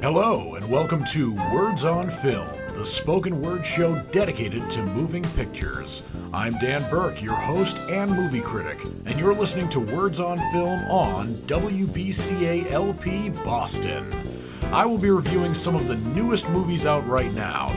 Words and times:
Hello, 0.00 0.54
and 0.54 0.70
welcome 0.70 1.04
to 1.06 1.34
Words 1.52 1.84
on 1.84 2.08
Film, 2.08 2.46
the 2.68 2.86
spoken 2.86 3.42
word 3.42 3.66
show 3.66 3.96
dedicated 4.12 4.70
to 4.70 4.84
moving 4.84 5.24
pictures. 5.30 6.04
I'm 6.32 6.52
Dan 6.60 6.88
Burke, 6.88 7.20
your 7.20 7.34
host 7.34 7.78
and 7.90 8.12
movie 8.12 8.40
critic, 8.40 8.80
and 9.06 9.18
you're 9.18 9.34
listening 9.34 9.68
to 9.70 9.80
Words 9.80 10.20
on 10.20 10.38
Film 10.52 10.78
on 10.88 11.34
WBCA 11.48 12.70
LP 12.70 13.30
Boston. 13.30 14.08
I 14.72 14.86
will 14.86 14.98
be 14.98 15.10
reviewing 15.10 15.52
some 15.52 15.74
of 15.74 15.88
the 15.88 15.96
newest 15.96 16.48
movies 16.50 16.86
out 16.86 17.04
right 17.08 17.32
now. 17.32 17.74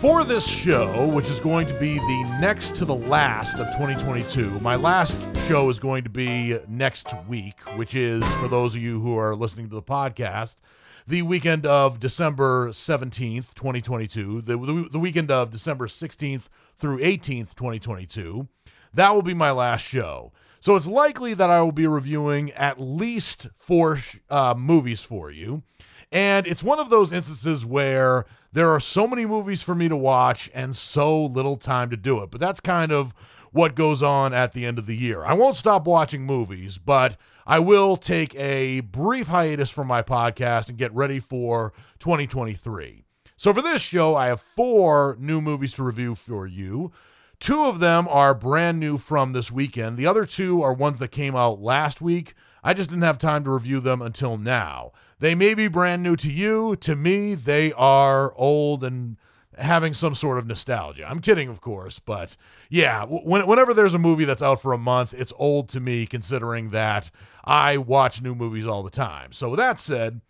For 0.00 0.24
this 0.24 0.46
show, 0.46 1.06
which 1.08 1.28
is 1.28 1.38
going 1.40 1.66
to 1.66 1.74
be 1.74 1.98
the 1.98 2.38
next 2.40 2.74
to 2.76 2.86
the 2.86 2.94
last 2.94 3.58
of 3.58 3.66
2022, 3.66 4.58
my 4.60 4.74
last 4.74 5.14
show 5.46 5.68
is 5.68 5.78
going 5.78 6.04
to 6.04 6.08
be 6.08 6.58
next 6.66 7.08
week, 7.28 7.60
which 7.76 7.94
is, 7.94 8.24
for 8.36 8.48
those 8.48 8.74
of 8.74 8.80
you 8.80 8.98
who 9.02 9.18
are 9.18 9.36
listening 9.36 9.68
to 9.68 9.74
the 9.74 9.82
podcast, 9.82 10.56
the 11.06 11.20
weekend 11.20 11.66
of 11.66 12.00
December 12.00 12.70
17th, 12.70 13.52
2022, 13.52 14.40
the, 14.40 14.56
the, 14.56 14.88
the 14.90 14.98
weekend 14.98 15.30
of 15.30 15.50
December 15.50 15.86
16th 15.86 16.44
through 16.78 16.98
18th, 17.00 17.54
2022. 17.54 18.48
That 18.94 19.14
will 19.14 19.20
be 19.20 19.34
my 19.34 19.50
last 19.50 19.82
show. 19.82 20.32
So 20.60 20.76
it's 20.76 20.86
likely 20.86 21.34
that 21.34 21.50
I 21.50 21.60
will 21.60 21.72
be 21.72 21.86
reviewing 21.86 22.52
at 22.52 22.80
least 22.80 23.48
four 23.58 24.00
uh, 24.30 24.54
movies 24.56 25.02
for 25.02 25.30
you. 25.30 25.62
And 26.10 26.46
it's 26.46 26.62
one 26.62 26.80
of 26.80 26.88
those 26.88 27.12
instances 27.12 27.66
where 27.66 28.24
there 28.52 28.70
are 28.70 28.80
so 28.80 29.06
many 29.06 29.26
movies 29.26 29.62
for 29.62 29.74
me 29.74 29.88
to 29.88 29.96
watch 29.96 30.50
and 30.52 30.74
so 30.74 31.24
little 31.24 31.56
time 31.56 31.90
to 31.90 31.96
do 31.96 32.22
it. 32.22 32.30
But 32.30 32.40
that's 32.40 32.60
kind 32.60 32.92
of 32.92 33.14
what 33.52 33.74
goes 33.74 34.02
on 34.02 34.32
at 34.32 34.52
the 34.52 34.64
end 34.64 34.78
of 34.78 34.86
the 34.86 34.96
year. 34.96 35.24
I 35.24 35.34
won't 35.34 35.56
stop 35.56 35.84
watching 35.84 36.22
movies, 36.22 36.78
but 36.78 37.16
I 37.46 37.58
will 37.58 37.96
take 37.96 38.34
a 38.36 38.80
brief 38.80 39.26
hiatus 39.26 39.70
from 39.70 39.86
my 39.86 40.02
podcast 40.02 40.68
and 40.68 40.78
get 40.78 40.94
ready 40.94 41.18
for 41.18 41.72
2023. 41.98 43.04
So 43.36 43.54
for 43.54 43.62
this 43.62 43.82
show, 43.82 44.14
I 44.14 44.26
have 44.26 44.42
four 44.54 45.16
new 45.18 45.40
movies 45.40 45.72
to 45.74 45.82
review 45.82 46.14
for 46.14 46.46
you. 46.46 46.92
Two 47.38 47.64
of 47.64 47.80
them 47.80 48.06
are 48.08 48.34
brand 48.34 48.78
new 48.78 48.98
from 48.98 49.32
this 49.32 49.50
weekend. 49.50 49.96
The 49.96 50.06
other 50.06 50.26
two 50.26 50.62
are 50.62 50.74
ones 50.74 50.98
that 50.98 51.08
came 51.08 51.34
out 51.34 51.60
last 51.60 52.02
week. 52.02 52.34
I 52.62 52.74
just 52.74 52.90
didn't 52.90 53.02
have 53.02 53.18
time 53.18 53.44
to 53.44 53.50
review 53.50 53.80
them 53.80 54.02
until 54.02 54.36
now. 54.36 54.92
They 55.20 55.34
may 55.34 55.54
be 55.54 55.68
brand 55.68 56.02
new 56.02 56.16
to 56.16 56.30
you. 56.30 56.76
To 56.76 56.96
me, 56.96 57.34
they 57.34 57.72
are 57.74 58.32
old 58.36 58.82
and 58.82 59.16
having 59.56 59.92
some 59.92 60.14
sort 60.14 60.38
of 60.38 60.46
nostalgia. 60.46 61.06
I'm 61.06 61.20
kidding, 61.20 61.48
of 61.48 61.60
course, 61.60 61.98
but 61.98 62.36
yeah, 62.70 63.04
when, 63.04 63.46
whenever 63.46 63.74
there's 63.74 63.94
a 63.94 63.98
movie 63.98 64.24
that's 64.24 64.42
out 64.42 64.62
for 64.62 64.72
a 64.72 64.78
month, 64.78 65.12
it's 65.12 65.34
old 65.36 65.68
to 65.70 65.80
me 65.80 66.06
considering 66.06 66.70
that 66.70 67.10
I 67.44 67.76
watch 67.76 68.22
new 68.22 68.34
movies 68.34 68.66
all 68.66 68.82
the 68.82 68.90
time. 68.90 69.32
So, 69.32 69.50
with 69.50 69.58
that 69.58 69.78
said, 69.78 70.22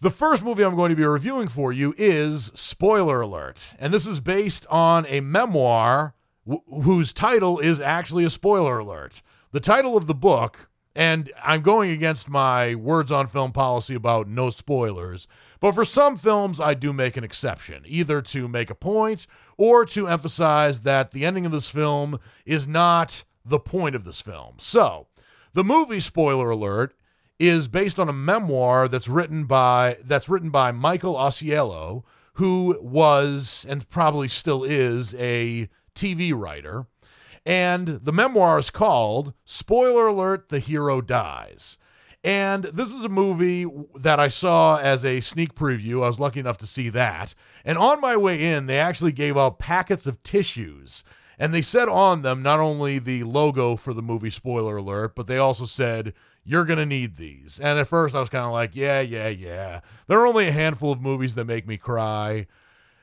the 0.00 0.10
first 0.10 0.42
movie 0.42 0.62
I'm 0.62 0.74
going 0.76 0.90
to 0.90 0.96
be 0.96 1.04
reviewing 1.04 1.48
for 1.48 1.72
you 1.72 1.94
is 1.98 2.46
Spoiler 2.54 3.20
Alert, 3.20 3.74
and 3.78 3.92
this 3.92 4.06
is 4.06 4.20
based 4.20 4.66
on 4.70 5.04
a 5.06 5.20
memoir 5.20 6.14
w- 6.46 6.82
whose 6.82 7.12
title 7.12 7.58
is 7.58 7.78
actually 7.78 8.24
a 8.24 8.30
spoiler 8.30 8.78
alert. 8.78 9.20
The 9.52 9.60
title 9.60 9.96
of 9.96 10.06
the 10.06 10.14
book 10.14 10.70
and 10.94 11.32
I'm 11.42 11.62
going 11.62 11.90
against 11.90 12.28
my 12.28 12.74
words 12.74 13.10
on 13.10 13.28
film 13.28 13.52
policy 13.52 13.94
about 13.94 14.28
no 14.28 14.50
spoilers. 14.50 15.26
But 15.60 15.72
for 15.72 15.84
some 15.84 16.16
films, 16.16 16.60
I 16.60 16.74
do 16.74 16.92
make 16.92 17.16
an 17.16 17.24
exception, 17.24 17.84
either 17.86 18.20
to 18.22 18.48
make 18.48 18.68
a 18.68 18.74
point 18.74 19.26
or 19.56 19.86
to 19.86 20.08
emphasize 20.08 20.80
that 20.80 21.12
the 21.12 21.24
ending 21.24 21.46
of 21.46 21.52
this 21.52 21.68
film 21.68 22.18
is 22.44 22.66
not 22.66 23.24
the 23.44 23.58
point 23.58 23.94
of 23.94 24.04
this 24.04 24.20
film. 24.20 24.56
So, 24.58 25.06
the 25.54 25.64
movie 25.64 26.00
spoiler 26.00 26.50
alert 26.50 26.94
is 27.38 27.68
based 27.68 27.98
on 27.98 28.08
a 28.08 28.12
memoir 28.12 28.88
that's 28.88 29.08
written 29.08 29.44
by 29.44 29.98
that's 30.04 30.28
written 30.28 30.50
by 30.50 30.72
Michael 30.72 31.14
Ausiello, 31.14 32.04
who 32.34 32.78
was 32.80 33.66
and 33.68 33.88
probably 33.88 34.28
still 34.28 34.62
is 34.64 35.14
a 35.14 35.68
TV 35.94 36.32
writer. 36.34 36.86
And 37.44 37.88
the 37.88 38.12
memoir 38.12 38.58
is 38.58 38.70
called 38.70 39.34
Spoiler 39.44 40.06
Alert 40.06 40.48
The 40.48 40.60
Hero 40.60 41.00
Dies. 41.00 41.78
And 42.24 42.64
this 42.64 42.92
is 42.92 43.02
a 43.02 43.08
movie 43.08 43.66
that 43.96 44.20
I 44.20 44.28
saw 44.28 44.78
as 44.78 45.04
a 45.04 45.20
sneak 45.20 45.56
preview. 45.56 46.04
I 46.04 46.08
was 46.08 46.20
lucky 46.20 46.38
enough 46.38 46.58
to 46.58 46.68
see 46.68 46.88
that. 46.90 47.34
And 47.64 47.76
on 47.76 48.00
my 48.00 48.16
way 48.16 48.52
in, 48.52 48.66
they 48.66 48.78
actually 48.78 49.10
gave 49.10 49.36
out 49.36 49.58
packets 49.58 50.06
of 50.06 50.22
tissues. 50.22 51.02
And 51.36 51.52
they 51.52 51.62
said 51.62 51.88
on 51.88 52.22
them 52.22 52.40
not 52.42 52.60
only 52.60 53.00
the 53.00 53.24
logo 53.24 53.74
for 53.74 53.92
the 53.92 54.02
movie 54.02 54.30
Spoiler 54.30 54.76
Alert, 54.76 55.16
but 55.16 55.26
they 55.26 55.38
also 55.38 55.64
said, 55.64 56.14
You're 56.44 56.64
going 56.64 56.78
to 56.78 56.86
need 56.86 57.16
these. 57.16 57.58
And 57.58 57.76
at 57.80 57.88
first 57.88 58.14
I 58.14 58.20
was 58.20 58.28
kind 58.28 58.46
of 58.46 58.52
like, 58.52 58.76
Yeah, 58.76 59.00
yeah, 59.00 59.28
yeah. 59.28 59.80
There 60.06 60.20
are 60.20 60.26
only 60.26 60.46
a 60.46 60.52
handful 60.52 60.92
of 60.92 61.00
movies 61.00 61.34
that 61.34 61.46
make 61.46 61.66
me 61.66 61.76
cry. 61.76 62.46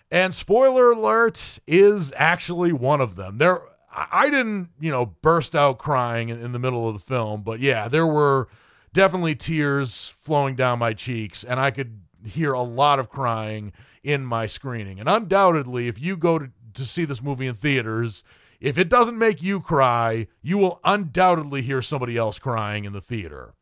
And 0.10 0.34
Spoiler 0.34 0.92
Alert 0.92 1.60
is 1.68 2.14
actually 2.16 2.72
one 2.72 3.02
of 3.02 3.18
them. 3.18 3.38
There 3.38 3.62
I 3.92 4.30
didn't, 4.30 4.70
you 4.80 4.92
know, 4.92 5.06
burst 5.06 5.56
out 5.56 5.80
crying 5.80 6.30
in, 6.30 6.42
in, 6.42 6.52
the 6.52 6.60
middle 6.60 6.88
of 6.88 6.94
the 6.94 7.00
film, 7.00 7.42
but 7.42 7.60
yeah, 7.60 7.88
there 7.88 8.06
were 8.06 8.48
definitely 8.94 9.36
tears 9.36 10.14
flowing 10.20 10.56
down 10.56 10.80
my 10.80 10.94
cheeks, 10.94 11.44
and 11.44 11.60
I 11.60 11.72
could 11.72 12.02
hear 12.26 12.54
a 12.54 12.62
lot 12.62 13.00
of 13.00 13.10
crying 13.10 13.74
in 14.04 14.26
my 14.26 14.48
screening. 14.48 15.00
And 15.00 15.10
undoubtedly, 15.10 15.88
if 15.88 16.00
you 16.00 16.18
go 16.18 16.40
to, 16.40 16.52
to 16.74 16.86
see 16.86 17.06
this 17.06 17.22
movie 17.22 17.48
in 17.48 17.56
theaters, 17.56 18.24
if 18.60 18.78
it 18.78 18.90
doesn't 18.90 19.18
make 19.18 19.42
you 19.42 19.60
cry, 19.60 20.28
you 20.42 20.58
will 20.58 20.80
undoubtedly 20.84 21.62
hear 21.62 21.82
somebody 21.82 22.18
else 22.18 22.40
crying 22.40 22.86
in 22.86 22.94
the 22.94 23.02
theater 23.02 23.54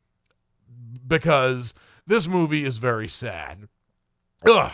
because 1.05 1.73
this 2.05 2.27
movie 2.27 2.65
is 2.65 2.77
very 2.77 3.07
sad. 3.07 3.67
Ugh. 4.45 4.71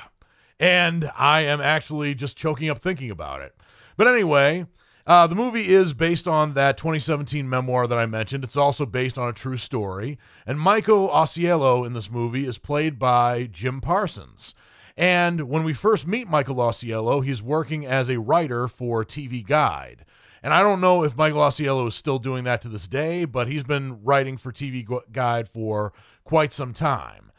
And 0.60 1.12
I 1.18 1.42
am 1.42 1.60
actually 1.60 2.16
just 2.16 2.38
choking 2.38 2.70
up 2.70 2.80
thinking 2.80 3.12
about 3.12 3.42
it. 3.42 3.56
But 3.98 4.08
anyway, 4.08 4.66
uh, 5.06 5.28
the 5.28 5.36
movie 5.36 5.68
is 5.68 5.94
based 5.94 6.28
on 6.28 6.54
that 6.54 6.78
2017 6.78 7.50
memoir 7.50 7.88
that 7.88 7.98
I 7.98 8.06
mentioned. 8.06 8.44
It's 8.44 8.56
also 8.56 8.86
based 8.86 9.18
on 9.18 9.28
a 9.28 9.34
true 9.34 9.58
story. 9.58 10.18
And 10.46 10.60
Michael 10.60 11.10
Ausiello 11.10 11.86
in 11.86 11.94
this 11.94 12.10
movie 12.10 12.46
is 12.46 12.58
played 12.58 12.98
by 12.98 13.50
Jim 13.52 13.82
Parsons. 13.82 14.56
And 14.96 15.50
when 15.50 15.64
we 15.64 15.74
first 15.74 16.08
meet 16.08 16.30
Michael 16.30 16.58
Ausiello, 16.58 17.24
he's 17.24 17.42
working 17.42 17.86
as 17.86 18.10
a 18.10 18.20
writer 18.20 18.68
for 18.68 19.04
TV 19.04 19.46
Guide. 19.46 20.06
And 20.42 20.54
I 20.54 20.62
don't 20.62 20.82
know 20.82 21.04
if 21.04 21.18
Michael 21.18 21.40
Ausiello 21.40 21.88
is 21.88 21.96
still 21.96 22.20
doing 22.20 22.44
that 22.46 22.62
to 22.62 22.70
this 22.70 22.88
day, 22.88 23.26
but 23.26 23.48
he's 23.48 23.64
been 23.64 24.04
writing 24.04 24.38
for 24.38 24.52
TV 24.52 24.86
Guide 25.12 25.50
for 25.50 25.94
quite 26.24 26.54
some 26.54 26.74
time. 26.74 27.32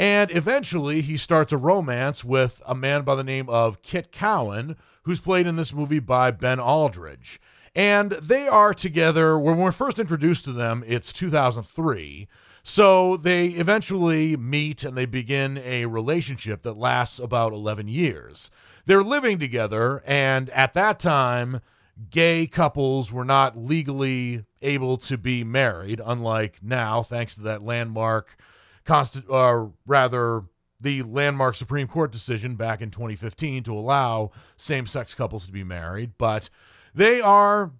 And 0.00 0.30
eventually, 0.30 1.02
he 1.02 1.18
starts 1.18 1.52
a 1.52 1.58
romance 1.58 2.24
with 2.24 2.62
a 2.64 2.74
man 2.74 3.02
by 3.02 3.14
the 3.14 3.22
name 3.22 3.50
of 3.50 3.82
Kit 3.82 4.12
Cowan, 4.12 4.76
who's 5.02 5.20
played 5.20 5.46
in 5.46 5.56
this 5.56 5.74
movie 5.74 5.98
by 5.98 6.30
Ben 6.30 6.58
Aldridge. 6.58 7.38
And 7.74 8.12
they 8.12 8.48
are 8.48 8.72
together, 8.72 9.38
when 9.38 9.58
we're 9.58 9.72
first 9.72 9.98
introduced 9.98 10.46
to 10.46 10.54
them, 10.54 10.82
it's 10.86 11.12
2003. 11.12 12.28
So 12.62 13.18
they 13.18 13.48
eventually 13.48 14.38
meet 14.38 14.84
and 14.84 14.96
they 14.96 15.04
begin 15.04 15.58
a 15.58 15.84
relationship 15.84 16.62
that 16.62 16.78
lasts 16.78 17.18
about 17.18 17.52
11 17.52 17.88
years. 17.88 18.50
They're 18.86 19.02
living 19.02 19.38
together, 19.38 20.02
and 20.06 20.48
at 20.50 20.72
that 20.72 20.98
time, 20.98 21.60
gay 22.08 22.46
couples 22.46 23.12
were 23.12 23.26
not 23.26 23.54
legally 23.54 24.46
able 24.62 24.96
to 24.96 25.18
be 25.18 25.44
married, 25.44 26.00
unlike 26.02 26.60
now, 26.62 27.02
thanks 27.02 27.34
to 27.34 27.42
that 27.42 27.62
landmark, 27.62 28.38
consti- 28.84 29.24
uh, 29.30 29.70
rather, 29.86 30.44
the 30.80 31.02
landmark 31.02 31.56
Supreme 31.56 31.86
Court 31.86 32.10
decision 32.10 32.56
back 32.56 32.80
in 32.80 32.90
2015 32.90 33.62
to 33.64 33.72
allow 33.74 34.30
same 34.56 34.86
sex 34.86 35.14
couples 35.14 35.46
to 35.46 35.52
be 35.52 35.64
married, 35.64 36.12
but 36.16 36.48
they 36.94 37.20
are 37.20 37.72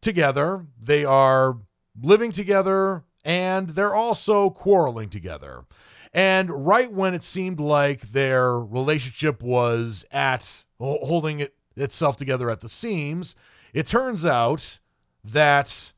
together, 0.00 0.66
they 0.80 1.04
are 1.04 1.58
living 2.00 2.30
together, 2.30 3.04
and 3.24 3.70
they're 3.70 3.94
also 3.94 4.50
quarreling 4.50 5.08
together. 5.08 5.64
And 6.12 6.66
right 6.66 6.92
when 6.92 7.14
it 7.14 7.24
seemed 7.24 7.58
like 7.58 8.12
their 8.12 8.58
relationship 8.58 9.42
was 9.42 10.04
at 10.10 10.64
holding 10.78 11.40
it, 11.40 11.54
itself 11.74 12.18
together 12.18 12.50
at 12.50 12.60
the 12.60 12.68
seams, 12.68 13.34
it 13.72 13.86
turns 13.86 14.26
out 14.26 14.78
that 15.24 15.92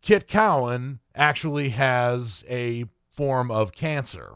Kit 0.00 0.26
Cowan 0.26 1.00
actually 1.14 1.70
has 1.70 2.44
a 2.48 2.86
form 3.16 3.50
of 3.50 3.72
cancer 3.72 4.34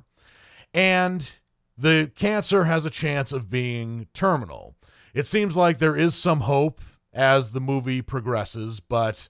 and 0.73 1.33
the 1.77 2.11
cancer 2.15 2.65
has 2.65 2.85
a 2.85 2.91
chance 2.91 3.33
of 3.33 3.51
being 3.51 4.07
terminal. 4.13 4.77
It 5.15 5.27
seems 5.27 5.57
like 5.57 5.79
there 5.79 5.97
is 5.97 6.15
some 6.15 6.43
hope 6.43 6.81
as 7.13 7.51
the 7.51 7.61
movie 7.61 8.03
progresses, 8.03 8.81
but 8.81 9.29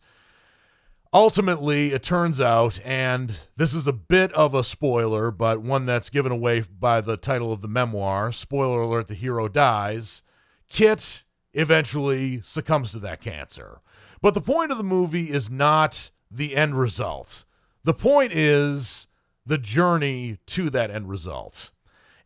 ultimately 1.13 1.93
it 1.93 2.03
turns 2.03 2.41
out, 2.41 2.79
and 2.85 3.35
this 3.57 3.73
is 3.73 3.87
a 3.87 3.93
bit 3.93 4.33
of 4.33 4.55
a 4.55 4.65
spoiler, 4.65 5.31
but 5.31 5.63
one 5.63 5.87
that's 5.87 6.11
given 6.11 6.33
away 6.33 6.61
by 6.61 7.01
the 7.01 7.17
title 7.17 7.53
of 7.53 7.63
the 7.63 7.69
memoir 7.69 8.33
spoiler 8.33 8.83
alert, 8.83 9.09
the 9.09 9.15
hero 9.15 9.49
dies. 9.49 10.23
Kit 10.69 11.25
eventually 11.55 12.41
succumbs 12.43 12.91
to 12.91 12.99
that 12.99 13.21
cancer. 13.21 13.81
But 14.21 14.35
the 14.35 14.41
point 14.41 14.71
of 14.71 14.79
the 14.79 14.85
movie 14.85 15.31
is 15.31 15.51
not 15.51 16.11
the 16.31 16.55
end 16.55 16.79
result. 16.79 17.45
The 17.83 17.95
point 17.95 18.33
is 18.33 19.09
the 19.45 19.59
journey 19.59 20.39
to 20.47 20.71
that 20.71 20.91
end 20.91 21.09
result. 21.09 21.71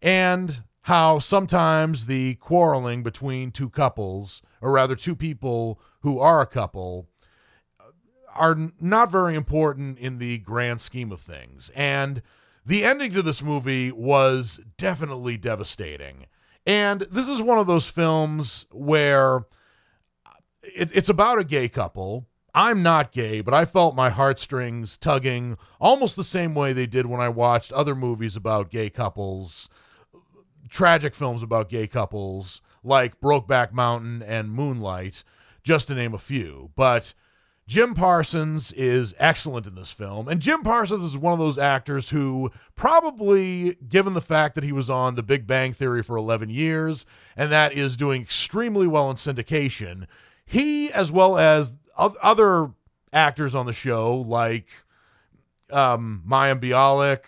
And 0.03 0.63
how 0.83 1.19
sometimes 1.19 2.07
the 2.07 2.35
quarreling 2.35 3.03
between 3.03 3.51
two 3.51 3.71
couples, 3.71 4.43
or 4.61 4.73
rather 4.73 4.95
two 4.95 5.17
people 5.17 5.81
who 6.01 6.19
are 6.19 6.43
a 6.43 6.47
couple, 6.47 7.09
are 8.35 8.57
not 8.81 9.11
very 9.11 9.35
important 9.35 9.99
in 9.99 10.19
the 10.19 10.39
grand 10.39 10.81
scheme 10.81 11.11
of 11.13 11.21
things. 11.21 11.71
And 11.75 12.21
the 12.67 12.85
ending 12.85 13.13
to 13.13 13.23
this 13.23 13.43
movie 13.43 13.93
was 13.93 14.61
definitely 14.77 15.37
devastating. 15.37 16.27
And 16.67 17.03
this 17.03 17.29
is 17.29 17.41
one 17.41 17.59
of 17.59 17.67
those 17.67 17.87
films 17.87 18.67
where 18.71 19.47
it, 20.63 20.91
it's 20.95 21.09
about 21.09 21.39
a 21.39 21.45
gay 21.45 21.69
couple. 21.69 22.27
I'm 22.55 22.83
not 22.83 23.11
gay, 23.11 23.41
but 23.41 23.53
I 23.53 23.65
felt 23.65 23.97
my 23.97 24.11
heartstrings 24.11 24.97
tugging 24.97 25.59
almost 25.81 26.15
the 26.15 26.23
same 26.23 26.55
way 26.55 26.73
they 26.73 26.87
did 26.87 27.07
when 27.07 27.21
I 27.21 27.29
watched 27.29 27.73
other 27.73 27.97
movies 27.97 28.37
about 28.37 28.71
gay 28.71 28.91
couples, 28.91 29.69
tragic 30.69 31.17
films 31.17 31.43
about 31.43 31.69
gay 31.69 31.89
couples 31.89 32.63
like 32.85 33.21
Brokeback 33.21 33.73
Mountain 33.73 34.23
and 34.23 34.53
Moonlight, 34.53 35.25
just 35.65 35.89
to 35.89 35.95
name 35.95 36.15
a 36.15 36.19
few. 36.19 36.71
But 36.77 37.15
Jim 37.67 37.95
Parsons 37.95 38.71
is 38.73 39.15
excellent 39.19 39.67
in 39.67 39.75
this 39.75 39.91
film. 39.91 40.29
And 40.29 40.41
Jim 40.41 40.63
Parsons 40.63 41.03
is 41.03 41.17
one 41.17 41.33
of 41.33 41.39
those 41.39 41.59
actors 41.59 42.11
who, 42.11 42.53
probably 42.77 43.75
given 43.89 44.15
the 44.15 44.21
fact 44.21 44.55
that 44.55 44.65
he 44.65 44.73
was 44.73 44.91
on 44.91 45.15
The 45.15 45.23
Big 45.23 45.47
Bang 45.47 45.73
Theory 45.73 46.03
for 46.03 46.17
11 46.17 46.51
years 46.51 47.07
and 47.37 47.51
that 47.51 47.73
is 47.73 47.97
doing 47.97 48.23
extremely 48.23 48.87
well 48.87 49.11
in 49.11 49.17
syndication, 49.17 50.07
he, 50.45 50.93
as 50.93 51.11
well 51.11 51.39
as 51.39 51.73
other 51.97 52.71
actors 53.13 53.55
on 53.55 53.67
the 53.67 53.73
show 53.73 54.17
like 54.17 54.67
um, 55.71 56.23
Mayim 56.29 56.61
Bialik, 56.61 57.25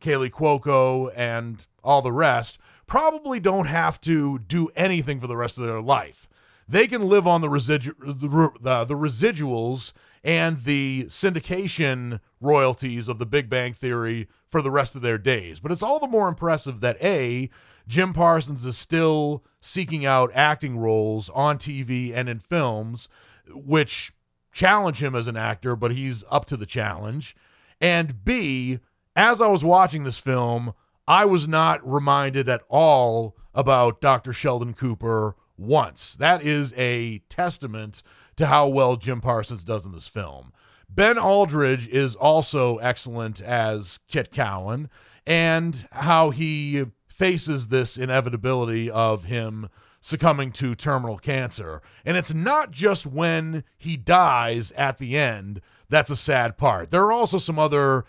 Kaley 0.00 0.30
Cuoco, 0.30 1.12
and 1.14 1.66
all 1.84 2.02
the 2.02 2.12
rest, 2.12 2.58
probably 2.86 3.40
don't 3.40 3.66
have 3.66 4.00
to 4.02 4.38
do 4.38 4.68
anything 4.74 5.20
for 5.20 5.26
the 5.26 5.36
rest 5.36 5.58
of 5.58 5.64
their 5.64 5.80
life 5.80 6.28
they 6.68 6.86
can 6.86 7.08
live 7.08 7.26
on 7.26 7.40
the, 7.40 7.48
residu- 7.48 7.94
the, 7.98 8.84
the 8.84 8.94
residuals 8.94 9.92
and 10.22 10.64
the 10.64 11.06
syndication 11.08 12.20
royalties 12.40 13.08
of 13.08 13.18
the 13.18 13.26
Big 13.26 13.48
Bang 13.48 13.72
Theory 13.72 14.28
for 14.50 14.60
the 14.60 14.70
rest 14.70 14.94
of 14.94 15.02
their 15.02 15.18
days. 15.18 15.60
But 15.60 15.72
it's 15.72 15.82
all 15.82 15.98
the 15.98 16.06
more 16.06 16.28
impressive 16.28 16.80
that 16.80 17.02
A, 17.02 17.48
Jim 17.86 18.12
Parsons 18.12 18.66
is 18.66 18.76
still 18.76 19.44
seeking 19.60 20.04
out 20.04 20.30
acting 20.34 20.78
roles 20.78 21.30
on 21.30 21.58
TV 21.58 22.12
and 22.14 22.28
in 22.28 22.38
films, 22.38 23.08
which 23.52 24.12
challenge 24.52 25.02
him 25.02 25.14
as 25.14 25.26
an 25.28 25.36
actor, 25.36 25.76
but 25.76 25.92
he's 25.92 26.24
up 26.30 26.44
to 26.46 26.56
the 26.56 26.66
challenge. 26.66 27.36
And 27.80 28.24
B, 28.24 28.80
as 29.14 29.40
I 29.40 29.46
was 29.48 29.64
watching 29.64 30.04
this 30.04 30.18
film, 30.18 30.74
I 31.06 31.24
was 31.24 31.48
not 31.48 31.86
reminded 31.88 32.48
at 32.48 32.62
all 32.68 33.36
about 33.54 34.00
Dr. 34.00 34.32
Sheldon 34.32 34.74
Cooper 34.74 35.36
once. 35.56 36.16
That 36.16 36.42
is 36.42 36.72
a 36.76 37.18
testament 37.28 38.02
to 38.36 38.46
how 38.46 38.68
well 38.68 38.96
Jim 38.96 39.20
Parsons 39.20 39.64
does 39.64 39.84
in 39.84 39.92
this 39.92 40.08
film. 40.08 40.52
Ben 40.88 41.18
Aldridge 41.18 41.88
is 41.88 42.16
also 42.16 42.78
excellent 42.78 43.40
as 43.42 44.00
Kit 44.08 44.32
Cowan 44.32 44.88
and 45.26 45.86
how 45.92 46.30
he 46.30 46.86
faces 47.08 47.68
this 47.68 47.98
inevitability 47.98 48.90
of 48.90 49.24
him 49.24 49.68
succumbing 50.00 50.52
to 50.52 50.74
terminal 50.74 51.18
cancer. 51.18 51.82
And 52.04 52.16
it's 52.16 52.32
not 52.32 52.70
just 52.70 53.06
when 53.06 53.64
he 53.76 53.96
dies 53.96 54.72
at 54.72 54.98
the 54.98 55.16
end 55.16 55.60
that's 55.88 56.10
a 56.10 56.16
sad 56.16 56.58
part. 56.58 56.90
There 56.90 57.04
are 57.04 57.12
also 57.12 57.38
some 57.38 57.58
other 57.58 58.04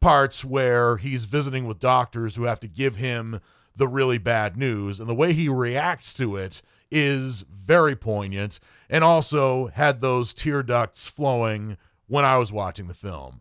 parts 0.00 0.44
where 0.44 0.98
he's 0.98 1.24
visiting 1.24 1.66
with 1.66 1.78
doctors 1.78 2.36
who 2.36 2.44
have 2.44 2.60
to 2.60 2.68
give 2.68 2.96
him 2.96 3.40
the 3.76 3.88
really 3.88 4.18
bad 4.18 4.56
news, 4.56 5.00
and 5.00 5.08
the 5.08 5.14
way 5.14 5.32
he 5.32 5.48
reacts 5.48 6.14
to 6.14 6.36
it 6.36 6.62
is 6.90 7.44
very 7.50 7.96
poignant 7.96 8.60
and 8.88 9.02
also 9.02 9.66
had 9.68 10.00
those 10.00 10.32
tear 10.32 10.62
ducts 10.62 11.08
flowing 11.08 11.76
when 12.06 12.24
I 12.24 12.36
was 12.36 12.52
watching 12.52 12.86
the 12.86 12.94
film. 12.94 13.40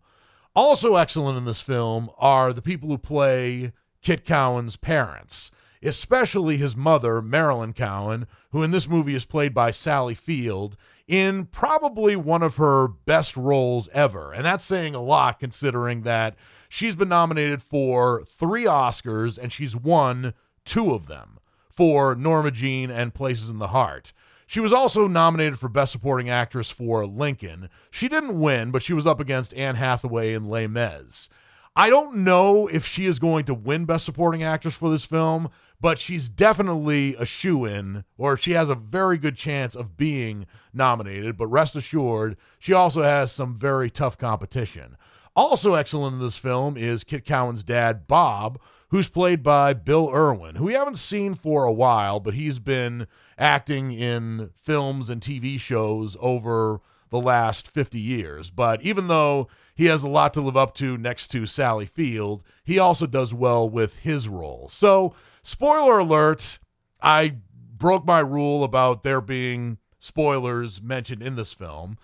Also 0.56 0.96
excellent 0.96 1.38
in 1.38 1.46
this 1.46 1.62
film 1.62 2.10
are 2.18 2.52
the 2.52 2.62
people 2.62 2.90
who 2.90 2.98
play 2.98 3.74
Kit 4.02 4.26
Cowan's 4.26 4.76
parents, 4.76 5.52
especially 5.84 6.58
his 6.58 6.76
mother, 6.76 7.22
Marilyn 7.22 7.74
Cowan, 7.74 8.28
who 8.52 8.64
in 8.64 8.72
this 8.72 8.88
movie 8.88 9.16
is 9.16 9.26
played 9.26 9.54
by 9.54 9.72
Sally 9.72 10.16
Field 10.16 10.78
in 11.08 11.46
probably 11.46 12.16
one 12.16 12.42
of 12.42 12.56
her 12.56 12.88
best 12.88 13.36
roles 13.36 13.90
ever. 13.94 14.32
And 14.32 14.46
that's 14.46 14.64
saying 14.64 14.96
a 14.96 15.02
lot 15.02 15.40
considering 15.40 16.04
that 16.04 16.36
she's 16.70 16.96
been 16.96 17.10
nominated 17.10 17.62
for 17.62 18.24
three 18.26 18.64
Oscars 18.64 19.38
and 19.38 19.52
she's 19.52 19.76
won 19.76 20.34
two 20.66 20.94
of 20.94 21.08
them 21.08 21.40
for 21.70 22.16
Norma 22.16 22.52
Jean 22.52 22.90
and 22.90 23.14
Places 23.14 23.50
in 23.50 23.60
the 23.60 23.68
Heart. 23.68 24.14
She 24.46 24.60
was 24.60 24.74
also 24.74 25.08
nominated 25.08 25.58
for 25.60 25.68
Best 25.68 25.92
Supporting 25.92 26.30
Actress 26.30 26.70
for 26.70 27.06
Lincoln. 27.06 27.70
She 27.90 28.08
didn't 28.08 28.40
win, 28.40 28.72
but 28.72 28.84
she 28.84 28.94
was 28.94 29.08
up 29.08 29.20
against 29.20 29.54
Anne 29.56 29.76
Hathaway 29.76 30.34
in 30.34 30.48
Les 30.48 30.68
Mis. 30.68 31.30
I 31.76 31.90
don't 31.90 32.18
know 32.18 32.68
if 32.68 32.86
she 32.86 33.08
is 33.08 33.18
going 33.18 33.46
to 33.46 33.54
win 33.56 33.86
Best 33.86 34.06
Supporting 34.06 34.44
Actress 34.44 34.76
for 34.76 34.92
this 34.92 35.06
film, 35.06 35.50
but 35.84 36.00
she's 36.00 36.30
definitely 36.30 37.14
a 37.20 37.26
shoe 37.26 37.66
in, 37.66 38.06
or 38.18 38.38
she 38.38 38.54
has 38.54 38.70
a 38.70 38.76
very 38.76 39.18
good 39.18 39.36
chance 39.36 39.76
of 39.76 39.98
being 39.98 40.48
nominated. 40.74 41.36
But 41.36 41.48
rest 41.48 41.76
assured, 41.76 42.38
she 42.58 42.72
also 42.72 43.02
has 43.02 43.34
some 43.34 43.60
very 43.60 43.90
tough 43.90 44.18
competition. 44.18 44.96
Also 45.36 45.74
excellent 45.74 46.14
in 46.14 46.22
this 46.22 46.38
film 46.38 46.78
is 46.78 47.04
Kit 47.04 47.26
Cowan's 47.26 47.66
dad, 47.66 48.08
Bob, 48.08 48.62
who's 48.92 49.10
played 49.10 49.44
by 49.44 49.74
Bill 49.74 50.10
Irwin, 50.10 50.56
who 50.56 50.64
we 50.64 50.74
haven't 50.74 51.00
seen 51.00 51.36
for 51.36 51.66
a 51.66 51.74
while, 51.74 52.22
but 52.22 52.34
he's 52.34 52.60
been 52.60 53.06
acting 53.38 53.92
in 53.92 54.52
films 54.56 55.10
and 55.10 55.22
TV 55.22 55.60
shows 55.60 56.16
over 56.22 56.80
the 57.10 57.20
last 57.20 57.68
50 57.68 58.00
years. 58.00 58.50
But 58.52 58.82
even 58.84 59.10
though 59.10 59.50
he 59.76 59.88
has 59.88 60.02
a 60.02 60.08
lot 60.08 60.34
to 60.36 60.42
live 60.42 60.56
up 60.56 60.76
to 60.76 60.98
next 60.98 61.28
to 61.32 61.46
Sally 61.46 61.88
Field, 61.88 62.42
he 62.64 62.80
also 62.80 63.06
does 63.06 63.34
well 63.34 63.70
with 63.70 63.98
his 63.98 64.30
role. 64.30 64.70
So, 64.72 65.14
spoiler 65.44 66.00
alert, 66.00 66.60
I 67.02 67.36
broke 67.78 68.06
my 68.06 68.20
rule 68.20 68.64
about 68.64 69.04
there 69.04 69.22
being 69.22 69.78
spoilers 70.00 70.82
mentioned 70.82 71.22
in 71.22 71.36
this 71.36 71.54
film, 71.54 71.98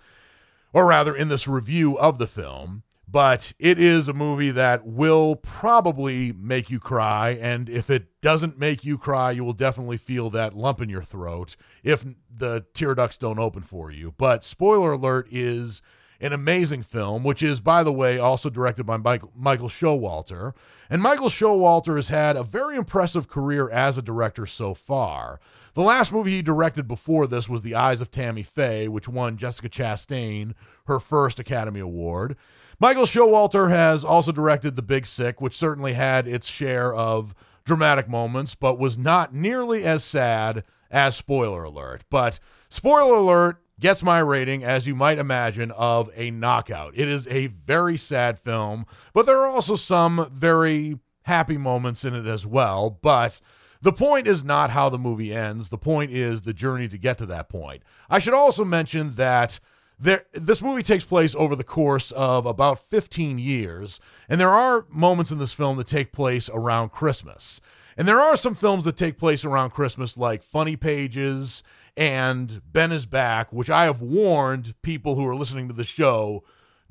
or 0.72 0.86
rather 0.86 1.14
in 1.14 1.28
this 1.28 1.48
review 1.48 1.98
of 1.98 2.18
the 2.18 2.26
film 2.26 2.84
but 3.10 3.52
it 3.58 3.78
is 3.78 4.06
a 4.06 4.12
movie 4.12 4.52
that 4.52 4.86
will 4.86 5.34
probably 5.34 6.32
make 6.32 6.70
you 6.70 6.78
cry. 6.78 7.30
And 7.30 7.68
if 7.68 7.90
it 7.90 8.20
doesn't 8.20 8.58
make 8.58 8.84
you 8.84 8.98
cry, 8.98 9.32
you 9.32 9.42
will 9.42 9.52
definitely 9.52 9.96
feel 9.96 10.30
that 10.30 10.56
lump 10.56 10.80
in 10.80 10.88
your 10.88 11.02
throat 11.02 11.56
if 11.82 12.06
the 12.32 12.66
tear 12.72 12.94
ducts 12.94 13.16
don't 13.16 13.38
open 13.38 13.62
for 13.62 13.90
you. 13.90 14.14
But 14.16 14.44
spoiler 14.44 14.92
alert 14.92 15.28
is 15.30 15.82
an 16.20 16.32
amazing 16.32 16.82
film, 16.82 17.24
which 17.24 17.42
is, 17.42 17.60
by 17.60 17.82
the 17.82 17.92
way, 17.92 18.18
also 18.18 18.50
directed 18.50 18.84
by 18.84 18.96
Michael, 18.96 19.32
Michael 19.34 19.68
Showalter. 19.68 20.52
And 20.90 21.00
Michael 21.00 21.28
Showalter 21.28 21.96
has 21.96 22.08
had 22.08 22.36
a 22.36 22.42
very 22.42 22.76
impressive 22.76 23.28
career 23.28 23.70
as 23.70 23.96
a 23.96 24.02
director 24.02 24.44
so 24.44 24.74
far. 24.74 25.40
The 25.74 25.82
last 25.82 26.12
movie 26.12 26.32
he 26.32 26.42
directed 26.42 26.86
before 26.86 27.26
this 27.26 27.48
was 27.48 27.62
The 27.62 27.74
Eyes 27.74 28.00
of 28.00 28.10
Tammy 28.10 28.42
Faye, 28.42 28.88
which 28.88 29.08
won 29.08 29.36
Jessica 29.36 29.68
Chastain 29.68 30.54
her 30.86 31.00
first 31.00 31.38
Academy 31.38 31.80
Award. 31.80 32.36
Michael 32.78 33.04
Showalter 33.04 33.70
has 33.70 34.04
also 34.04 34.32
directed 34.32 34.74
The 34.76 34.82
Big 34.82 35.06
Sick, 35.06 35.40
which 35.40 35.56
certainly 35.56 35.92
had 35.92 36.26
its 36.26 36.48
share 36.48 36.94
of 36.94 37.34
dramatic 37.64 38.08
moments, 38.08 38.54
but 38.54 38.78
was 38.78 38.98
not 38.98 39.34
nearly 39.34 39.84
as 39.84 40.02
sad 40.02 40.64
as 40.90 41.16
Spoiler 41.16 41.62
Alert. 41.62 42.04
But 42.10 42.40
Spoiler 42.68 43.16
Alert 43.16 43.62
gets 43.80 44.02
my 44.02 44.18
rating, 44.18 44.62
as 44.62 44.86
you 44.86 44.94
might 44.94 45.18
imagine, 45.18 45.70
of 45.72 46.10
a 46.14 46.30
knockout. 46.30 46.92
It 46.96 47.08
is 47.08 47.26
a 47.28 47.48
very 47.48 47.96
sad 47.96 48.38
film, 48.38 48.86
but 49.12 49.26
there 49.26 49.38
are 49.38 49.48
also 49.48 49.76
some 49.76 50.30
very 50.32 50.98
happy 51.22 51.56
moments 51.56 52.04
in 52.04 52.14
it 52.14 52.26
as 52.26 52.46
well. 52.46 52.90
But 52.90 53.40
the 53.82 53.92
point 53.92 54.26
is 54.26 54.44
not 54.44 54.70
how 54.70 54.88
the 54.88 54.98
movie 54.98 55.34
ends, 55.34 55.68
the 55.68 55.78
point 55.78 56.10
is 56.10 56.42
the 56.42 56.52
journey 56.52 56.88
to 56.88 56.98
get 56.98 57.18
to 57.18 57.26
that 57.26 57.48
point. 57.48 57.82
I 58.08 58.18
should 58.18 58.34
also 58.34 58.64
mention 58.64 59.14
that 59.14 59.58
there 60.00 60.24
this 60.32 60.62
movie 60.62 60.82
takes 60.82 61.04
place 61.04 61.34
over 61.34 61.54
the 61.54 61.64
course 61.64 62.10
of 62.12 62.46
about 62.46 62.78
15 62.88 63.38
years 63.38 64.00
and 64.28 64.40
there 64.40 64.50
are 64.50 64.86
moments 64.88 65.30
in 65.30 65.38
this 65.38 65.52
film 65.52 65.76
that 65.76 65.86
take 65.86 66.10
place 66.10 66.48
around 66.48 66.90
christmas 66.90 67.60
and 67.98 68.08
there 68.08 68.20
are 68.20 68.36
some 68.36 68.54
films 68.54 68.84
that 68.84 68.96
take 68.96 69.18
place 69.18 69.44
around 69.44 69.70
christmas 69.70 70.16
like 70.16 70.42
funny 70.42 70.74
pages 70.74 71.62
and 72.00 72.62
ben 72.72 72.90
is 72.90 73.04
back 73.04 73.52
which 73.52 73.68
i 73.68 73.84
have 73.84 74.00
warned 74.00 74.74
people 74.80 75.14
who 75.14 75.26
are 75.26 75.36
listening 75.36 75.68
to 75.68 75.74
the 75.74 75.84
show 75.84 76.42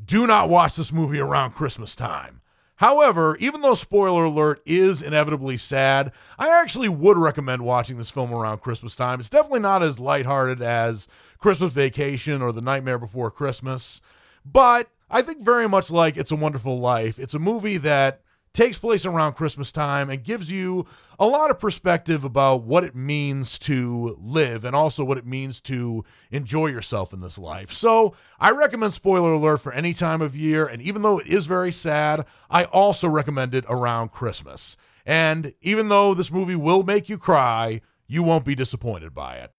do 0.03 0.27
not 0.27 0.47
watch 0.47 0.75
this 0.75 0.93
movie 0.93 1.19
around 1.19 1.51
christmas 1.51 1.95
time 1.95 2.39
However, 2.79 3.35
even 3.41 3.59
though 3.59 3.73
spoiler 3.73 4.23
alert 4.23 4.61
is 4.65 5.01
inevitably 5.01 5.57
sad, 5.57 6.13
I 6.37 6.47
actually 6.47 6.87
would 6.87 7.17
recommend 7.17 7.65
watching 7.65 7.97
this 7.97 8.09
film 8.09 8.33
around 8.33 8.61
Christmas 8.61 8.95
time. 8.95 9.19
It's 9.19 9.27
definitely 9.27 9.59
not 9.59 9.83
as 9.83 9.99
lighthearted 9.99 10.61
as 10.61 11.09
Christmas 11.39 11.73
Vacation 11.73 12.41
or 12.41 12.53
The 12.53 12.61
Nightmare 12.61 12.97
Before 12.97 13.31
Christmas, 13.31 13.99
but 14.45 14.87
I 15.09 15.21
think 15.21 15.43
very 15.43 15.67
much 15.67 15.91
like 15.91 16.15
It's 16.15 16.31
a 16.31 16.37
Wonderful 16.37 16.79
Life, 16.79 17.19
it's 17.19 17.33
a 17.33 17.39
movie 17.39 17.75
that 17.75 18.21
takes 18.53 18.77
place 18.77 19.05
around 19.05 19.33
Christmas 19.33 19.71
time 19.71 20.09
and 20.09 20.23
gives 20.23 20.51
you 20.51 20.85
a 21.19 21.27
lot 21.27 21.51
of 21.51 21.59
perspective 21.59 22.23
about 22.23 22.63
what 22.63 22.83
it 22.83 22.95
means 22.95 23.59
to 23.59 24.17
live 24.19 24.63
and 24.63 24.75
also 24.75 25.03
what 25.03 25.17
it 25.17 25.25
means 25.25 25.59
to 25.61 26.03
enjoy 26.31 26.67
yourself 26.67 27.13
in 27.13 27.21
this 27.21 27.37
life. 27.37 27.71
So, 27.73 28.15
I 28.39 28.51
recommend 28.51 28.93
spoiler 28.93 29.33
alert 29.33 29.57
for 29.57 29.73
any 29.73 29.93
time 29.93 30.21
of 30.21 30.35
year. 30.35 30.65
And 30.65 30.81
even 30.81 31.01
though 31.01 31.19
it 31.19 31.27
is 31.27 31.45
very 31.45 31.71
sad, 31.71 32.25
I 32.49 32.65
also 32.65 33.07
recommend 33.07 33.53
it 33.53 33.65
around 33.67 34.11
Christmas. 34.11 34.77
And 35.05 35.53
even 35.61 35.89
though 35.89 36.13
this 36.13 36.31
movie 36.31 36.55
will 36.55 36.83
make 36.83 37.09
you 37.09 37.17
cry, 37.17 37.81
you 38.07 38.23
won't 38.23 38.45
be 38.45 38.55
disappointed 38.55 39.13
by 39.13 39.35
it. 39.37 39.51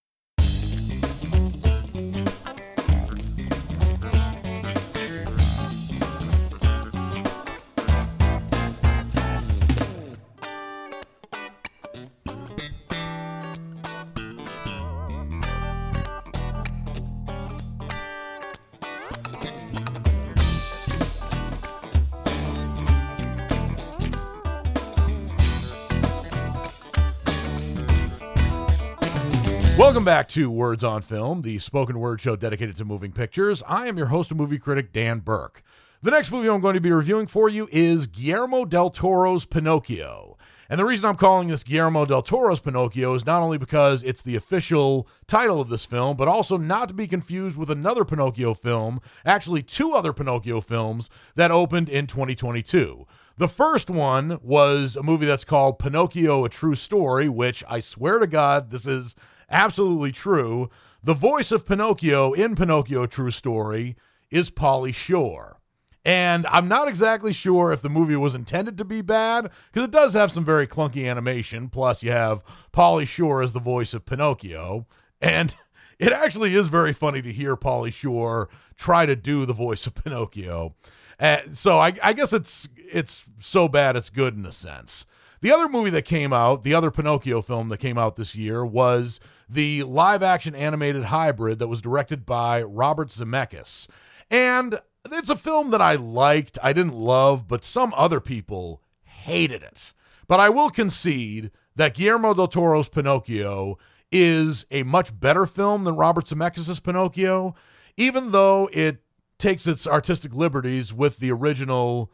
Welcome 30.00 30.12
back 30.14 30.28
to 30.28 30.50
Words 30.50 30.82
on 30.82 31.02
Film, 31.02 31.42
the 31.42 31.58
spoken 31.58 31.98
word 31.98 32.22
show 32.22 32.34
dedicated 32.34 32.74
to 32.78 32.86
moving 32.86 33.12
pictures. 33.12 33.62
I 33.68 33.86
am 33.86 33.98
your 33.98 34.06
host 34.06 34.30
and 34.30 34.40
movie 34.40 34.58
critic, 34.58 34.94
Dan 34.94 35.18
Burke. 35.18 35.62
The 36.02 36.10
next 36.10 36.30
movie 36.30 36.48
I'm 36.48 36.62
going 36.62 36.72
to 36.72 36.80
be 36.80 36.90
reviewing 36.90 37.26
for 37.26 37.50
you 37.50 37.68
is 37.70 38.06
Guillermo 38.06 38.64
del 38.64 38.88
Toro's 38.88 39.44
Pinocchio. 39.44 40.38
And 40.70 40.80
the 40.80 40.86
reason 40.86 41.04
I'm 41.04 41.18
calling 41.18 41.48
this 41.48 41.62
Guillermo 41.62 42.06
del 42.06 42.22
Toro's 42.22 42.60
Pinocchio 42.60 43.12
is 43.12 43.26
not 43.26 43.42
only 43.42 43.58
because 43.58 44.02
it's 44.02 44.22
the 44.22 44.36
official 44.36 45.06
title 45.26 45.60
of 45.60 45.68
this 45.68 45.84
film, 45.84 46.16
but 46.16 46.28
also 46.28 46.56
not 46.56 46.88
to 46.88 46.94
be 46.94 47.06
confused 47.06 47.58
with 47.58 47.70
another 47.70 48.06
Pinocchio 48.06 48.54
film, 48.54 49.02
actually, 49.26 49.62
two 49.62 49.92
other 49.92 50.14
Pinocchio 50.14 50.62
films 50.62 51.10
that 51.34 51.50
opened 51.50 51.90
in 51.90 52.06
2022. 52.06 53.06
The 53.36 53.48
first 53.48 53.90
one 53.90 54.38
was 54.42 54.96
a 54.96 55.02
movie 55.02 55.26
that's 55.26 55.44
called 55.44 55.78
Pinocchio 55.78 56.46
A 56.46 56.48
True 56.48 56.74
Story, 56.74 57.28
which 57.28 57.62
I 57.68 57.80
swear 57.80 58.18
to 58.18 58.26
God, 58.26 58.70
this 58.70 58.86
is 58.86 59.14
absolutely 59.50 60.12
true. 60.12 60.70
The 61.02 61.14
voice 61.14 61.50
of 61.50 61.66
Pinocchio 61.66 62.32
in 62.32 62.54
Pinocchio 62.56 63.06
True 63.06 63.30
Story 63.30 63.96
is 64.30 64.50
Pauly 64.50 64.94
Shore. 64.94 65.58
And 66.04 66.46
I'm 66.46 66.68
not 66.68 66.88
exactly 66.88 67.32
sure 67.32 67.72
if 67.72 67.82
the 67.82 67.90
movie 67.90 68.16
was 68.16 68.34
intended 68.34 68.78
to 68.78 68.84
be 68.84 69.02
bad, 69.02 69.50
because 69.72 69.86
it 69.86 69.90
does 69.90 70.14
have 70.14 70.32
some 70.32 70.44
very 70.44 70.66
clunky 70.66 71.08
animation. 71.08 71.68
Plus, 71.68 72.02
you 72.02 72.10
have 72.10 72.42
Pauly 72.72 73.06
Shore 73.06 73.42
as 73.42 73.52
the 73.52 73.60
voice 73.60 73.92
of 73.92 74.06
Pinocchio. 74.06 74.86
And 75.20 75.54
it 75.98 76.12
actually 76.12 76.54
is 76.54 76.68
very 76.68 76.92
funny 76.92 77.20
to 77.22 77.32
hear 77.32 77.56
Pauly 77.56 77.92
Shore 77.92 78.48
try 78.76 79.04
to 79.04 79.14
do 79.14 79.44
the 79.44 79.52
voice 79.52 79.86
of 79.86 79.94
Pinocchio. 79.94 80.74
Uh, 81.18 81.40
so 81.52 81.78
I, 81.78 81.92
I 82.02 82.14
guess 82.14 82.32
it's 82.32 82.66
it's 82.76 83.26
so 83.38 83.68
bad 83.68 83.94
it's 83.94 84.08
good 84.08 84.34
in 84.36 84.46
a 84.46 84.52
sense. 84.52 85.04
The 85.42 85.52
other 85.52 85.68
movie 85.68 85.90
that 85.90 86.04
came 86.04 86.32
out, 86.32 86.64
the 86.64 86.74
other 86.74 86.90
Pinocchio 86.90 87.40
film 87.40 87.70
that 87.70 87.78
came 87.78 87.96
out 87.96 88.16
this 88.16 88.34
year, 88.34 88.64
was 88.64 89.20
the 89.48 89.82
live 89.84 90.22
action 90.22 90.54
animated 90.54 91.04
hybrid 91.04 91.58
that 91.58 91.68
was 91.68 91.80
directed 91.80 92.26
by 92.26 92.62
Robert 92.62 93.08
Zemeckis. 93.08 93.88
And 94.30 94.80
it's 95.10 95.30
a 95.30 95.36
film 95.36 95.70
that 95.70 95.80
I 95.80 95.94
liked, 95.94 96.58
I 96.62 96.74
didn't 96.74 96.94
love, 96.94 97.48
but 97.48 97.64
some 97.64 97.94
other 97.96 98.20
people 98.20 98.82
hated 99.02 99.62
it. 99.62 99.94
But 100.28 100.40
I 100.40 100.50
will 100.50 100.68
concede 100.68 101.50
that 101.74 101.94
Guillermo 101.94 102.34
del 102.34 102.48
Toro's 102.48 102.88
Pinocchio 102.88 103.78
is 104.12 104.66
a 104.70 104.82
much 104.82 105.18
better 105.18 105.46
film 105.46 105.84
than 105.84 105.96
Robert 105.96 106.26
Zemeckis' 106.26 106.82
Pinocchio, 106.82 107.54
even 107.96 108.32
though 108.32 108.68
it 108.72 108.98
takes 109.38 109.66
its 109.66 109.86
artistic 109.86 110.34
liberties 110.34 110.92
with 110.92 111.18
the 111.18 111.32
original 111.32 112.12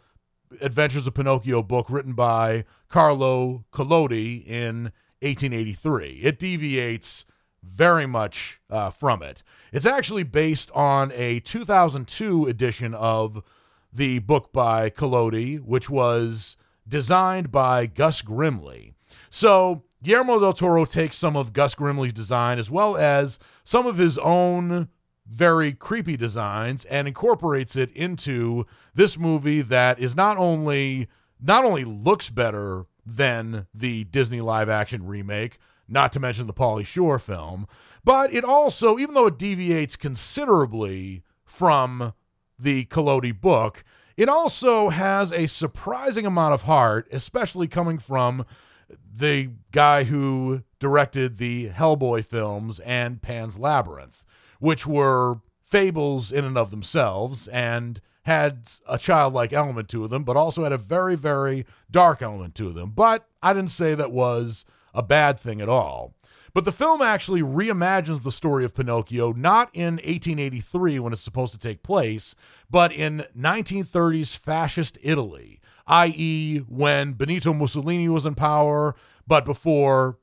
Adventures 0.60 1.06
of 1.06 1.14
Pinocchio 1.14 1.62
book 1.62 1.90
written 1.90 2.12
by 2.12 2.64
Carlo 2.88 3.64
Collodi 3.72 4.46
in 4.46 4.92
1883. 5.20 6.20
It 6.22 6.38
deviates 6.38 7.24
very 7.62 8.06
much 8.06 8.60
uh, 8.70 8.90
from 8.90 9.22
it. 9.22 9.42
It's 9.72 9.86
actually 9.86 10.22
based 10.22 10.70
on 10.72 11.12
a 11.14 11.40
2002 11.40 12.46
edition 12.46 12.94
of 12.94 13.42
the 13.92 14.20
book 14.20 14.52
by 14.52 14.90
Collodi, 14.90 15.58
which 15.58 15.90
was 15.90 16.56
designed 16.86 17.50
by 17.50 17.86
Gris 17.86 18.22
Grimly. 18.22 18.94
So 19.30 19.84
Guillermo 20.02 20.38
del 20.38 20.52
Toro 20.52 20.84
takes 20.84 21.16
some 21.16 21.36
of 21.36 21.52
Gris 21.52 21.74
Grimly's 21.74 22.12
design 22.12 22.58
as 22.58 22.70
well 22.70 22.96
as 22.96 23.38
some 23.64 23.86
of 23.86 23.98
his 23.98 24.18
own 24.18 24.88
very 25.28 25.72
creepy 25.72 26.16
designs 26.16 26.84
and 26.86 27.08
incorporates 27.08 27.76
it 27.76 27.90
into 27.92 28.66
this 28.94 29.18
movie 29.18 29.62
that 29.62 29.98
is 29.98 30.14
not 30.14 30.36
only 30.36 31.08
not 31.40 31.64
only 31.64 31.84
looks 31.84 32.30
better 32.30 32.86
than 33.04 33.66
the 33.74 34.04
Disney 34.04 34.40
live 34.40 34.68
action 34.68 35.06
remake, 35.06 35.58
not 35.88 36.12
to 36.12 36.20
mention 36.20 36.46
the 36.46 36.54
Pauly 36.54 36.84
Shore 36.84 37.18
film, 37.18 37.66
but 38.04 38.32
it 38.32 38.44
also, 38.44 38.98
even 38.98 39.14
though 39.14 39.26
it 39.26 39.38
deviates 39.38 39.96
considerably 39.96 41.22
from 41.44 42.14
the 42.58 42.84
Collodi 42.86 43.38
book, 43.38 43.84
it 44.16 44.28
also 44.28 44.88
has 44.88 45.32
a 45.32 45.46
surprising 45.46 46.24
amount 46.24 46.54
of 46.54 46.62
heart, 46.62 47.06
especially 47.12 47.68
coming 47.68 47.98
from 47.98 48.46
the 49.14 49.50
guy 49.72 50.04
who 50.04 50.62
directed 50.78 51.38
the 51.38 51.68
Hellboy 51.70 52.24
films 52.24 52.80
and 52.80 53.20
Pan's 53.20 53.58
Labyrinth, 53.58 54.24
which 54.58 54.86
were 54.86 55.40
fables 55.62 56.30
in 56.30 56.44
and 56.44 56.56
of 56.56 56.70
themselves 56.70 57.48
and 57.48 58.00
had 58.22 58.68
a 58.88 58.98
childlike 58.98 59.52
element 59.52 59.88
to 59.88 60.08
them, 60.08 60.24
but 60.24 60.36
also 60.36 60.64
had 60.64 60.72
a 60.72 60.78
very, 60.78 61.14
very 61.14 61.64
dark 61.90 62.22
element 62.22 62.54
to 62.56 62.72
them. 62.72 62.90
But 62.90 63.26
I 63.42 63.52
didn't 63.52 63.70
say 63.70 63.94
that 63.94 64.10
was 64.10 64.64
a 64.92 65.02
bad 65.02 65.38
thing 65.38 65.60
at 65.60 65.68
all. 65.68 66.14
But 66.52 66.64
the 66.64 66.72
film 66.72 67.02
actually 67.02 67.42
reimagines 67.42 68.22
the 68.22 68.32
story 68.32 68.64
of 68.64 68.74
Pinocchio 68.74 69.32
not 69.32 69.68
in 69.74 69.96
1883 69.96 70.98
when 70.98 71.12
it's 71.12 71.20
supposed 71.20 71.52
to 71.52 71.58
take 71.58 71.82
place, 71.82 72.34
but 72.70 72.92
in 72.92 73.26
1930s 73.38 74.34
fascist 74.36 74.96
Italy, 75.02 75.60
i.e., 75.86 76.58
when 76.66 77.12
Benito 77.12 77.52
Mussolini 77.52 78.08
was 78.08 78.24
in 78.24 78.34
power, 78.34 78.96
but 79.26 79.44
before 79.44 80.18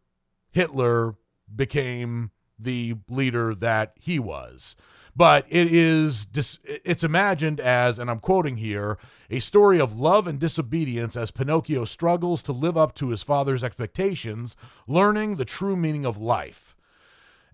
Hitler 0.51 1.15
became 1.55 2.31
the 2.59 2.95
leader 3.09 3.53
that 3.55 3.93
he 3.99 4.19
was 4.19 4.75
but 5.15 5.45
it 5.49 5.71
is 5.71 6.27
it's 6.33 7.03
imagined 7.03 7.59
as 7.59 7.99
and 7.99 8.09
I'm 8.09 8.19
quoting 8.19 8.57
here 8.57 8.97
a 9.29 9.39
story 9.39 9.79
of 9.79 9.99
love 9.99 10.27
and 10.27 10.39
disobedience 10.39 11.15
as 11.15 11.31
Pinocchio 11.31 11.85
struggles 11.85 12.43
to 12.43 12.51
live 12.51 12.77
up 12.77 12.93
to 12.95 13.09
his 13.09 13.23
father's 13.23 13.63
expectations, 13.63 14.55
learning 14.87 15.35
the 15.35 15.45
true 15.45 15.75
meaning 15.75 16.05
of 16.05 16.17
life. 16.17 16.72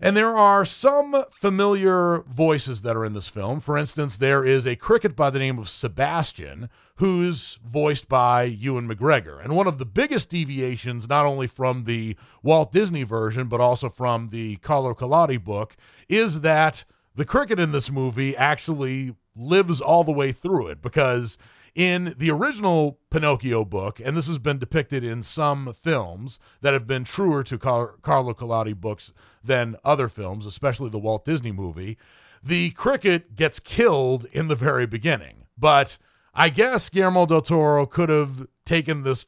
And 0.02 0.16
there 0.16 0.34
are 0.34 0.64
some 0.64 1.24
familiar 1.30 2.20
voices 2.20 2.80
that 2.82 2.96
are 2.96 3.04
in 3.04 3.12
this 3.12 3.28
film. 3.28 3.60
For 3.60 3.76
instance, 3.76 4.16
there 4.16 4.46
is 4.46 4.66
a 4.66 4.74
cricket 4.74 5.14
by 5.14 5.28
the 5.28 5.38
name 5.38 5.58
of 5.58 5.68
Sebastian, 5.68 6.70
who's 6.96 7.58
voiced 7.62 8.08
by 8.08 8.44
Ewan 8.44 8.88
McGregor. 8.88 9.44
And 9.44 9.54
one 9.54 9.66
of 9.66 9.76
the 9.76 9.84
biggest 9.84 10.30
deviations, 10.30 11.06
not 11.06 11.26
only 11.26 11.46
from 11.46 11.84
the 11.84 12.16
Walt 12.42 12.72
Disney 12.72 13.02
version, 13.02 13.48
but 13.48 13.60
also 13.60 13.90
from 13.90 14.30
the 14.30 14.56
Carlo 14.56 14.94
Collodi 14.94 15.42
book, 15.42 15.76
is 16.08 16.40
that 16.40 16.84
the 17.14 17.26
cricket 17.26 17.58
in 17.58 17.72
this 17.72 17.90
movie 17.90 18.34
actually 18.34 19.14
lives 19.36 19.82
all 19.82 20.02
the 20.02 20.12
way 20.12 20.32
through 20.32 20.68
it 20.68 20.80
because 20.80 21.36
in 21.74 22.14
the 22.18 22.30
original 22.30 22.98
Pinocchio 23.10 23.64
book, 23.64 24.00
and 24.02 24.16
this 24.16 24.26
has 24.26 24.38
been 24.38 24.58
depicted 24.58 25.04
in 25.04 25.22
some 25.22 25.72
films 25.72 26.38
that 26.60 26.72
have 26.72 26.86
been 26.86 27.04
truer 27.04 27.42
to 27.44 27.58
Car- 27.58 27.94
Carlo 28.02 28.34
Collodi 28.34 28.74
books 28.74 29.12
than 29.42 29.76
other 29.84 30.08
films, 30.08 30.46
especially 30.46 30.90
the 30.90 30.98
Walt 30.98 31.24
Disney 31.24 31.52
movie, 31.52 31.96
the 32.42 32.70
cricket 32.70 33.36
gets 33.36 33.60
killed 33.60 34.26
in 34.32 34.48
the 34.48 34.56
very 34.56 34.86
beginning. 34.86 35.46
But 35.58 35.98
I 36.34 36.48
guess 36.48 36.88
Guillermo 36.88 37.26
del 37.26 37.42
Toro 37.42 37.86
could 37.86 38.08
have 38.08 38.46
taken 38.64 39.02
this 39.02 39.26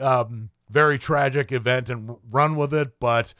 um, 0.00 0.50
very 0.70 0.98
tragic 0.98 1.52
event 1.52 1.88
and 1.88 2.16
run 2.30 2.56
with 2.56 2.72
it, 2.72 2.98
but 3.00 3.34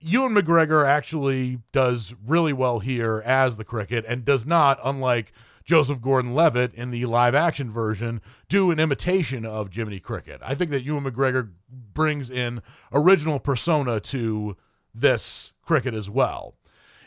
Ewan 0.00 0.34
McGregor 0.34 0.86
actually 0.86 1.58
does 1.72 2.14
really 2.26 2.52
well 2.52 2.78
here 2.78 3.22
as 3.24 3.56
the 3.56 3.64
cricket 3.64 4.04
and 4.08 4.24
does 4.24 4.46
not, 4.46 4.78
unlike 4.82 5.32
Joseph 5.70 6.00
Gordon 6.00 6.34
Levitt 6.34 6.74
in 6.74 6.90
the 6.90 7.06
live 7.06 7.32
action 7.32 7.70
version, 7.70 8.20
do 8.48 8.72
an 8.72 8.80
imitation 8.80 9.46
of 9.46 9.72
Jiminy 9.72 10.00
Cricket. 10.00 10.40
I 10.44 10.56
think 10.56 10.72
that 10.72 10.82
Ewan 10.82 11.04
McGregor 11.04 11.50
brings 11.70 12.28
in 12.28 12.60
original 12.92 13.38
persona 13.38 14.00
to 14.00 14.56
this 14.92 15.52
cricket 15.62 15.94
as 15.94 16.10
well. 16.10 16.56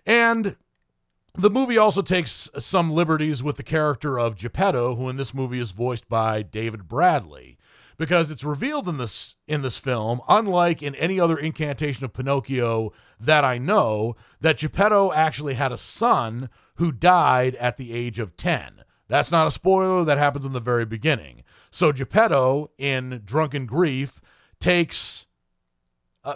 And 0.05 0.55
the 1.38 1.50
movie 1.50 1.77
also 1.77 2.01
takes 2.01 2.50
some 2.58 2.89
liberties 2.89 3.43
with 3.43 3.58
the 3.58 3.63
character 3.63 4.17
of 4.17 4.38
Geppetto, 4.38 4.96
who 4.96 5.10
in 5.10 5.17
this 5.17 5.34
movie 5.34 5.60
is 5.60 5.72
voiced 5.72 6.08
by 6.08 6.41
David 6.41 6.88
Bradley. 6.88 7.58
because 7.98 8.32
it's 8.32 8.43
revealed 8.43 8.88
in 8.88 8.98
this 8.98 9.36
in 9.48 9.62
this 9.62 9.77
film, 9.77 10.22
unlike 10.27 10.82
in 10.82 10.96
any 10.96 11.20
other 11.20 11.38
incantation 11.38 12.03
of 12.03 12.13
Pinocchio 12.13 12.91
that 13.20 13.43
I 13.43 13.58
know, 13.58 14.15
that 14.41 14.58
Geppetto 14.58 15.12
actually 15.13 15.53
had 15.55 15.72
a 15.72 15.77
son 15.77 16.50
who 16.84 16.92
died 16.92 17.56
at 17.56 17.78
the 17.78 17.94
age 17.94 18.20
of 18.20 18.36
10. 18.36 18.84
That's 19.08 19.32
not 19.32 19.48
a 19.48 19.52
spoiler, 19.52 20.04
that 20.04 20.18
happens 20.18 20.46
in 20.46 20.52
the 20.52 20.60
very 20.60 20.84
beginning. 20.84 21.44
So 21.72 21.94
Geppetto, 21.94 22.72
in 22.78 23.22
drunken 23.24 23.66
grief, 23.66 24.20
takes 24.60 25.25
uh, 26.25 26.36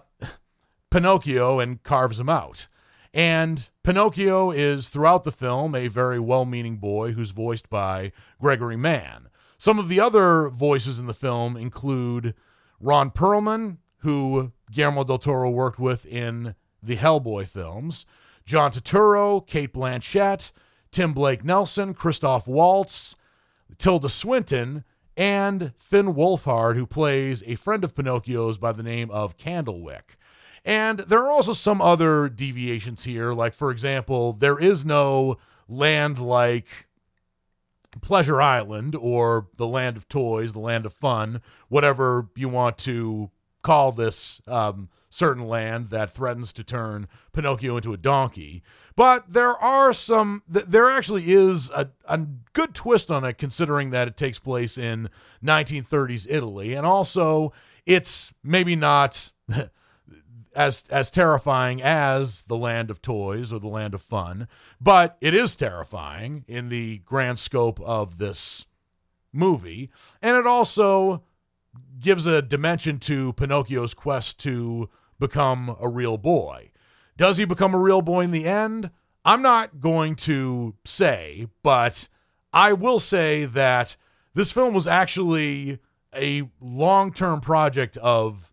Pinocchio 0.90 1.60
and 1.60 1.84
carves 1.84 2.18
him 2.18 2.30
out. 2.30 2.70
And 3.14 3.68
Pinocchio 3.84 4.52
is, 4.52 4.88
throughout 4.88 5.26
the 5.26 5.34
film, 5.34 5.76
a 5.76 5.90
very 5.90 6.18
well 6.18 6.46
meaning 6.46 6.78
boy 6.78 7.12
who's 7.12 7.32
voiced 7.32 7.70
by 7.70 8.14
Gregory 8.40 8.78
Mann. 8.78 9.28
Some 9.58 9.80
of 9.80 9.90
the 9.90 10.00
other 10.00 10.48
voices 10.48 10.98
in 10.98 11.08
the 11.08 11.14
film 11.14 11.58
include 11.58 12.34
Ron 12.80 13.12
Perlman, 13.12 13.80
who 13.98 14.54
Guillermo 14.72 15.04
del 15.04 15.18
Toro 15.18 15.50
worked 15.50 15.78
with 15.78 16.06
in 16.06 16.56
the 16.82 16.96
Hellboy 16.96 17.50
films, 17.50 18.06
John 18.48 18.72
Turturro, 18.72 19.46
Cate 19.46 19.74
Blanchett, 19.74 20.52
Tim 20.90 21.14
Blake 21.14 21.44
Nelson, 21.44 21.94
Christoph 21.94 22.48
Waltz, 22.48 23.18
Tilda 23.78 24.08
Swinton, 24.08 24.86
and 25.18 25.74
Finn 25.78 26.14
Wolfhard, 26.16 26.76
who 26.76 26.88
plays 26.88 27.44
a 27.46 27.56
friend 27.56 27.84
of 27.84 27.94
Pinocchio's 27.94 28.58
by 28.58 28.72
the 28.72 28.84
name 28.84 29.12
of 29.12 29.38
Candlewick. 29.38 30.16
And 30.64 31.00
there 31.00 31.20
are 31.20 31.32
also 31.32 31.52
some 31.52 31.82
other 31.82 32.30
deviations 32.30 33.04
here. 33.04 33.34
Like, 33.34 33.54
for 33.54 33.70
example, 33.70 34.32
there 34.32 34.58
is 34.58 34.86
no 34.86 35.38
land 35.68 36.18
like 36.18 36.88
Pleasure 38.00 38.42
Island 38.42 38.96
or 38.96 39.48
the 39.58 39.68
land 39.68 39.98
of 39.98 40.08
toys, 40.08 40.54
the 40.54 40.60
land 40.60 40.86
of 40.86 40.94
fun, 40.94 41.42
whatever 41.68 42.30
you 42.36 42.48
want 42.48 42.78
to 42.80 43.30
call 43.62 43.92
this 43.92 44.42
um, 44.48 44.88
certain 45.18 45.48
land 45.48 45.90
that 45.90 46.14
threatens 46.14 46.54
to 46.54 46.64
turn 46.64 47.08
Pinocchio 47.34 47.78
into 47.78 47.92
a 47.92 47.98
donkey. 47.98 48.62
But 48.96 49.34
there 49.34 49.58
are 49.58 49.92
some, 49.92 50.44
there 50.48 50.90
actually 50.90 51.32
is 51.32 51.72
a, 51.72 51.90
a 52.06 52.20
good 52.54 52.76
twist 52.76 53.10
on 53.10 53.24
it, 53.24 53.38
considering 53.38 53.90
that 53.90 54.08
it 54.08 54.16
takes 54.16 54.38
place 54.38 54.78
in 54.78 55.10
1930s 55.44 56.28
Italy. 56.30 56.74
And 56.74 56.86
also, 56.86 57.52
it's 57.86 58.32
maybe 58.44 58.76
not 58.76 59.32
as 60.56 60.84
as 60.90 61.12
terrifying 61.12 61.82
as 61.82 62.44
the 62.44 62.58
land 62.58 62.90
of 62.90 63.02
toys 63.02 63.52
or 63.54 63.60
the 63.60 63.68
land 63.68 63.94
of 63.94 64.02
fun, 64.02 64.48
but 64.82 65.18
it 65.22 65.34
is 65.34 65.56
terrifying 65.56 66.44
in 66.48 66.70
the 66.70 67.00
grand 67.00 67.40
scope 67.40 67.80
of 67.82 68.18
this 68.18 68.66
movie, 69.32 69.92
and 70.22 70.36
it 70.36 70.48
also 70.48 71.24
gives 72.00 72.26
a 72.26 72.42
dimension 72.42 73.00
to 73.00 73.34
Pinocchio's 73.34 73.94
quest 73.94 74.40
to 74.40 74.90
become 75.20 75.76
a 75.80 75.88
real 75.88 76.18
boy. 76.18 76.72
Does 77.18 77.38
he 77.38 77.46
become 77.46 77.74
a 77.74 77.80
real 77.80 78.02
boy 78.02 78.22
in 78.22 78.32
the 78.32 78.46
end? 78.46 78.92
I'm 79.26 79.42
not 79.42 79.82
going 79.82 80.16
to 80.16 80.76
say, 80.86 81.48
but 81.64 82.08
I 82.54 82.74
will 82.74 83.00
say 83.00 83.46
that 83.46 83.98
this 84.34 84.52
film 84.52 84.74
was 84.74 84.88
actually 84.88 85.80
a 86.16 86.50
long-term 86.62 87.42
project 87.42 87.98
of 87.98 88.52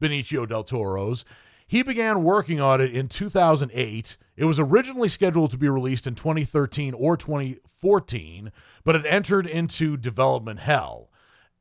Benicio 0.00 0.48
del 0.48 0.64
Toro's. 0.64 1.24
He 1.66 1.82
began 1.82 2.22
working 2.22 2.60
on 2.60 2.80
it 2.80 2.94
in 2.94 3.08
2008. 3.08 4.16
It 4.36 4.44
was 4.44 4.58
originally 4.58 5.08
scheduled 5.08 5.50
to 5.50 5.58
be 5.58 5.68
released 5.68 6.06
in 6.06 6.14
2013 6.14 6.94
or 6.94 7.16
2014, 7.16 8.52
but 8.84 8.96
it 8.96 9.04
entered 9.06 9.46
into 9.46 9.96
development 9.96 10.60
hell. 10.60 11.10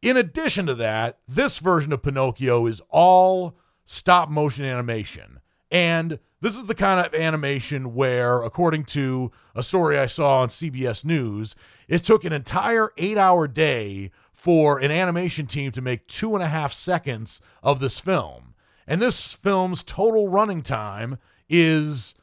In 0.01 0.15
addition 0.15 0.67
to 0.67 0.75
that, 0.75 1.17
this 1.27 1.57
version 1.57 1.91
of 1.91 2.03
Pinocchio 2.03 2.65
is 2.67 2.81
all 2.89 3.57
stop 3.87 4.29
motion 4.29 4.65
animation. 4.65 5.39
And 5.71 6.19
this 6.39 6.55
is 6.55 6.65
the 6.65 6.75
kind 6.75 7.03
of 7.03 7.15
animation 7.15 7.95
where, 7.95 8.43
according 8.43 8.85
to 8.85 9.31
a 9.55 9.63
story 9.63 9.97
I 9.97 10.05
saw 10.05 10.41
on 10.41 10.49
CBS 10.49 11.03
News, 11.03 11.55
it 11.87 12.03
took 12.03 12.23
an 12.23 12.33
entire 12.33 12.91
eight 12.97 13.17
hour 13.17 13.47
day 13.47 14.11
for 14.33 14.77
an 14.77 14.91
animation 14.91 15.47
team 15.47 15.71
to 15.71 15.81
make 15.81 16.07
two 16.07 16.35
and 16.35 16.43
a 16.43 16.47
half 16.47 16.71
seconds 16.71 17.41
of 17.63 17.79
this 17.79 17.99
film. 17.99 18.53
And 18.85 19.01
this 19.01 19.33
film's 19.33 19.83
total 19.83 20.29
running 20.29 20.61
time 20.61 21.17
is 21.49 22.13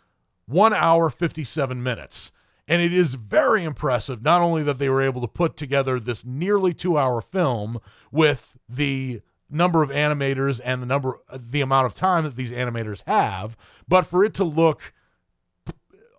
one 0.47 0.73
hour, 0.73 1.11
57 1.11 1.83
minutes. 1.83 2.31
And 2.67 2.81
it 2.81 2.95
is 2.95 3.15
very 3.15 3.65
impressive, 3.65 4.23
not 4.23 4.41
only 4.41 4.63
that 4.63 4.79
they 4.79 4.89
were 4.89 5.03
able 5.03 5.21
to 5.21 5.29
put 5.29 5.57
together 5.57 5.99
this 5.99 6.25
nearly 6.25 6.73
two 6.73 6.97
hour 6.97 7.21
film 7.21 7.79
with 8.11 8.57
the 8.69 9.21
number 9.55 9.83
of 9.83 9.91
animators 9.91 10.61
and 10.65 10.83
the 10.83 10.87
number, 10.87 11.21
the 11.33 11.61
amount 11.61 11.87
of 11.87 11.95
time 11.95 12.25
that 12.25 12.37
these 12.37 12.53
animators 12.53 13.03
have, 13.07 13.57
but 13.89 14.07
for 14.07 14.25
it 14.25 14.35
to 14.35 14.45
look 14.45 14.93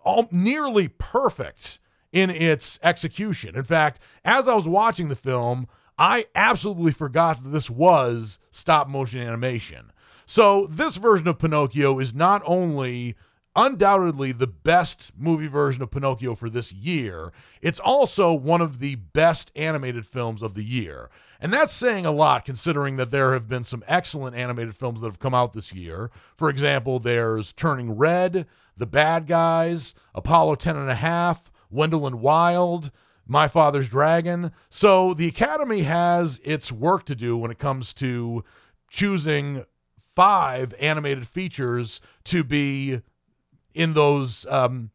all, 0.04 0.28
nearly 0.30 0.88
perfect 0.88 1.78
in 2.12 2.30
its 2.30 2.78
execution. 2.82 3.56
In 3.56 3.64
fact, 3.64 4.00
as 4.24 4.48
I 4.48 4.54
was 4.54 4.66
watching 4.66 5.08
the 5.08 5.16
film, 5.16 5.68
I 5.98 6.26
absolutely 6.34 6.92
forgot 6.92 7.42
that 7.42 7.50
this 7.50 7.68
was 7.68 8.38
stop 8.50 8.88
motion 8.88 9.20
animation. 9.20 9.92
So, 10.26 10.66
this 10.66 10.96
version 10.96 11.28
of 11.28 11.38
Pinocchio 11.38 11.98
is 11.98 12.14
not 12.14 12.42
only 12.44 13.16
undoubtedly 13.54 14.32
the 14.32 14.46
best 14.46 15.12
movie 15.16 15.46
version 15.46 15.82
of 15.82 15.90
Pinocchio 15.90 16.34
for 16.34 16.50
this 16.50 16.72
year, 16.72 17.32
it's 17.62 17.80
also 17.80 18.32
one 18.32 18.60
of 18.60 18.80
the 18.80 18.96
best 18.96 19.50
animated 19.54 20.06
films 20.06 20.42
of 20.42 20.54
the 20.54 20.64
year. 20.64 21.10
And 21.40 21.52
that's 21.52 21.72
saying 21.72 22.06
a 22.06 22.10
lot 22.10 22.44
considering 22.44 22.96
that 22.96 23.10
there 23.10 23.32
have 23.32 23.48
been 23.48 23.64
some 23.64 23.84
excellent 23.86 24.36
animated 24.36 24.76
films 24.76 25.00
that 25.00 25.06
have 25.06 25.18
come 25.18 25.34
out 25.34 25.52
this 25.52 25.72
year. 25.72 26.10
For 26.36 26.48
example, 26.48 26.98
there's 26.98 27.52
Turning 27.52 27.92
Red, 27.92 28.46
The 28.76 28.86
Bad 28.86 29.26
Guys, 29.26 29.94
Apollo 30.14 30.56
10 30.56 30.76
and 30.76 30.90
a 30.90 30.94
half, 30.94 31.50
Wendell 31.70 32.06
and 32.06 32.20
Wild, 32.20 32.90
my 33.26 33.48
Father's 33.48 33.88
Dragon. 33.88 34.52
So 34.70 35.12
the 35.14 35.28
Academy 35.28 35.82
has 35.82 36.40
its 36.44 36.70
work 36.70 37.04
to 37.06 37.14
do 37.14 37.36
when 37.36 37.50
it 37.50 37.58
comes 37.58 37.92
to 37.94 38.44
choosing 38.88 39.64
five 40.14 40.74
animated 40.80 41.28
features 41.28 42.00
to 42.24 42.44
be 42.44 43.02
in 43.74 43.92
those 43.92 44.46
um, 44.46 44.90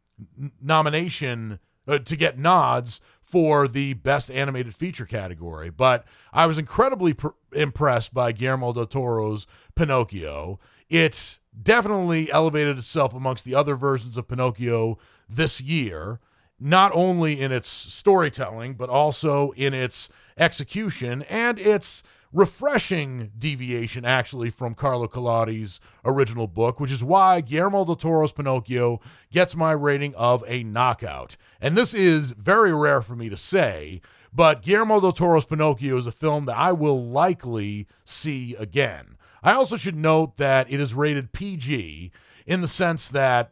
nomination 0.61 1.59
uh, 1.87 1.99
to 1.99 2.15
get 2.15 2.37
nods 2.37 3.01
for 3.31 3.67
the 3.67 3.93
best 3.93 4.29
animated 4.29 4.75
feature 4.75 5.05
category. 5.05 5.69
But 5.69 6.05
I 6.33 6.45
was 6.45 6.57
incredibly 6.57 7.13
pr- 7.13 7.29
impressed 7.53 8.13
by 8.13 8.33
Guillermo 8.33 8.73
del 8.73 8.85
Toro's 8.85 9.47
Pinocchio. 9.73 10.59
It 10.89 11.39
definitely 11.63 12.29
elevated 12.31 12.77
itself 12.77 13.13
amongst 13.13 13.45
the 13.45 13.55
other 13.55 13.75
versions 13.75 14.17
of 14.17 14.27
Pinocchio 14.27 14.97
this 15.29 15.61
year 15.61 16.19
not 16.61 16.91
only 16.93 17.41
in 17.41 17.51
its 17.51 17.67
storytelling, 17.67 18.75
but 18.75 18.89
also 18.89 19.51
in 19.51 19.73
its 19.73 20.09
execution 20.37 21.23
and 21.23 21.57
its 21.57 22.03
refreshing 22.31 23.31
deviation, 23.37 24.05
actually, 24.05 24.49
from 24.49 24.75
Carlo 24.75 25.07
Collodi's 25.07 25.79
original 26.05 26.47
book, 26.47 26.79
which 26.79 26.91
is 26.91 27.03
why 27.03 27.41
Guillermo 27.41 27.83
del 27.83 27.95
Toro's 27.95 28.31
Pinocchio 28.31 29.01
gets 29.31 29.55
my 29.55 29.71
rating 29.71 30.15
of 30.15 30.43
a 30.47 30.63
knockout. 30.63 31.35
And 31.59 31.75
this 31.75 31.93
is 31.93 32.31
very 32.31 32.73
rare 32.73 33.01
for 33.01 33.15
me 33.15 33.27
to 33.27 33.35
say, 33.35 33.99
but 34.31 34.61
Guillermo 34.61 35.01
del 35.01 35.11
Toro's 35.11 35.45
Pinocchio 35.45 35.97
is 35.97 36.07
a 36.07 36.11
film 36.11 36.45
that 36.45 36.57
I 36.57 36.71
will 36.71 37.03
likely 37.03 37.87
see 38.05 38.55
again. 38.55 39.17
I 39.43 39.53
also 39.53 39.75
should 39.75 39.97
note 39.97 40.37
that 40.37 40.71
it 40.71 40.79
is 40.79 40.93
rated 40.93 41.33
PG 41.33 42.11
in 42.45 42.61
the 42.61 42.67
sense 42.67 43.09
that 43.09 43.51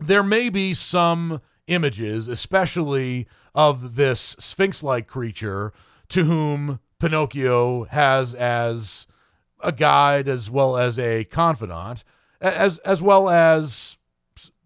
there 0.00 0.22
may 0.22 0.48
be 0.48 0.74
some 0.74 1.40
images, 1.68 2.28
especially 2.28 3.28
of 3.54 3.94
this 3.94 4.36
sphinx 4.38 4.82
like 4.82 5.06
creature 5.06 5.72
to 6.08 6.24
whom 6.24 6.80
Pinocchio 6.98 7.84
has 7.84 8.34
as 8.34 9.06
a 9.60 9.72
guide 9.72 10.28
as 10.28 10.50
well 10.50 10.76
as 10.76 10.98
a 10.98 11.24
confidant, 11.24 12.04
as, 12.40 12.78
as 12.78 13.02
well 13.02 13.28
as 13.28 13.96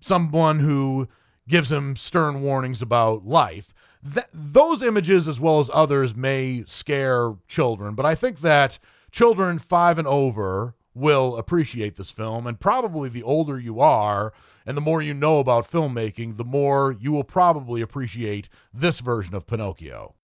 someone 0.01 0.61
who 0.61 1.09
gives 1.49 1.71
him 1.73 1.97
stern 1.97 2.43
warnings 2.43 2.83
about 2.83 3.27
life. 3.27 3.75
Th- 4.03 4.27
those 4.33 4.83
images, 4.83 5.29
as 5.29 5.39
well 5.39 5.61
as 5.61 5.71
others, 5.73 6.15
may 6.15 6.65
scare 6.67 7.35
children, 7.49 7.95
but 7.95 8.07
I 8.07 8.15
think 8.15 8.41
that 8.41 8.79
children 9.11 9.59
five 9.59 9.99
and 9.99 10.09
over 10.09 10.75
will 10.95 11.37
appreciate 11.37 11.97
this 11.97 12.11
film, 12.11 12.47
and 12.47 12.61
probably 12.61 13.09
the 13.09 13.23
older 13.23 13.59
you 13.59 13.81
are, 13.81 14.33
and 14.67 14.77
the 14.77 14.81
more 14.81 15.03
you 15.03 15.15
know 15.15 15.39
about 15.39 15.71
filmmaking, 15.71 16.37
the 16.37 16.45
more 16.45 16.97
you 16.99 17.13
will 17.13 17.25
probably 17.25 17.81
appreciate 17.81 18.49
this 18.73 19.01
version 19.01 19.35
of 19.35 19.47
Pinocchio. 19.47 20.15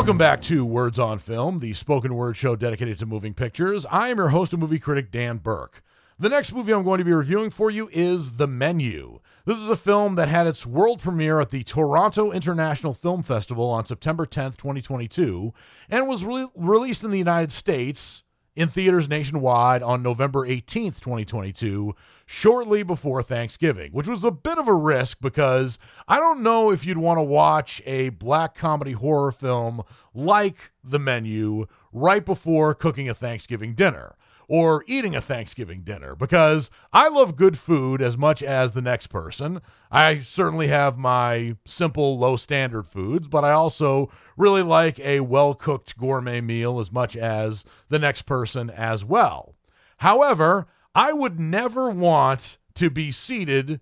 Welcome 0.00 0.16
back 0.16 0.40
to 0.44 0.64
Words 0.64 0.98
on 0.98 1.18
Film, 1.18 1.58
the 1.58 1.74
spoken 1.74 2.14
word 2.14 2.34
show 2.34 2.56
dedicated 2.56 2.98
to 3.00 3.06
moving 3.06 3.34
pictures. 3.34 3.84
I 3.90 4.08
am 4.08 4.16
your 4.16 4.30
host 4.30 4.54
and 4.54 4.62
movie 4.62 4.78
critic, 4.78 5.10
Dan 5.10 5.36
Burke. 5.36 5.84
The 6.18 6.30
next 6.30 6.54
movie 6.54 6.72
I'm 6.72 6.84
going 6.84 7.00
to 7.00 7.04
be 7.04 7.12
reviewing 7.12 7.50
for 7.50 7.70
you 7.70 7.90
is 7.92 8.36
The 8.36 8.46
Menu. 8.46 9.20
This 9.44 9.58
is 9.58 9.68
a 9.68 9.76
film 9.76 10.14
that 10.14 10.28
had 10.28 10.46
its 10.46 10.64
world 10.64 11.02
premiere 11.02 11.38
at 11.38 11.50
the 11.50 11.64
Toronto 11.64 12.32
International 12.32 12.94
Film 12.94 13.22
Festival 13.22 13.68
on 13.68 13.84
September 13.84 14.24
10th, 14.24 14.56
2022, 14.56 15.52
and 15.90 16.08
was 16.08 16.24
re- 16.24 16.48
released 16.54 17.04
in 17.04 17.10
the 17.10 17.18
United 17.18 17.52
States 17.52 18.24
in 18.60 18.68
theaters 18.68 19.08
nationwide 19.08 19.82
on 19.82 20.02
November 20.02 20.46
18th, 20.46 21.00
2022, 21.00 21.94
shortly 22.26 22.82
before 22.82 23.22
Thanksgiving, 23.22 23.90
which 23.92 24.06
was 24.06 24.22
a 24.22 24.30
bit 24.30 24.58
of 24.58 24.68
a 24.68 24.74
risk 24.74 25.18
because 25.22 25.78
I 26.06 26.18
don't 26.18 26.42
know 26.42 26.70
if 26.70 26.84
you'd 26.84 26.98
want 26.98 27.16
to 27.16 27.22
watch 27.22 27.80
a 27.86 28.10
black 28.10 28.54
comedy 28.54 28.92
horror 28.92 29.32
film 29.32 29.82
like 30.12 30.72
The 30.84 30.98
Menu 30.98 31.68
right 31.90 32.22
before 32.22 32.74
cooking 32.74 33.08
a 33.08 33.14
Thanksgiving 33.14 33.74
dinner 33.74 34.14
or 34.50 34.82
eating 34.88 35.14
a 35.14 35.20
Thanksgiving 35.20 35.82
dinner 35.82 36.16
because 36.16 36.72
I 36.92 37.06
love 37.08 37.36
good 37.36 37.56
food 37.56 38.02
as 38.02 38.18
much 38.18 38.42
as 38.42 38.72
the 38.72 38.82
next 38.82 39.06
person. 39.06 39.60
I 39.92 40.22
certainly 40.22 40.66
have 40.66 40.98
my 40.98 41.54
simple, 41.64 42.18
low 42.18 42.34
standard 42.34 42.88
foods, 42.88 43.28
but 43.28 43.44
I 43.44 43.52
also 43.52 44.10
really 44.36 44.62
like 44.62 44.98
a 44.98 45.20
well 45.20 45.54
cooked 45.54 45.96
gourmet 45.96 46.40
meal 46.40 46.80
as 46.80 46.90
much 46.90 47.16
as 47.16 47.64
the 47.90 48.00
next 48.00 48.22
person 48.22 48.70
as 48.70 49.04
well. 49.04 49.54
However, 49.98 50.66
I 50.96 51.12
would 51.12 51.38
never 51.38 51.88
want 51.88 52.58
to 52.74 52.90
be 52.90 53.12
seated 53.12 53.80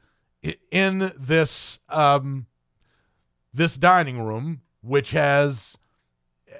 in 0.70 1.12
this 1.18 1.80
um, 1.88 2.44
this 3.54 3.78
dining 3.78 4.20
room, 4.20 4.60
which 4.82 5.12
has 5.12 5.78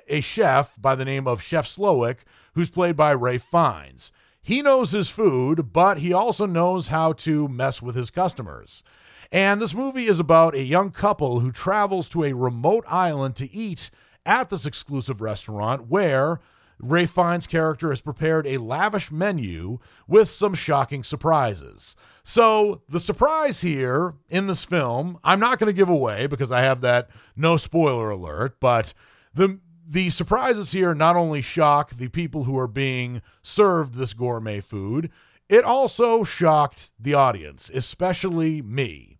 a 0.08 0.22
chef 0.22 0.72
by 0.78 0.94
the 0.94 1.04
name 1.04 1.28
of 1.28 1.42
Chef 1.42 1.66
Slowik, 1.66 2.18
who's 2.58 2.70
played 2.70 2.96
by 2.96 3.12
Ray 3.12 3.38
Fiennes. 3.38 4.10
He 4.42 4.62
knows 4.62 4.90
his 4.90 5.08
food, 5.08 5.72
but 5.72 5.98
he 5.98 6.12
also 6.12 6.44
knows 6.44 6.88
how 6.88 7.12
to 7.12 7.46
mess 7.46 7.80
with 7.80 7.94
his 7.94 8.10
customers. 8.10 8.82
And 9.30 9.62
this 9.62 9.74
movie 9.74 10.06
is 10.06 10.18
about 10.18 10.56
a 10.56 10.64
young 10.64 10.90
couple 10.90 11.38
who 11.38 11.52
travels 11.52 12.08
to 12.08 12.24
a 12.24 12.32
remote 12.32 12.84
island 12.88 13.36
to 13.36 13.54
eat 13.54 13.92
at 14.26 14.50
this 14.50 14.66
exclusive 14.66 15.20
restaurant 15.20 15.86
where 15.86 16.40
Ray 16.80 17.06
Fiennes' 17.06 17.46
character 17.46 17.90
has 17.90 18.00
prepared 18.00 18.44
a 18.44 18.58
lavish 18.58 19.12
menu 19.12 19.78
with 20.08 20.28
some 20.28 20.54
shocking 20.54 21.04
surprises. 21.04 21.94
So, 22.24 22.82
the 22.88 22.98
surprise 22.98 23.60
here 23.60 24.14
in 24.28 24.48
this 24.48 24.64
film, 24.64 25.20
I'm 25.22 25.38
not 25.38 25.60
going 25.60 25.68
to 25.68 25.72
give 25.72 25.88
away 25.88 26.26
because 26.26 26.50
I 26.50 26.62
have 26.62 26.80
that 26.80 27.08
no 27.36 27.56
spoiler 27.56 28.10
alert, 28.10 28.58
but 28.58 28.94
the 29.32 29.60
the 29.88 30.10
surprises 30.10 30.72
here 30.72 30.94
not 30.94 31.16
only 31.16 31.40
shock 31.40 31.96
the 31.96 32.08
people 32.08 32.44
who 32.44 32.58
are 32.58 32.68
being 32.68 33.22
served 33.42 33.94
this 33.94 34.12
gourmet 34.12 34.60
food, 34.60 35.10
it 35.48 35.64
also 35.64 36.24
shocked 36.24 36.90
the 37.00 37.14
audience, 37.14 37.70
especially 37.72 38.60
me. 38.60 39.16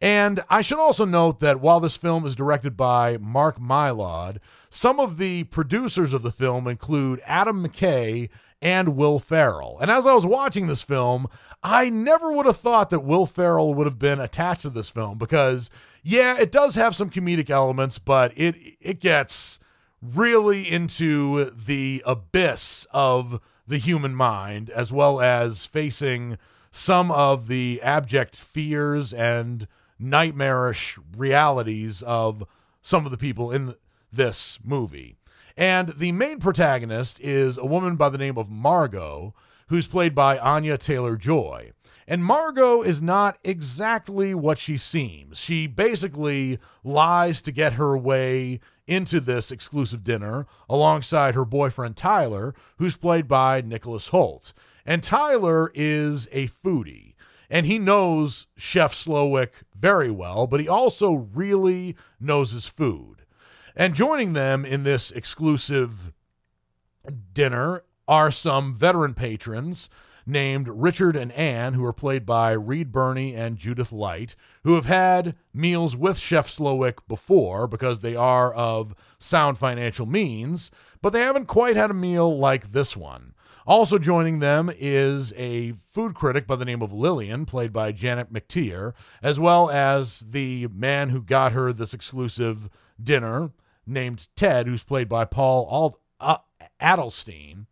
And 0.00 0.42
I 0.48 0.62
should 0.62 0.78
also 0.78 1.04
note 1.04 1.40
that 1.40 1.60
while 1.60 1.80
this 1.80 1.96
film 1.96 2.26
is 2.26 2.36
directed 2.36 2.76
by 2.76 3.18
Mark 3.18 3.58
Mylod, 3.58 4.38
some 4.68 5.00
of 5.00 5.18
the 5.18 5.44
producers 5.44 6.12
of 6.12 6.22
the 6.22 6.32
film 6.32 6.66
include 6.66 7.22
Adam 7.26 7.66
McKay 7.66 8.28
and 8.60 8.96
Will 8.96 9.18
Ferrell. 9.18 9.78
And 9.80 9.90
as 9.90 10.06
I 10.06 10.14
was 10.14 10.26
watching 10.26 10.66
this 10.66 10.82
film, 10.82 11.28
I 11.62 11.90
never 11.90 12.32
would 12.32 12.46
have 12.46 12.60
thought 12.60 12.90
that 12.90 13.00
Will 13.04 13.26
Ferrell 13.26 13.74
would 13.74 13.86
have 13.86 13.98
been 13.98 14.20
attached 14.20 14.62
to 14.62 14.70
this 14.70 14.88
film 14.88 15.18
because 15.18 15.70
yeah, 16.02 16.38
it 16.38 16.52
does 16.52 16.74
have 16.76 16.94
some 16.94 17.10
comedic 17.10 17.50
elements, 17.50 17.98
but 17.98 18.32
it 18.36 18.54
it 18.80 19.00
gets 19.00 19.58
really 20.14 20.70
into 20.70 21.50
the 21.50 22.02
abyss 22.06 22.86
of 22.92 23.40
the 23.66 23.78
human 23.78 24.14
mind, 24.14 24.70
as 24.70 24.92
well 24.92 25.20
as 25.20 25.64
facing 25.64 26.38
some 26.70 27.10
of 27.10 27.48
the 27.48 27.80
abject 27.82 28.36
fears 28.36 29.12
and 29.12 29.66
nightmarish 29.98 30.98
realities 31.16 32.02
of 32.02 32.44
some 32.82 33.04
of 33.04 33.10
the 33.10 33.18
people 33.18 33.50
in 33.50 33.74
this 34.12 34.58
movie. 34.62 35.16
And 35.56 35.88
the 35.96 36.12
main 36.12 36.38
protagonist 36.38 37.18
is 37.20 37.56
a 37.56 37.64
woman 37.64 37.96
by 37.96 38.10
the 38.10 38.18
name 38.18 38.36
of 38.36 38.50
Margot, 38.50 39.34
who's 39.68 39.86
played 39.86 40.14
by 40.14 40.38
Anya 40.38 40.76
Taylor 40.78 41.16
Joy. 41.16 41.72
And 42.06 42.24
Margot 42.24 42.82
is 42.82 43.02
not 43.02 43.38
exactly 43.42 44.34
what 44.34 44.58
she 44.58 44.76
seems. 44.76 45.38
She 45.38 45.66
basically 45.66 46.58
lies 46.84 47.42
to 47.42 47.52
get 47.52 47.72
her 47.72 47.96
way 47.96 48.60
into 48.86 49.20
this 49.20 49.50
exclusive 49.50 50.04
dinner 50.04 50.46
alongside 50.68 51.34
her 51.34 51.44
boyfriend 51.44 51.96
Tyler, 51.96 52.54
who's 52.78 52.96
played 52.96 53.26
by 53.28 53.60
Nicholas 53.60 54.10
Hoult. 54.10 54.52
And 54.84 55.02
Tyler 55.02 55.72
is 55.74 56.28
a 56.32 56.48
foodie, 56.48 57.14
and 57.50 57.66
he 57.66 57.78
knows 57.78 58.46
Chef 58.56 58.94
Slowik 58.94 59.50
very 59.74 60.10
well, 60.10 60.46
but 60.46 60.60
he 60.60 60.68
also 60.68 61.12
really 61.12 61.96
knows 62.20 62.52
his 62.52 62.66
food. 62.66 63.24
And 63.74 63.94
joining 63.94 64.32
them 64.32 64.64
in 64.64 64.84
this 64.84 65.10
exclusive 65.10 66.12
dinner 67.32 67.82
are 68.08 68.30
some 68.30 68.74
veteran 68.74 69.14
patrons 69.14 69.88
named 70.26 70.68
Richard 70.68 71.16
and 71.16 71.30
Anne, 71.32 71.74
who 71.74 71.84
are 71.84 71.92
played 71.92 72.26
by 72.26 72.52
Reed 72.52 72.90
Birney 72.90 73.34
and 73.34 73.56
Judith 73.56 73.92
Light, 73.92 74.34
who 74.64 74.74
have 74.74 74.86
had 74.86 75.36
meals 75.54 75.96
with 75.96 76.18
Chef 76.18 76.48
Slowik 76.48 76.98
before 77.06 77.66
because 77.66 78.00
they 78.00 78.16
are 78.16 78.52
of 78.52 78.94
sound 79.18 79.56
financial 79.58 80.06
means, 80.06 80.70
but 81.00 81.12
they 81.12 81.20
haven't 81.20 81.46
quite 81.46 81.76
had 81.76 81.90
a 81.90 81.94
meal 81.94 82.36
like 82.36 82.72
this 82.72 82.96
one. 82.96 83.34
Also 83.66 83.98
joining 83.98 84.38
them 84.38 84.70
is 84.78 85.32
a 85.36 85.74
food 85.92 86.14
critic 86.14 86.46
by 86.46 86.54
the 86.54 86.64
name 86.64 86.82
of 86.82 86.92
Lillian, 86.92 87.46
played 87.46 87.72
by 87.72 87.90
Janet 87.90 88.32
McTeer, 88.32 88.92
as 89.22 89.40
well 89.40 89.68
as 89.70 90.20
the 90.20 90.68
man 90.68 91.10
who 91.10 91.20
got 91.20 91.52
her 91.52 91.72
this 91.72 91.92
exclusive 91.92 92.68
dinner 93.02 93.50
named 93.84 94.28
Ted, 94.36 94.66
who's 94.68 94.84
played 94.84 95.08
by 95.08 95.24
Paul 95.24 95.66
Ald- 95.68 95.98
uh, 96.20 96.38
Adelstein. 96.80 97.66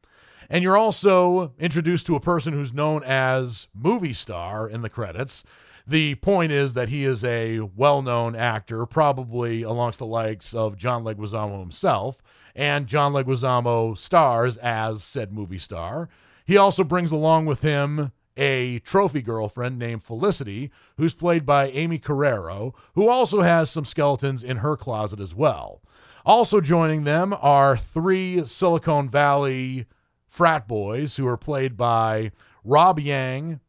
And 0.48 0.62
you're 0.62 0.76
also 0.76 1.52
introduced 1.58 2.06
to 2.06 2.16
a 2.16 2.20
person 2.20 2.52
who's 2.52 2.72
known 2.72 3.02
as 3.04 3.68
movie 3.74 4.14
star 4.14 4.68
in 4.68 4.82
the 4.82 4.88
credits. 4.88 5.44
The 5.86 6.14
point 6.16 6.50
is 6.50 6.72
that 6.72 6.88
he 6.88 7.04
is 7.04 7.22
a 7.24 7.60
well 7.60 8.00
known 8.00 8.34
actor, 8.34 8.86
probably 8.86 9.62
amongst 9.62 9.98
the 9.98 10.06
likes 10.06 10.54
of 10.54 10.78
John 10.78 11.04
Leguizamo 11.04 11.60
himself, 11.60 12.22
and 12.54 12.86
John 12.86 13.12
Leguizamo 13.12 13.96
stars 13.98 14.56
as 14.58 15.02
said 15.02 15.32
movie 15.32 15.58
star. 15.58 16.08
He 16.46 16.56
also 16.56 16.84
brings 16.84 17.10
along 17.10 17.46
with 17.46 17.60
him 17.60 18.12
a 18.36 18.80
trophy 18.80 19.22
girlfriend 19.22 19.78
named 19.78 20.02
Felicity, 20.02 20.70
who's 20.96 21.14
played 21.14 21.46
by 21.46 21.68
Aimee 21.68 21.98
Carrero, 21.98 22.74
who 22.94 23.08
also 23.08 23.42
has 23.42 23.70
some 23.70 23.84
skeletons 23.84 24.42
in 24.42 24.58
her 24.58 24.76
closet 24.76 25.20
as 25.20 25.34
well. 25.34 25.80
Also 26.26 26.60
joining 26.60 27.04
them 27.04 27.34
are 27.40 27.76
three 27.76 28.44
Silicon 28.46 29.08
Valley 29.08 29.86
frat 30.34 30.66
boys 30.66 31.14
who 31.14 31.28
are 31.28 31.36
played 31.36 31.76
by 31.76 32.32
Rob 32.64 32.98
Yang, 32.98 33.60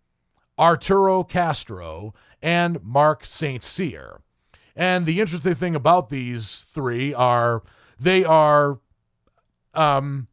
Arturo 0.58 1.24
Castro, 1.24 2.12
and 2.42 2.84
Mark 2.84 3.24
St. 3.24 3.64
Cyr. 3.64 4.22
And 4.76 5.06
the 5.06 5.22
interesting 5.22 5.54
thing 5.54 5.76
about 5.76 6.10
these 6.10 6.66
three 6.74 7.14
are 7.14 7.62
they 8.00 8.24
are 8.24 8.80
um 9.76 10.28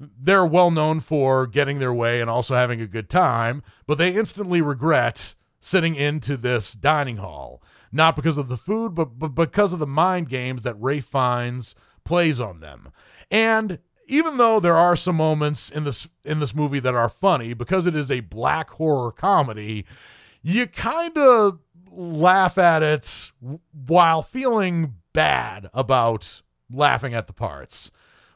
they're 0.00 0.46
well 0.46 0.70
known 0.70 1.00
for 1.00 1.46
getting 1.46 1.80
their 1.80 1.92
way 1.92 2.22
and 2.22 2.30
also 2.30 2.54
having 2.54 2.80
a 2.80 2.86
good 2.86 3.10
time, 3.10 3.62
but 3.86 3.98
they 3.98 4.14
instantly 4.14 4.62
regret 4.62 5.34
sitting 5.60 5.94
into 5.94 6.38
this 6.38 6.72
dining 6.72 7.18
hall. 7.18 7.62
Not 7.92 8.16
because 8.16 8.38
of 8.38 8.48
the 8.48 8.56
food, 8.56 8.94
but, 8.94 9.18
but 9.18 9.34
because 9.34 9.74
of 9.74 9.80
the 9.80 9.86
mind 9.86 10.30
games 10.30 10.62
that 10.62 10.80
Ray 10.80 11.00
Fiennes 11.00 11.74
plays 12.04 12.40
on 12.40 12.60
them. 12.60 12.90
And 13.30 13.80
even 14.08 14.38
though 14.38 14.58
there 14.58 14.76
are 14.76 14.96
some 14.96 15.16
moments 15.16 15.70
in 15.70 15.84
this 15.84 16.08
in 16.24 16.40
this 16.40 16.54
movie 16.54 16.80
that 16.80 16.94
are 16.94 17.08
funny 17.08 17.54
because 17.54 17.86
it 17.86 17.94
is 17.94 18.10
a 18.10 18.20
black 18.20 18.70
horror 18.70 19.12
comedy, 19.12 19.84
you 20.42 20.66
kind 20.66 21.16
of 21.16 21.60
laugh 21.90 22.58
at 22.58 22.82
it 22.82 23.30
while 23.72 24.22
feeling 24.22 24.94
bad 25.12 25.68
about 25.74 26.42
laughing 26.70 27.14
at 27.14 27.26
the 27.26 27.32
parts. 27.32 27.90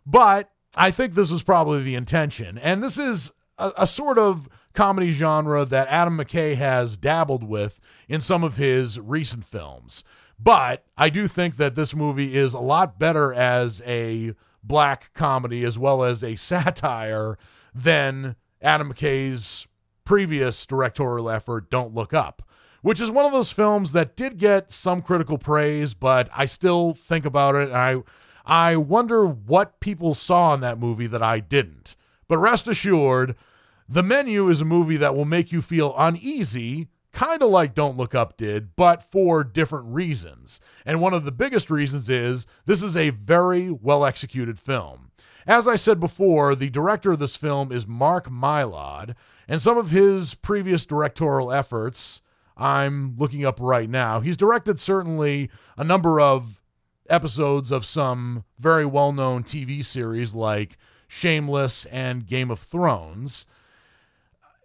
But 0.04 0.50
I 0.74 0.90
think 0.90 1.14
this 1.14 1.30
was 1.30 1.42
probably 1.42 1.82
the 1.82 1.94
intention. 1.94 2.58
And 2.58 2.82
this 2.82 2.98
is 2.98 3.32
a, 3.58 3.72
a 3.78 3.86
sort 3.86 4.18
of 4.18 4.48
comedy 4.74 5.10
genre 5.10 5.64
that 5.64 5.88
Adam 5.88 6.18
McKay 6.18 6.56
has 6.56 6.96
dabbled 6.96 7.44
with 7.44 7.78
in 8.08 8.20
some 8.20 8.42
of 8.42 8.56
his 8.56 8.98
recent 8.98 9.44
films. 9.44 10.02
But 10.38 10.84
I 10.96 11.08
do 11.08 11.28
think 11.28 11.56
that 11.58 11.76
this 11.76 11.94
movie 11.94 12.36
is 12.36 12.52
a 12.52 12.58
lot 12.58 12.98
better 12.98 13.32
as 13.32 13.80
a 13.86 14.34
black 14.62 15.12
comedy 15.14 15.64
as 15.64 15.78
well 15.78 16.02
as 16.02 16.22
a 16.22 16.36
satire 16.36 17.38
than 17.74 18.36
Adam 18.60 18.92
McKay's 18.92 19.66
previous 20.04 20.66
directorial 20.66 21.30
effort, 21.30 21.70
Don't 21.70 21.94
Look 21.94 22.12
Up, 22.12 22.42
which 22.82 23.00
is 23.00 23.10
one 23.10 23.24
of 23.24 23.32
those 23.32 23.52
films 23.52 23.92
that 23.92 24.16
did 24.16 24.38
get 24.38 24.70
some 24.70 25.02
critical 25.02 25.38
praise, 25.38 25.94
but 25.94 26.28
I 26.34 26.46
still 26.46 26.94
think 26.94 27.24
about 27.24 27.54
it 27.54 27.68
and 27.68 27.76
I 27.76 28.02
I 28.44 28.76
wonder 28.76 29.24
what 29.24 29.78
people 29.78 30.14
saw 30.14 30.52
in 30.54 30.60
that 30.60 30.78
movie 30.78 31.06
that 31.06 31.22
I 31.22 31.38
didn't. 31.38 31.94
But 32.26 32.38
rest 32.38 32.66
assured, 32.66 33.36
The 33.88 34.02
Menu 34.02 34.48
is 34.48 34.60
a 34.60 34.64
movie 34.64 34.96
that 34.96 35.14
will 35.14 35.24
make 35.24 35.52
you 35.52 35.62
feel 35.62 35.94
uneasy, 35.96 36.88
kind 37.12 37.42
of 37.42 37.50
like 37.50 37.74
Don't 37.74 37.96
Look 37.96 38.14
Up 38.14 38.36
did, 38.36 38.74
but 38.76 39.10
for 39.10 39.44
different 39.44 39.86
reasons. 39.86 40.60
And 40.84 41.00
one 41.00 41.14
of 41.14 41.24
the 41.24 41.32
biggest 41.32 41.70
reasons 41.70 42.08
is 42.08 42.46
this 42.66 42.82
is 42.82 42.96
a 42.96 43.10
very 43.10 43.70
well 43.70 44.04
executed 44.04 44.58
film. 44.58 45.10
As 45.46 45.66
I 45.66 45.76
said 45.76 45.98
before, 45.98 46.54
the 46.54 46.70
director 46.70 47.12
of 47.12 47.18
this 47.18 47.36
film 47.36 47.72
is 47.72 47.86
Mark 47.86 48.28
Mylod, 48.28 49.14
and 49.48 49.60
some 49.60 49.76
of 49.76 49.90
his 49.90 50.34
previous 50.34 50.86
directorial 50.86 51.52
efforts 51.52 52.22
I'm 52.56 53.16
looking 53.18 53.44
up 53.44 53.58
right 53.60 53.90
now. 53.90 54.20
He's 54.20 54.36
directed 54.36 54.78
certainly 54.78 55.50
a 55.76 55.84
number 55.84 56.20
of 56.20 56.60
episodes 57.08 57.72
of 57.72 57.84
some 57.84 58.44
very 58.58 58.86
well 58.86 59.12
known 59.12 59.42
TV 59.42 59.84
series 59.84 60.34
like 60.34 60.78
Shameless 61.08 61.86
and 61.86 62.26
Game 62.26 62.50
of 62.50 62.60
Thrones. 62.60 63.44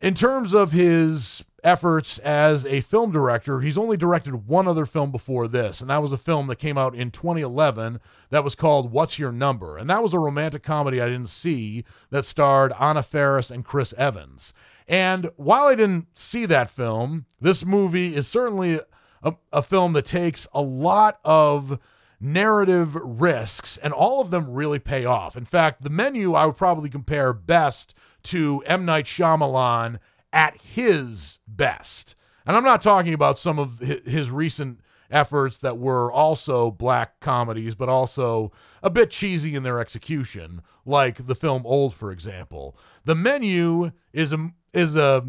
In 0.01 0.13
terms 0.13 0.53
of 0.53 0.73
his 0.73 1.43
efforts 1.67 2.17
as 2.19 2.65
a 2.65 2.79
film 2.79 3.11
director, 3.11 3.59
he's 3.59 3.77
only 3.77 3.97
directed 3.97 4.47
one 4.47 4.69
other 4.69 4.85
film 4.85 5.11
before 5.11 5.49
this, 5.49 5.81
and 5.81 5.89
that 5.89 6.01
was 6.01 6.13
a 6.13 6.17
film 6.17 6.47
that 6.47 6.55
came 6.55 6.77
out 6.77 6.95
in 6.95 7.11
2011 7.11 7.99
that 8.29 8.43
was 8.43 8.55
called 8.55 8.93
What's 8.93 9.19
Your 9.19 9.33
Number? 9.33 9.77
And 9.77 9.89
that 9.89 10.01
was 10.01 10.13
a 10.13 10.19
romantic 10.19 10.63
comedy 10.63 11.01
I 11.01 11.07
didn't 11.07 11.27
see 11.27 11.83
that 12.09 12.25
starred 12.25 12.71
Anna 12.79 13.03
Faris 13.03 13.51
and 13.51 13.65
Chris 13.65 13.93
Evans. 13.97 14.53
And 14.87 15.29
while 15.35 15.67
I 15.67 15.75
didn't 15.75 16.07
see 16.17 16.45
that 16.45 16.69
film, 16.69 17.25
this 17.41 17.65
movie 17.65 18.15
is 18.15 18.29
certainly 18.29 18.79
a, 19.21 19.35
a 19.51 19.61
film 19.61 19.91
that 19.91 20.05
takes 20.05 20.47
a 20.53 20.61
lot 20.61 21.19
of 21.25 21.79
narrative 22.21 22.95
risks, 22.95 23.77
and 23.77 23.91
all 23.91 24.21
of 24.21 24.31
them 24.31 24.53
really 24.53 24.79
pay 24.79 25.03
off. 25.03 25.35
In 25.35 25.43
fact, 25.43 25.83
the 25.83 25.89
menu 25.89 26.33
I 26.33 26.45
would 26.45 26.55
probably 26.55 26.89
compare 26.89 27.33
best 27.33 27.93
to 28.23 28.63
M. 28.65 28.85
Night 28.85 29.05
Shyamalan 29.05 29.99
at 30.37 30.55
his 30.61 31.39
best. 31.47 32.15
And 32.45 32.55
I'm 32.55 32.63
not 32.63 32.83
talking 32.83 33.13
about 33.13 33.39
some 33.39 33.57
of 33.57 33.79
his 33.79 34.29
recent 34.29 34.79
efforts 35.09 35.57
that 35.57 35.79
were 35.79 36.11
also 36.11 36.69
black 36.69 37.19
comedies, 37.19 37.73
but 37.73 37.89
also 37.89 38.51
a 38.83 38.91
bit 38.91 39.09
cheesy 39.09 39.55
in 39.55 39.63
their 39.63 39.79
execution, 39.79 40.61
like 40.85 41.25
the 41.25 41.33
film 41.33 41.63
Old, 41.65 41.95
for 41.95 42.11
example. 42.11 42.77
The 43.03 43.15
Menu 43.15 43.91
is 44.13 44.31
a 44.31 44.51
is 44.73 44.95
a 44.95 45.27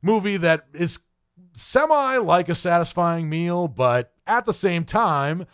movie 0.00 0.38
that 0.38 0.68
is 0.72 1.00
semi 1.52 2.16
like 2.16 2.48
a 2.48 2.54
satisfying 2.54 3.28
meal, 3.28 3.68
but 3.68 4.14
at 4.26 4.46
the 4.46 4.54
same 4.54 4.84
time, 4.84 5.46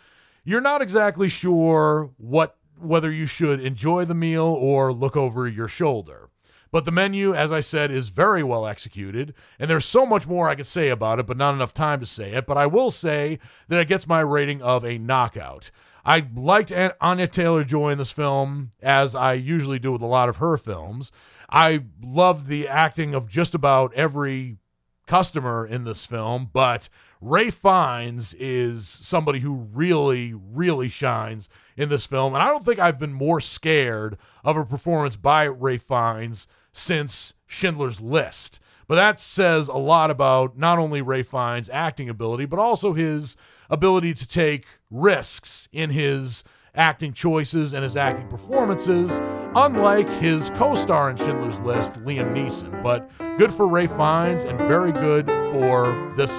you're 0.45 0.61
not 0.61 0.81
exactly 0.81 1.27
sure 1.27 2.11
what 2.17 2.55
whether 2.79 3.11
you 3.11 3.25
should 3.25 3.59
enjoy 3.59 4.05
the 4.05 4.15
meal 4.15 4.45
or 4.45 4.93
look 4.93 5.17
over 5.17 5.45
your 5.45 5.67
shoulder. 5.67 6.30
But 6.71 6.85
the 6.85 6.91
menu, 6.91 7.33
as 7.33 7.51
I 7.51 7.59
said, 7.59 7.91
is 7.91 8.07
very 8.09 8.43
well 8.43 8.65
executed, 8.65 9.33
and 9.59 9.69
there's 9.69 9.85
so 9.85 10.05
much 10.05 10.25
more 10.25 10.47
I 10.47 10.55
could 10.55 10.67
say 10.67 10.87
about 10.87 11.19
it, 11.19 11.27
but 11.27 11.37
not 11.37 11.53
enough 11.53 11.73
time 11.73 11.99
to 11.99 12.05
say 12.05 12.33
it. 12.33 12.45
But 12.45 12.57
I 12.57 12.65
will 12.65 12.91
say 12.91 13.39
that 13.67 13.81
it 13.81 13.89
gets 13.89 14.07
my 14.07 14.21
rating 14.21 14.61
of 14.61 14.85
a 14.85 14.97
knockout. 14.97 15.69
I 16.05 16.27
liked 16.33 16.71
Anya 17.01 17.27
Taylor 17.27 17.63
Joy 17.63 17.91
in 17.91 17.97
this 17.97 18.11
film, 18.11 18.71
as 18.81 19.13
I 19.13 19.33
usually 19.33 19.79
do 19.79 19.91
with 19.91 20.01
a 20.01 20.07
lot 20.07 20.29
of 20.29 20.37
her 20.37 20.57
films. 20.57 21.11
I 21.49 21.83
loved 22.01 22.47
the 22.47 22.67
acting 22.67 23.13
of 23.13 23.27
just 23.27 23.53
about 23.53 23.93
every 23.93 24.57
customer 25.05 25.67
in 25.67 25.83
this 25.83 26.05
film, 26.05 26.49
but 26.53 26.87
Ray 27.19 27.51
Fiennes 27.51 28.33
is 28.39 28.87
somebody 28.87 29.41
who 29.41 29.67
really, 29.73 30.33
really 30.33 30.87
shines 30.87 31.49
in 31.75 31.89
this 31.89 32.05
film. 32.05 32.33
And 32.33 32.41
I 32.41 32.47
don't 32.47 32.65
think 32.65 32.79
I've 32.79 32.97
been 32.97 33.13
more 33.13 33.41
scared 33.41 34.17
of 34.43 34.55
a 34.55 34.65
performance 34.65 35.17
by 35.17 35.43
Ray 35.43 35.77
Fiennes 35.77 36.47
since 36.73 37.33
Schindler's 37.47 38.01
List. 38.01 38.59
But 38.87 38.95
that 38.95 39.19
says 39.19 39.67
a 39.67 39.77
lot 39.77 40.11
about 40.11 40.57
not 40.57 40.77
only 40.77 41.01
Ray 41.01 41.23
Fiennes' 41.23 41.69
acting 41.71 42.09
ability, 42.09 42.45
but 42.45 42.59
also 42.59 42.93
his 42.93 43.37
ability 43.69 44.13
to 44.15 44.27
take 44.27 44.65
risks 44.89 45.69
in 45.71 45.91
his 45.91 46.43
acting 46.75 47.13
choices 47.13 47.73
and 47.73 47.83
his 47.83 47.95
acting 47.95 48.27
performances, 48.27 49.19
unlike 49.55 50.09
his 50.19 50.49
co 50.51 50.75
star 50.75 51.09
in 51.09 51.17
Schindler's 51.17 51.59
List, 51.61 51.93
Liam 52.03 52.33
Neeson. 52.33 52.83
But 52.83 53.09
good 53.37 53.53
for 53.53 53.67
Ray 53.67 53.87
Fiennes 53.87 54.43
and 54.43 54.57
very 54.57 54.91
good 54.91 55.27
for 55.53 56.13
this 56.17 56.31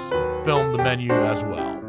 film, 0.45 0.73
The 0.73 0.79
Menu, 0.79 1.11
as 1.11 1.43
well. 1.45 1.82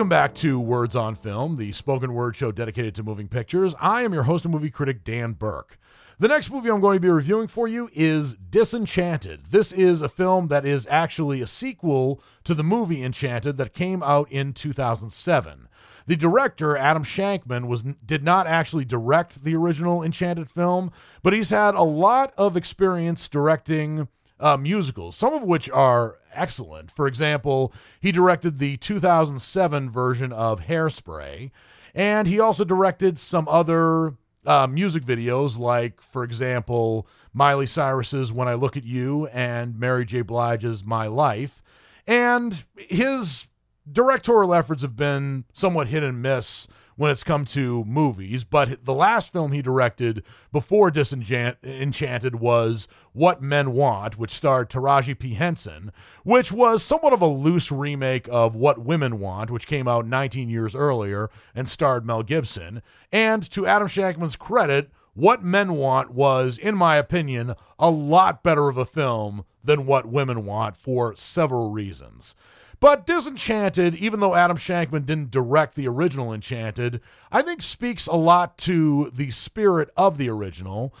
Welcome 0.00 0.08
back 0.08 0.34
to 0.36 0.58
Words 0.58 0.96
on 0.96 1.14
Film, 1.14 1.58
the 1.58 1.72
spoken 1.72 2.14
word 2.14 2.34
show 2.34 2.50
dedicated 2.50 2.94
to 2.94 3.02
moving 3.02 3.28
pictures. 3.28 3.74
I 3.78 4.02
am 4.02 4.14
your 4.14 4.22
host 4.22 4.46
and 4.46 4.54
movie 4.54 4.70
critic, 4.70 5.04
Dan 5.04 5.34
Burke. 5.34 5.78
The 6.18 6.26
next 6.26 6.50
movie 6.50 6.70
I'm 6.70 6.80
going 6.80 6.96
to 6.96 7.00
be 7.00 7.10
reviewing 7.10 7.48
for 7.48 7.68
you 7.68 7.90
is 7.92 8.32
Disenchanted. 8.32 9.48
This 9.50 9.72
is 9.72 10.00
a 10.00 10.08
film 10.08 10.48
that 10.48 10.64
is 10.64 10.86
actually 10.88 11.42
a 11.42 11.46
sequel 11.46 12.22
to 12.44 12.54
the 12.54 12.64
movie 12.64 13.04
Enchanted 13.04 13.58
that 13.58 13.74
came 13.74 14.02
out 14.02 14.32
in 14.32 14.54
2007. 14.54 15.68
The 16.06 16.16
director, 16.16 16.78
Adam 16.78 17.04
Shankman, 17.04 17.66
was 17.66 17.82
did 17.82 18.24
not 18.24 18.46
actually 18.46 18.86
direct 18.86 19.44
the 19.44 19.54
original 19.54 20.02
Enchanted 20.02 20.50
film, 20.50 20.92
but 21.22 21.34
he's 21.34 21.50
had 21.50 21.74
a 21.74 21.82
lot 21.82 22.32
of 22.38 22.56
experience 22.56 23.28
directing 23.28 24.08
uh, 24.40 24.56
musicals, 24.56 25.16
some 25.16 25.34
of 25.34 25.42
which 25.42 25.70
are 25.70 26.18
excellent. 26.32 26.90
For 26.90 27.06
example, 27.06 27.72
he 28.00 28.10
directed 28.10 28.58
the 28.58 28.76
2007 28.78 29.90
version 29.90 30.32
of 30.32 30.62
Hairspray, 30.62 31.50
and 31.94 32.26
he 32.26 32.40
also 32.40 32.64
directed 32.64 33.18
some 33.18 33.46
other 33.48 34.14
uh, 34.46 34.66
music 34.66 35.04
videos, 35.04 35.58
like, 35.58 36.00
for 36.00 36.24
example, 36.24 37.06
Miley 37.32 37.66
Cyrus's 37.66 38.32
When 38.32 38.48
I 38.48 38.54
Look 38.54 38.76
at 38.76 38.84
You 38.84 39.26
and 39.28 39.78
Mary 39.78 40.04
J. 40.04 40.22
Blige's 40.22 40.84
My 40.84 41.06
Life. 41.06 41.62
And 42.06 42.64
his 42.76 43.46
directorial 43.90 44.54
efforts 44.54 44.82
have 44.82 44.96
been 44.96 45.44
somewhat 45.52 45.88
hit 45.88 46.02
and 46.02 46.22
miss 46.22 46.66
when 47.00 47.10
it's 47.10 47.24
come 47.24 47.46
to 47.46 47.82
movies. 47.86 48.44
But 48.44 48.84
the 48.84 48.92
last 48.92 49.32
film 49.32 49.52
he 49.52 49.62
directed 49.62 50.22
before 50.52 50.90
Disenchanted 50.90 52.34
was 52.34 52.88
What 53.14 53.40
Men 53.40 53.72
Want, 53.72 54.18
which 54.18 54.34
starred 54.34 54.68
Taraji 54.68 55.18
P. 55.18 55.32
Henson, 55.32 55.92
which 56.24 56.52
was 56.52 56.82
somewhat 56.82 57.14
of 57.14 57.22
a 57.22 57.26
loose 57.26 57.72
remake 57.72 58.28
of 58.30 58.54
What 58.54 58.80
Women 58.80 59.18
Want, 59.18 59.50
which 59.50 59.66
came 59.66 59.88
out 59.88 60.06
19 60.06 60.50
years 60.50 60.74
earlier 60.74 61.30
and 61.54 61.70
starred 61.70 62.04
Mel 62.04 62.22
Gibson. 62.22 62.82
And 63.10 63.50
to 63.50 63.66
Adam 63.66 63.88
Shankman's 63.88 64.36
credit, 64.36 64.90
What 65.14 65.42
Men 65.42 65.76
Want 65.76 66.10
was, 66.10 66.58
in 66.58 66.74
my 66.74 66.98
opinion, 66.98 67.54
a 67.78 67.88
lot 67.88 68.42
better 68.42 68.68
of 68.68 68.76
a 68.76 68.84
film 68.84 69.46
than 69.64 69.86
What 69.86 70.04
Women 70.04 70.44
Want 70.44 70.76
for 70.76 71.16
several 71.16 71.70
reasons. 71.70 72.34
But 72.80 73.06
Disenchanted, 73.06 73.94
even 73.94 74.20
though 74.20 74.34
Adam 74.34 74.56
Shankman 74.56 75.04
didn't 75.04 75.30
direct 75.30 75.74
the 75.74 75.86
original 75.86 76.32
Enchanted, 76.32 77.02
I 77.30 77.42
think 77.42 77.62
speaks 77.62 78.06
a 78.06 78.16
lot 78.16 78.56
to 78.58 79.12
the 79.14 79.30
spirit 79.30 79.90
of 79.98 80.16
the 80.16 80.30
original, 80.30 80.94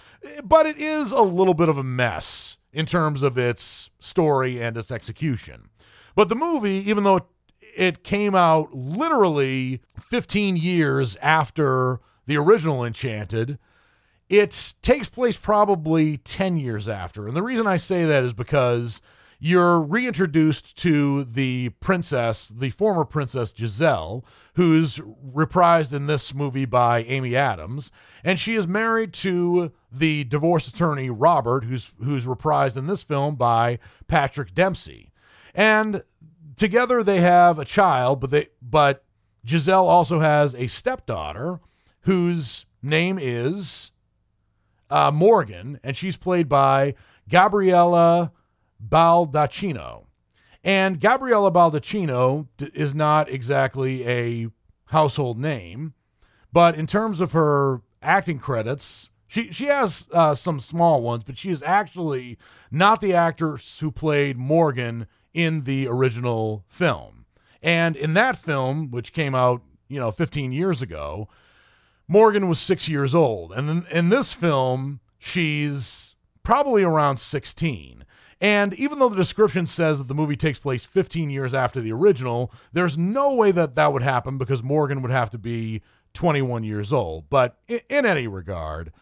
but 0.44 0.66
it 0.66 0.76
is 0.76 1.10
a 1.10 1.22
little 1.22 1.54
bit 1.54 1.70
of 1.70 1.78
a 1.78 1.82
mess 1.82 2.58
in 2.72 2.84
terms 2.84 3.22
of 3.22 3.38
its 3.38 3.88
story 3.98 4.62
and 4.62 4.76
its 4.76 4.92
execution. 4.92 5.70
But 6.14 6.28
the 6.28 6.36
movie, 6.36 6.82
even 6.88 7.04
though 7.04 7.26
it 7.74 8.04
came 8.04 8.34
out 8.34 8.74
literally 8.74 9.80
15 9.98 10.56
years 10.56 11.16
after 11.16 12.00
the 12.26 12.36
original 12.36 12.84
Enchanted, 12.84 13.58
it 14.28 14.74
takes 14.82 15.08
place 15.08 15.36
probably 15.36 16.18
10 16.18 16.58
years 16.58 16.88
after. 16.88 17.26
And 17.26 17.34
the 17.34 17.42
reason 17.42 17.66
I 17.66 17.76
say 17.76 18.04
that 18.04 18.22
is 18.22 18.34
because 18.34 19.00
you're 19.42 19.80
reintroduced 19.80 20.76
to 20.76 21.24
the 21.24 21.70
princess, 21.80 22.46
the 22.48 22.70
former 22.70 23.06
princess 23.06 23.54
Giselle, 23.56 24.22
who's 24.54 24.98
reprised 24.98 25.94
in 25.94 26.06
this 26.06 26.34
movie 26.34 26.66
by 26.66 27.02
Amy 27.04 27.34
Adams, 27.34 27.90
and 28.22 28.38
she 28.38 28.54
is 28.54 28.68
married 28.68 29.14
to 29.14 29.72
the 29.90 30.24
divorce 30.24 30.68
attorney 30.68 31.08
Robert, 31.08 31.64
who's 31.64 31.90
who's 32.04 32.26
reprised 32.26 32.76
in 32.76 32.86
this 32.86 33.02
film 33.02 33.34
by 33.34 33.78
Patrick 34.06 34.54
Dempsey. 34.54 35.10
And 35.54 36.04
together 36.56 37.02
they 37.02 37.22
have 37.22 37.58
a 37.58 37.64
child, 37.64 38.20
but 38.20 38.30
they 38.30 38.48
but 38.60 39.04
Giselle 39.46 39.88
also 39.88 40.18
has 40.18 40.54
a 40.54 40.66
stepdaughter 40.66 41.60
whose 42.02 42.66
name 42.82 43.18
is 43.18 43.90
uh, 44.90 45.10
Morgan, 45.10 45.80
and 45.82 45.96
she's 45.96 46.18
played 46.18 46.48
by 46.48 46.94
Gabriella 47.26 48.32
Baldacchino. 48.86 50.06
And 50.62 51.00
Gabriella 51.00 51.50
Baldacchino 51.50 52.46
is 52.58 52.94
not 52.94 53.30
exactly 53.30 54.06
a 54.06 54.48
household 54.86 55.38
name, 55.38 55.94
but 56.52 56.74
in 56.74 56.86
terms 56.86 57.20
of 57.20 57.32
her 57.32 57.80
acting 58.02 58.38
credits, 58.38 59.08
she 59.26 59.52
she 59.52 59.66
has 59.66 60.08
uh, 60.12 60.34
some 60.34 60.58
small 60.58 61.02
ones, 61.02 61.22
but 61.24 61.38
she 61.38 61.50
is 61.50 61.62
actually 61.62 62.36
not 62.70 63.00
the 63.00 63.14
actress 63.14 63.78
who 63.78 63.90
played 63.90 64.36
Morgan 64.36 65.06
in 65.32 65.64
the 65.64 65.86
original 65.86 66.64
film. 66.68 67.26
And 67.62 67.96
in 67.96 68.14
that 68.14 68.36
film, 68.36 68.90
which 68.90 69.12
came 69.12 69.34
out, 69.34 69.62
you 69.88 70.00
know, 70.00 70.10
15 70.10 70.52
years 70.52 70.82
ago, 70.82 71.28
Morgan 72.08 72.48
was 72.48 72.58
six 72.58 72.88
years 72.88 73.14
old. 73.14 73.52
And 73.52 73.70
in, 73.70 73.86
in 73.90 74.08
this 74.08 74.32
film, 74.32 75.00
she's 75.18 76.16
probably 76.42 76.82
around 76.82 77.18
16. 77.18 78.04
And 78.40 78.72
even 78.74 78.98
though 78.98 79.10
the 79.10 79.16
description 79.16 79.66
says 79.66 79.98
that 79.98 80.08
the 80.08 80.14
movie 80.14 80.36
takes 80.36 80.58
place 80.58 80.84
15 80.84 81.28
years 81.28 81.52
after 81.52 81.80
the 81.80 81.92
original, 81.92 82.52
there's 82.72 82.96
no 82.96 83.34
way 83.34 83.52
that 83.52 83.74
that 83.74 83.92
would 83.92 84.02
happen 84.02 84.38
because 84.38 84.62
Morgan 84.62 85.02
would 85.02 85.10
have 85.10 85.30
to 85.30 85.38
be 85.38 85.82
21 86.14 86.64
years 86.64 86.92
old. 86.92 87.28
But 87.28 87.58
in, 87.68 87.80
in 87.90 88.06
any 88.06 88.26
regard, 88.26 88.92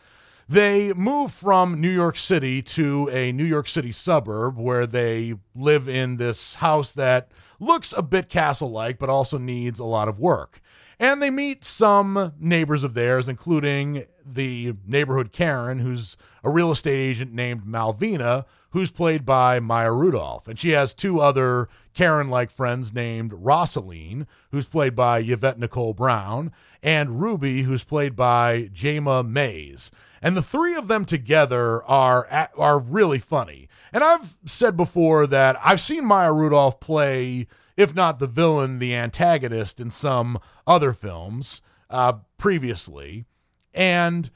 they 0.48 0.92
move 0.94 1.32
from 1.32 1.80
New 1.80 1.90
York 1.90 2.16
City 2.16 2.62
to 2.62 3.08
a 3.12 3.32
New 3.32 3.44
York 3.44 3.68
City 3.68 3.92
suburb 3.92 4.58
where 4.58 4.86
they 4.86 5.34
live 5.54 5.88
in 5.88 6.16
this 6.16 6.54
house 6.54 6.90
that 6.92 7.30
looks 7.60 7.94
a 7.96 8.02
bit 8.02 8.28
castle 8.28 8.70
like, 8.70 8.98
but 8.98 9.10
also 9.10 9.38
needs 9.38 9.78
a 9.78 9.84
lot 9.84 10.08
of 10.08 10.18
work. 10.18 10.60
And 10.98 11.22
they 11.22 11.30
meet 11.30 11.64
some 11.64 12.32
neighbors 12.40 12.82
of 12.82 12.94
theirs, 12.94 13.28
including 13.28 14.06
the 14.26 14.74
neighborhood 14.86 15.32
Karen, 15.32 15.78
who's 15.78 16.16
a 16.42 16.50
real 16.50 16.72
estate 16.72 16.98
agent 16.98 17.32
named 17.32 17.64
Malvina, 17.64 18.46
who's 18.70 18.90
played 18.90 19.24
by 19.24 19.60
Maya 19.60 19.92
Rudolph. 19.92 20.46
And 20.46 20.58
she 20.58 20.70
has 20.70 20.92
two 20.92 21.20
other 21.20 21.68
Karen 21.94 22.28
like 22.28 22.50
friends 22.50 22.92
named 22.92 23.32
Rosaline, 23.32 24.26
who's 24.50 24.66
played 24.66 24.94
by 24.94 25.20
Yvette 25.20 25.58
Nicole 25.58 25.94
Brown, 25.94 26.52
and 26.82 27.20
Ruby, 27.20 27.62
who's 27.62 27.84
played 27.84 28.14
by 28.14 28.70
Jayma 28.74 29.26
Mays. 29.26 29.90
And 30.20 30.36
the 30.36 30.42
three 30.42 30.74
of 30.74 30.88
them 30.88 31.04
together 31.04 31.82
are 31.84 32.48
are 32.56 32.78
really 32.78 33.18
funny. 33.18 33.68
And 33.92 34.04
I've 34.04 34.36
said 34.44 34.76
before 34.76 35.26
that 35.28 35.58
I've 35.64 35.80
seen 35.80 36.04
Maya 36.04 36.32
Rudolph 36.32 36.80
play, 36.80 37.46
if 37.76 37.94
not 37.94 38.18
the 38.18 38.26
villain, 38.26 38.78
the 38.78 38.94
antagonist 38.94 39.80
in 39.80 39.90
some 39.90 40.38
other 40.66 40.92
films 40.92 41.62
uh, 41.88 42.14
previously. 42.36 43.26
And 43.72 44.30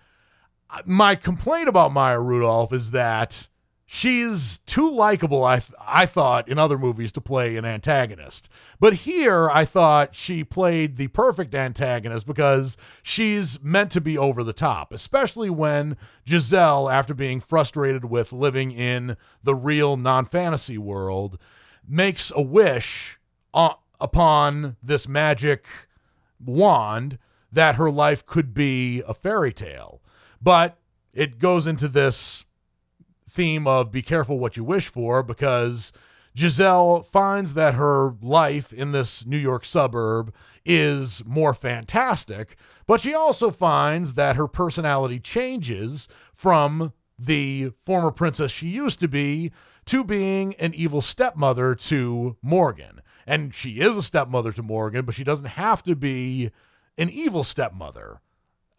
my 0.85 1.17
complaint 1.17 1.69
about 1.69 1.93
Maya 1.93 2.21
Rudolph 2.21 2.73
is 2.73 2.93
that 2.93 3.49
she's 3.95 4.57
too 4.65 4.91
likable 4.91 5.45
I 5.45 5.59
th- 5.59 5.79
I 5.79 6.07
thought 6.07 6.49
in 6.49 6.59
other 6.59 6.79
movies 6.79 7.13
to 7.13 7.21
play 7.21 7.57
an 7.59 7.67
antagonist. 7.67 8.49
But 8.81 8.95
here 8.95 9.51
I 9.51 9.67
thought 9.67 10.17
she 10.17 10.45
played 10.45 10.97
the 10.97 11.09
perfect 11.09 11.55
antagonist 11.55 12.27
because 12.27 12.79
she's 13.03 13.63
meant 13.63 13.91
to 13.93 14.01
be 14.01 14.17
over 14.17 14.43
the 14.43 14.55
top, 14.55 14.95
especially 14.95 15.51
when 15.51 15.99
Giselle 16.27 16.89
after 16.89 17.13
being 17.13 17.39
frustrated 17.39 18.07
with 18.07 18.33
living 18.33 18.71
in 18.71 19.19
the 19.43 19.55
real 19.55 19.99
non-fantasy 19.99 20.79
world 20.79 21.39
makes 21.87 22.33
a 22.35 22.41
wish 22.41 23.19
on, 23.53 23.75
upon 24.01 24.77
this 24.83 25.07
magic 25.07 25.67
wand 26.43 27.19
that 27.53 27.75
her 27.75 27.91
life 27.91 28.25
could 28.25 28.55
be 28.55 29.03
a 29.07 29.13
fairy 29.13 29.53
tale. 29.53 30.01
But 30.41 30.79
it 31.13 31.39
goes 31.39 31.67
into 31.67 31.89
this 31.89 32.47
theme 33.33 33.67
of 33.67 33.91
be 33.91 34.03
careful 34.03 34.39
what 34.39 34.57
you 34.57 34.65
wish 34.65 34.89
for 34.89 35.23
because 35.23 35.93
Giselle 36.37 37.03
finds 37.03 37.55
that 37.55 37.75
her 37.75 38.15
life 38.23 38.73
in 38.73 38.93
this 38.93 39.27
New 39.27 39.37
York 39.37 39.65
suburb 39.65 40.33
is 40.65 41.25
more 41.27 41.55
fantastic, 41.55 42.57
but 42.87 43.01
she 43.01 43.15
also 43.15 43.51
finds 43.51 44.15
that 44.15 44.37
her 44.37 44.47
personality 44.47 45.19
changes 45.19 46.09
from 46.35 46.93
the 47.19 47.73
former 47.85 48.11
princess 48.11 48.51
she 48.51 48.69
used 48.69 49.01
to 49.01 49.09
be 49.09 49.53
to 49.85 50.05
being 50.05 50.55
an 50.55 50.75
evil 50.75 51.01
stepmother 51.01 51.75
to 51.75 52.37
Morgan. 52.43 53.01
And 53.27 53.55
she 53.55 53.81
is 53.81 53.97
a 53.97 54.03
stepmother 54.03 54.53
to 54.53 54.63
Morgan, 54.63 55.05
but 55.05 55.15
she 55.15 55.25
doesn't 55.25 55.45
have 55.47 55.83
to 55.85 55.95
be 55.95 56.51
an 56.99 57.11
evil 57.11 57.45
stepmother 57.45 58.21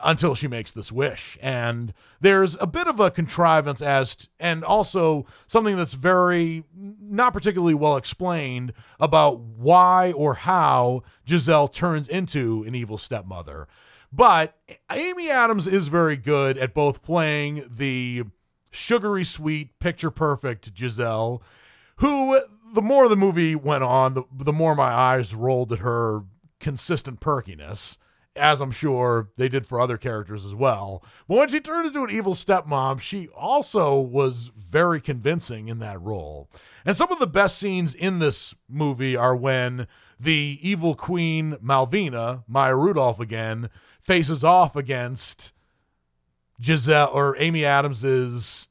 until 0.03 0.35
she 0.35 0.47
makes 0.47 0.71
this 0.71 0.91
wish. 0.91 1.37
And 1.41 1.93
there's 2.21 2.55
a 2.59 2.67
bit 2.67 2.87
of 2.87 2.99
a 2.99 3.11
contrivance 3.11 3.81
as, 3.81 4.15
t- 4.15 4.27
and 4.39 4.63
also 4.63 5.25
something 5.47 5.77
that's 5.77 5.93
very 5.93 6.63
not 6.75 7.33
particularly 7.33 7.73
well 7.73 7.97
explained 7.97 8.73
about 8.99 9.39
why 9.39 10.11
or 10.11 10.35
how 10.35 11.03
Giselle 11.27 11.67
turns 11.67 12.07
into 12.07 12.63
an 12.63 12.75
evil 12.75 12.97
stepmother. 12.97 13.67
But 14.11 14.55
Amy 14.91 15.29
Adams 15.29 15.65
is 15.65 15.87
very 15.87 16.17
good 16.17 16.57
at 16.57 16.73
both 16.73 17.01
playing 17.01 17.67
the 17.69 18.23
sugary 18.69 19.23
sweet, 19.23 19.79
picture 19.79 20.11
perfect 20.11 20.71
Giselle, 20.77 21.41
who 21.97 22.39
the 22.73 22.81
more 22.81 23.07
the 23.07 23.15
movie 23.15 23.55
went 23.55 23.83
on, 23.83 24.13
the, 24.13 24.23
the 24.31 24.53
more 24.53 24.75
my 24.75 24.91
eyes 24.91 25.33
rolled 25.33 25.73
at 25.73 25.79
her 25.79 26.23
consistent 26.59 27.19
perkiness 27.19 27.97
as 28.35 28.61
I'm 28.61 28.71
sure 28.71 29.29
they 29.37 29.47
did 29.47 29.67
for 29.67 29.79
other 29.79 29.97
characters 29.97 30.45
as 30.45 30.55
well. 30.55 31.03
But 31.27 31.37
when 31.37 31.49
she 31.49 31.59
turned 31.59 31.87
into 31.87 32.03
an 32.03 32.11
evil 32.11 32.33
stepmom, 32.33 32.99
she 32.99 33.27
also 33.29 33.99
was 33.99 34.51
very 34.57 34.99
convincing 34.99 35.67
in 35.67 35.79
that 35.79 36.01
role. 36.01 36.49
And 36.85 36.97
some 36.97 37.11
of 37.11 37.19
the 37.19 37.27
best 37.27 37.57
scenes 37.57 37.93
in 37.93 38.19
this 38.19 38.55
movie 38.67 39.15
are 39.15 39.35
when 39.35 39.87
the 40.19 40.59
evil 40.61 40.95
queen 40.95 41.57
Malvina, 41.63 42.43
Maya 42.47 42.75
Rudolph 42.75 43.19
again, 43.19 43.69
faces 44.01 44.43
off 44.43 44.75
against 44.75 45.53
Giselle 46.61 47.11
or 47.13 47.37
Amy 47.37 47.63
Adams's 47.63 48.67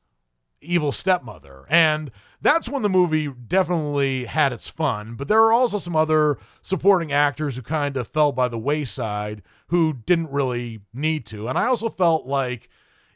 evil 0.61 0.93
stepmother. 0.93 1.67
And 1.69 2.11
that's 2.43 2.69
when 2.69 2.83
the 2.83 2.89
movie 2.89 3.29
definitely 3.29 4.25
had 4.25 4.53
its 4.53 4.69
fun. 4.69 5.15
But 5.15 5.29
there 5.29 5.41
are 5.41 5.53
also 5.53 5.79
some 5.79 5.97
other 5.97 6.39
supporting 6.61 7.13
actors 7.13 7.57
who 7.57 7.63
kind 7.63 7.97
of 7.97 8.09
fell 8.09 8.33
by 8.33 8.49
the 8.49 8.59
wayside 8.59 9.43
who 9.69 9.95
didn't 10.05 10.31
really 10.31 10.81
need 10.93 11.25
to. 11.27 11.49
And 11.49 11.57
I 11.57 11.67
also 11.67 11.89
felt 11.89 12.27
like 12.27 12.69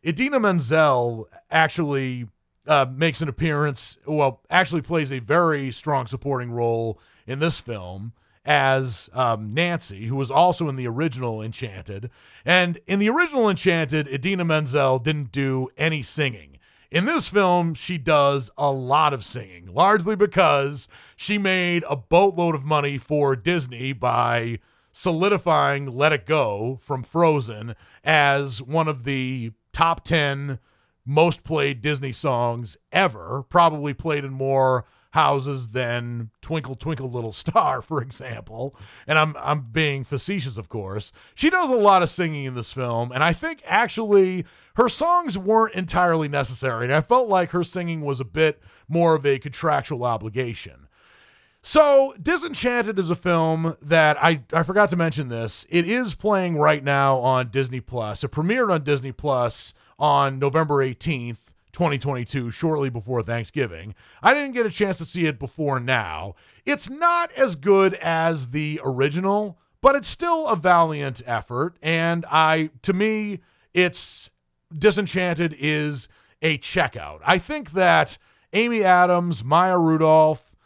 Idina 0.07 0.39
Menzel 0.39 1.29
actually 1.51 2.29
uh, 2.67 2.87
makes 2.91 3.21
an 3.21 3.29
appearance, 3.29 3.99
well, 4.07 4.43
actually 4.49 4.83
plays 4.83 5.11
a 5.11 5.19
very 5.19 5.73
strong 5.73 6.07
supporting 6.07 6.53
role 6.53 7.01
in 7.27 7.41
this 7.41 7.59
film 7.59 8.13
as 8.45 9.11
um, 9.13 9.53
Nancy, 9.53 10.07
who 10.07 10.15
was 10.15 10.31
also 10.31 10.69
in 10.69 10.77
the 10.77 10.87
original 10.87 11.43
Enchanted. 11.43 12.11
And 12.45 12.79
in 12.87 13.01
the 13.01 13.11
original 13.11 13.51
Enchanted, 13.51 14.07
Idina 14.07 14.45
Menzel 14.45 15.01
didn't 15.01 15.33
do 15.33 15.69
any 15.77 16.03
singing. 16.05 16.56
In 16.91 17.05
this 17.05 17.29
film, 17.29 17.75
she 17.75 17.99
does 17.99 18.51
a 18.57 18.71
lot 18.71 19.13
of 19.13 19.25
singing, 19.25 19.67
largely 19.73 20.15
because 20.15 20.89
she 21.17 21.37
made 21.37 21.85
a 21.89 21.97
boatload 21.97 22.55
of 22.55 22.65
money 22.65 22.97
for 22.97 23.35
Disney 23.35 23.93
by 23.93 24.61
solidifying 24.93 25.97
Let 25.97 26.13
It 26.13 26.27
Go 26.27 26.79
from 26.83 27.03
Frozen 27.03 27.75
as 28.05 28.63
one 28.63 28.87
of 28.87 29.05
the 29.05 29.53
top 29.73 30.05
10 30.05 30.61
most 31.05 31.45
played 31.45 31.83
Disney 31.83 32.13
songs 32.13 32.77
ever, 32.93 33.45
probably 33.49 33.93
played 33.93 34.25
in 34.25 34.33
more 34.33 34.87
houses 35.17 35.69
than 35.69 36.31
Twinkle 36.43 36.77
Twinkle 36.77 37.11
Little 37.11 37.33
Star, 37.33 37.83
for 37.89 38.01
example. 38.01 38.77
And 39.07 39.19
I'm 39.19 39.35
I'm 39.39 39.63
being 39.73 40.05
facetious, 40.05 40.59
of 40.59 40.69
course. 40.69 41.11
She 41.35 41.51
does 41.51 41.71
a 41.71 41.77
lot 41.77 42.03
of 42.03 42.11
singing 42.11 42.45
in 42.45 42.55
this 42.55 42.73
film, 42.73 43.11
and 43.11 43.25
I 43.25 43.33
think 43.33 43.63
actually 43.67 44.45
her 44.77 44.89
songs 44.89 45.37
weren't 45.39 45.75
entirely 45.75 46.29
necessary. 46.29 46.85
And 46.85 46.95
I 46.95 47.01
felt 47.01 47.29
like 47.29 47.51
her 47.51 47.65
singing 47.65 48.03
was 48.03 48.21
a 48.21 48.25
bit 48.25 48.63
more 48.89 49.15
of 49.15 49.27
a 49.27 49.39
contractual 49.39 50.05
obligation. 50.05 50.87
So, 51.63 52.15
Disenchanted 52.23 52.97
is 52.97 53.11
a 53.11 53.17
film 53.17 53.77
that 53.83 54.23
I, 54.23 54.43
I 54.53 54.63
forgot 54.63 54.91
to 54.91 54.97
mention 54.97 55.31
this. 55.31 55.67
It 55.69 55.89
is 55.89 56.15
playing 56.15 56.59
right 56.59 56.85
now 56.85 57.17
on 57.17 57.49
Disney 57.51 57.81
Plus. 57.81 58.23
It 58.23 58.31
premiered 58.31 58.71
on 58.71 58.85
Disney 58.85 59.11
Plus 59.11 59.75
on 59.99 60.39
November 60.39 60.77
18th, 60.77 61.39
2022, 61.77 62.51
shortly 62.51 62.89
before 62.89 63.23
Thanksgiving. 63.23 63.95
I 64.23 64.33
didn't 64.33 64.53
get 64.53 64.65
a 64.65 64.71
chance 64.71 64.97
to 64.97 65.05
see 65.05 65.27
it 65.27 65.39
before 65.39 65.79
now. 65.79 66.35
It's 66.65 66.89
not 66.89 67.31
as 67.33 67.55
good 67.55 67.93
as 67.97 68.49
the 68.49 68.81
original, 68.83 69.59
but 69.83 69.95
it's 69.95 70.09
still 70.09 70.47
a 70.47 70.57
valiant 70.57 71.21
effort. 71.27 71.77
And 71.83 72.25
I, 72.31 72.71
to 72.81 72.95
me, 72.95 73.41
it's 73.75 74.31
Disenchanted 74.77 75.55
is 75.59 76.09
a 76.41 76.57
checkout. 76.57 77.21
I 77.27 77.37
think 77.37 77.73
that 77.73 78.17
Amy 78.55 78.83
Adams, 78.83 79.45
Maya 79.45 79.79
Rudolph, 79.79 80.57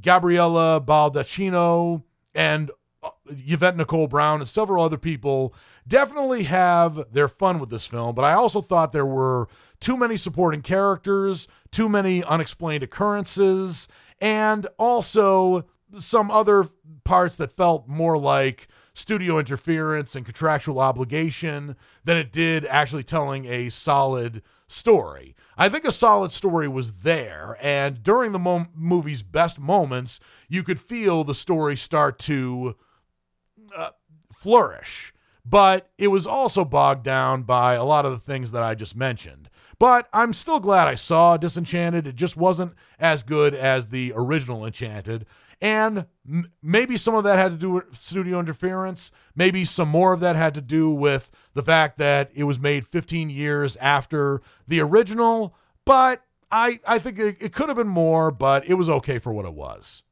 Gabriella 0.00 0.80
Baldacchino, 0.80 2.04
and 2.36 2.70
uh, 3.02 3.10
Yvette 3.28 3.76
Nicole 3.76 4.06
Brown, 4.06 4.40
and 4.40 4.48
several 4.48 4.84
other 4.84 4.96
people 4.96 5.52
definitely 5.88 6.44
have 6.44 7.12
their 7.12 7.26
fun 7.26 7.58
with 7.58 7.70
this 7.70 7.86
film. 7.86 8.14
But 8.14 8.24
I 8.24 8.34
also 8.34 8.60
thought 8.60 8.92
there 8.92 9.04
were 9.04 9.48
too 9.80 9.96
many 9.96 10.16
supporting 10.16 10.62
characters, 10.62 11.48
too 11.70 11.88
many 11.88 12.22
unexplained 12.24 12.82
occurrences, 12.82 13.88
and 14.20 14.66
also 14.78 15.66
some 15.98 16.30
other 16.30 16.68
parts 17.04 17.36
that 17.36 17.52
felt 17.52 17.88
more 17.88 18.18
like 18.18 18.68
studio 18.94 19.38
interference 19.38 20.16
and 20.16 20.24
contractual 20.24 20.80
obligation 20.80 21.76
than 22.04 22.16
it 22.16 22.32
did 22.32 22.64
actually 22.66 23.04
telling 23.04 23.44
a 23.44 23.68
solid 23.68 24.42
story. 24.68 25.36
I 25.56 25.68
think 25.68 25.84
a 25.84 25.92
solid 25.92 26.32
story 26.32 26.66
was 26.66 26.92
there, 26.92 27.56
and 27.60 28.02
during 28.02 28.32
the 28.32 28.38
mo- 28.38 28.66
movie's 28.74 29.22
best 29.22 29.58
moments, 29.58 30.18
you 30.48 30.62
could 30.62 30.80
feel 30.80 31.24
the 31.24 31.34
story 31.34 31.76
start 31.76 32.18
to 32.20 32.76
uh, 33.74 33.90
flourish. 34.34 35.12
But 35.44 35.90
it 35.96 36.08
was 36.08 36.26
also 36.26 36.64
bogged 36.64 37.04
down 37.04 37.44
by 37.44 37.74
a 37.74 37.84
lot 37.84 38.04
of 38.04 38.12
the 38.12 38.18
things 38.18 38.50
that 38.50 38.62
I 38.62 38.74
just 38.74 38.96
mentioned. 38.96 39.48
But 39.78 40.08
I'm 40.12 40.32
still 40.32 40.60
glad 40.60 40.88
I 40.88 40.94
saw 40.94 41.36
Disenchanted. 41.36 42.06
It 42.06 42.16
just 42.16 42.36
wasn't 42.36 42.74
as 42.98 43.22
good 43.22 43.54
as 43.54 43.88
the 43.88 44.12
original 44.14 44.64
Enchanted. 44.64 45.26
And 45.60 46.06
m- 46.28 46.50
maybe 46.62 46.96
some 46.96 47.14
of 47.14 47.24
that 47.24 47.38
had 47.38 47.52
to 47.52 47.58
do 47.58 47.70
with 47.70 47.96
studio 47.96 48.40
interference. 48.40 49.12
Maybe 49.34 49.64
some 49.64 49.88
more 49.88 50.12
of 50.12 50.20
that 50.20 50.36
had 50.36 50.54
to 50.54 50.60
do 50.60 50.90
with 50.90 51.30
the 51.54 51.62
fact 51.62 51.98
that 51.98 52.30
it 52.34 52.44
was 52.44 52.58
made 52.58 52.86
15 52.86 53.30
years 53.30 53.76
after 53.76 54.40
the 54.66 54.80
original. 54.80 55.54
But 55.84 56.22
I, 56.50 56.80
I 56.86 56.98
think 56.98 57.18
it, 57.18 57.36
it 57.40 57.52
could 57.52 57.68
have 57.68 57.76
been 57.76 57.88
more, 57.88 58.30
but 58.30 58.68
it 58.68 58.74
was 58.74 58.88
okay 58.88 59.18
for 59.18 59.32
what 59.32 59.46
it 59.46 59.54
was. 59.54 60.02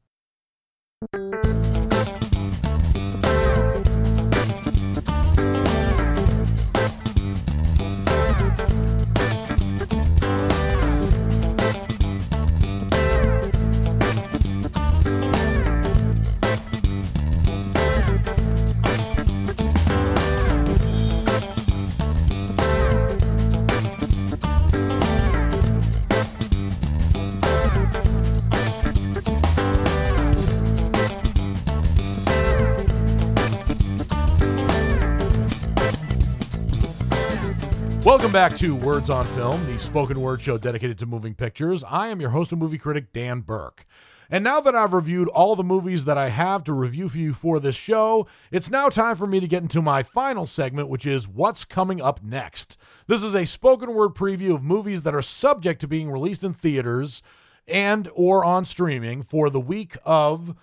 Welcome 38.05 38.31
back 38.31 38.55
to 38.57 38.75
Words 38.75 39.09
on 39.09 39.25
Film, 39.25 39.65
the 39.65 39.79
spoken 39.79 40.21
word 40.21 40.39
show 40.39 40.59
dedicated 40.59 40.99
to 40.99 41.07
moving 41.07 41.33
pictures. 41.33 41.83
I 41.83 42.09
am 42.09 42.21
your 42.21 42.29
host 42.29 42.51
and 42.51 42.61
movie 42.61 42.77
critic, 42.77 43.11
Dan 43.11 43.39
Burke. 43.39 43.83
And 44.29 44.43
now 44.43 44.61
that 44.61 44.75
I've 44.75 44.93
reviewed 44.93 45.27
all 45.29 45.55
the 45.55 45.63
movies 45.63 46.05
that 46.05 46.15
I 46.15 46.29
have 46.29 46.63
to 46.65 46.73
review 46.73 47.09
for 47.09 47.17
you 47.17 47.33
for 47.33 47.59
this 47.59 47.73
show, 47.73 48.27
it's 48.51 48.69
now 48.69 48.89
time 48.89 49.15
for 49.15 49.25
me 49.25 49.39
to 49.39 49.47
get 49.47 49.63
into 49.63 49.81
my 49.81 50.03
final 50.03 50.45
segment, 50.45 50.87
which 50.87 51.07
is 51.07 51.27
What's 51.27 51.65
Coming 51.65 51.99
Up 51.99 52.21
Next. 52.21 52.77
This 53.07 53.23
is 53.23 53.33
a 53.33 53.45
spoken 53.45 53.95
word 53.95 54.13
preview 54.13 54.53
of 54.53 54.61
movies 54.61 55.01
that 55.01 55.15
are 55.15 55.23
subject 55.23 55.81
to 55.81 55.87
being 55.87 56.11
released 56.11 56.43
in 56.43 56.53
theaters 56.53 57.23
and 57.67 58.07
or 58.13 58.45
on 58.45 58.65
streaming 58.65 59.23
for 59.23 59.49
the 59.49 59.59
week 59.59 59.97
of 60.05 60.55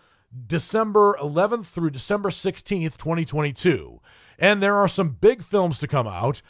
December 0.47 1.17
11th 1.21 1.67
through 1.67 1.91
December 1.91 2.31
16th, 2.31 2.97
2022. 2.99 4.01
And 4.39 4.63
there 4.63 4.77
are 4.77 4.87
some 4.87 5.17
big 5.21 5.43
films 5.43 5.81
to 5.81 5.89
come 5.89 6.07
out. 6.07 6.41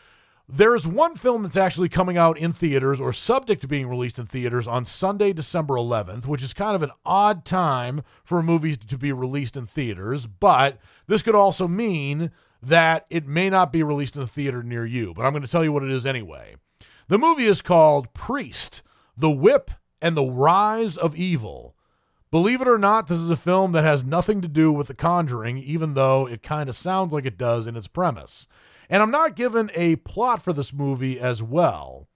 There's 0.55 0.87
one 0.87 1.17
film 1.17 1.45
that's 1.45 1.57
actually 1.57 1.89
coming 1.89 2.19
out 2.19 2.37
in 2.37 2.53
theaters 2.53 3.01
or 3.01 3.15
subject 3.15 3.63
to 3.63 3.67
being 3.67 3.89
released 3.89 4.19
in 4.19 4.27
theaters 4.27 4.67
on 4.67 4.85
Sunday, 4.85 5.33
December 5.33 5.77
11th, 5.77 6.27
which 6.27 6.43
is 6.43 6.53
kind 6.53 6.77
of 6.77 6.83
an 6.83 6.91
odd 7.07 7.47
time 7.47 8.03
for 8.23 8.39
a 8.39 8.43
movie 8.43 8.77
to 8.77 8.99
be 8.99 9.13
released 9.13 9.57
in 9.57 9.67
theaters, 9.67 10.27
but 10.27 10.77
this 11.07 11.23
could 11.23 11.35
also 11.35 11.67
mean 11.67 12.31
that 12.63 13.07
it 13.09 13.27
may 13.27 13.49
not 13.49 13.73
be 13.73 13.83
released 13.83 14.15
in 14.15 14.21
a 14.21 14.27
theater 14.27 14.63
near 14.63 14.85
you. 14.85 15.15
But 15.15 15.25
I'm 15.25 15.33
going 15.33 15.43
to 15.43 15.49
tell 15.49 15.65
you 15.65 15.73
what 15.73 15.85
it 15.85 15.91
is 15.91 16.05
anyway. 16.05 16.57
The 17.09 17.17
movie 17.17 17.47
is 17.47 17.63
called 17.63 18.13
Priest 18.13 18.83
The 19.17 19.31
Whip 19.31 19.71
and 20.03 20.15
the 20.15 20.23
Rise 20.23 20.99
of 20.99 21.17
Evil. 21.17 21.75
Believe 22.31 22.61
it 22.61 22.69
or 22.69 22.79
not, 22.79 23.09
this 23.09 23.19
is 23.19 23.31
a 23.31 23.37
film 23.37 23.73
that 23.73 23.85
has 23.85 24.05
nothing 24.05 24.43
to 24.43 24.49
do 24.49 24.71
with 24.71 24.89
The 24.89 24.95
Conjuring, 24.95 25.57
even 25.57 25.95
though 25.95 26.29
it 26.29 26.43
kind 26.43 26.69
of 26.69 26.77
sounds 26.77 27.15
like 27.15 27.25
it 27.25 27.39
does 27.39 27.67
in 27.67 27.75
its 27.75 27.89
premise. 27.89 28.47
And 28.93 29.03
I'm 29.03 29.11
not 29.11 29.37
given 29.37 29.71
a 29.75 29.97
plot 29.97 30.43
for 30.43 30.53
this 30.53 30.71
movie 30.71 31.19
as 31.19 31.43
well. 31.43 32.09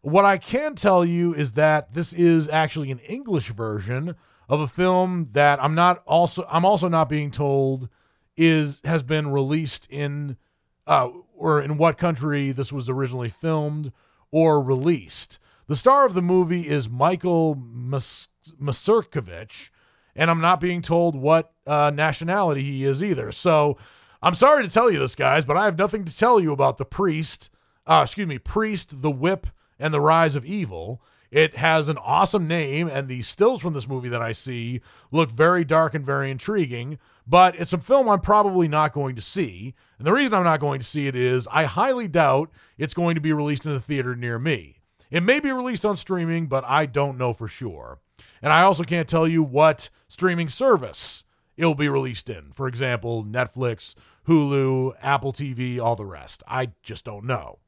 What 0.00 0.24
I 0.24 0.38
can 0.38 0.74
tell 0.74 1.04
you 1.04 1.34
is 1.34 1.52
that 1.52 1.92
this 1.92 2.14
is 2.14 2.48
actually 2.48 2.90
an 2.90 3.00
English 3.00 3.50
version 3.50 4.16
of 4.48 4.58
a 4.58 4.66
film 4.66 5.28
that 5.32 5.62
I'm 5.62 5.74
not 5.74 6.02
also 6.06 6.46
I'm 6.50 6.64
also 6.64 6.88
not 6.88 7.10
being 7.10 7.30
told 7.30 7.90
is 8.34 8.80
has 8.84 9.02
been 9.02 9.30
released 9.30 9.86
in 9.90 10.38
uh, 10.86 11.10
or 11.36 11.60
in 11.60 11.76
what 11.76 11.98
country 11.98 12.50
this 12.50 12.72
was 12.72 12.88
originally 12.88 13.28
filmed 13.28 13.92
or 14.30 14.62
released. 14.62 15.38
The 15.66 15.76
star 15.76 16.06
of 16.06 16.14
the 16.14 16.22
movie 16.22 16.66
is 16.66 16.88
Michael 16.88 17.56
Mas- 17.56 18.28
Masurkovich, 18.58 19.68
and 20.16 20.30
I'm 20.30 20.40
not 20.40 20.60
being 20.60 20.80
told 20.80 21.14
what 21.14 21.52
uh, 21.66 21.92
nationality 21.94 22.62
he 22.62 22.84
is 22.86 23.02
either. 23.02 23.32
So 23.32 23.76
I'm 24.22 24.34
sorry 24.36 24.62
to 24.62 24.70
tell 24.70 24.88
you 24.88 25.00
this, 25.00 25.16
guys, 25.16 25.44
but 25.44 25.56
I 25.56 25.64
have 25.64 25.76
nothing 25.76 26.04
to 26.04 26.16
tell 26.16 26.38
you 26.38 26.52
about 26.52 26.78
the 26.78 26.84
priest. 26.84 27.50
Uh, 27.84 28.02
excuse 28.04 28.28
me, 28.28 28.38
priest, 28.38 29.02
the 29.02 29.10
whip, 29.10 29.48
and 29.80 29.92
the 29.92 30.00
rise 30.00 30.36
of 30.36 30.46
evil. 30.46 31.02
It 31.32 31.56
has 31.56 31.88
an 31.88 31.98
awesome 31.98 32.46
name, 32.46 32.86
and 32.86 33.08
the 33.08 33.22
stills 33.22 33.60
from 33.60 33.72
this 33.72 33.88
movie 33.88 34.10
that 34.10 34.22
I 34.22 34.30
see 34.30 34.80
look 35.10 35.32
very 35.32 35.64
dark 35.64 35.94
and 35.94 36.06
very 36.06 36.30
intriguing. 36.30 37.00
But 37.26 37.58
it's 37.58 37.72
a 37.72 37.78
film 37.78 38.08
I'm 38.08 38.20
probably 38.20 38.68
not 38.68 38.92
going 38.92 39.16
to 39.16 39.22
see. 39.22 39.74
And 39.98 40.06
the 40.06 40.12
reason 40.12 40.34
I'm 40.34 40.44
not 40.44 40.60
going 40.60 40.78
to 40.78 40.86
see 40.86 41.08
it 41.08 41.16
is 41.16 41.48
I 41.50 41.64
highly 41.64 42.06
doubt 42.06 42.50
it's 42.78 42.94
going 42.94 43.16
to 43.16 43.20
be 43.20 43.32
released 43.32 43.64
in 43.64 43.72
a 43.72 43.80
theater 43.80 44.14
near 44.14 44.38
me. 44.38 44.76
It 45.10 45.22
may 45.24 45.40
be 45.40 45.50
released 45.50 45.84
on 45.84 45.96
streaming, 45.96 46.46
but 46.46 46.64
I 46.66 46.86
don't 46.86 47.18
know 47.18 47.32
for 47.32 47.48
sure. 47.48 47.98
And 48.40 48.52
I 48.52 48.62
also 48.62 48.84
can't 48.84 49.08
tell 49.08 49.26
you 49.26 49.42
what 49.42 49.90
streaming 50.08 50.48
service 50.48 51.24
it'll 51.56 51.74
be 51.74 51.88
released 51.88 52.28
in. 52.28 52.52
For 52.52 52.66
example, 52.66 53.24
Netflix 53.24 53.94
Hulu, 54.28 54.94
Apple 55.00 55.32
TV, 55.32 55.80
all 55.80 55.96
the 55.96 56.04
rest. 56.04 56.42
I 56.46 56.72
just 56.82 57.04
don't 57.04 57.24
know. 57.24 57.58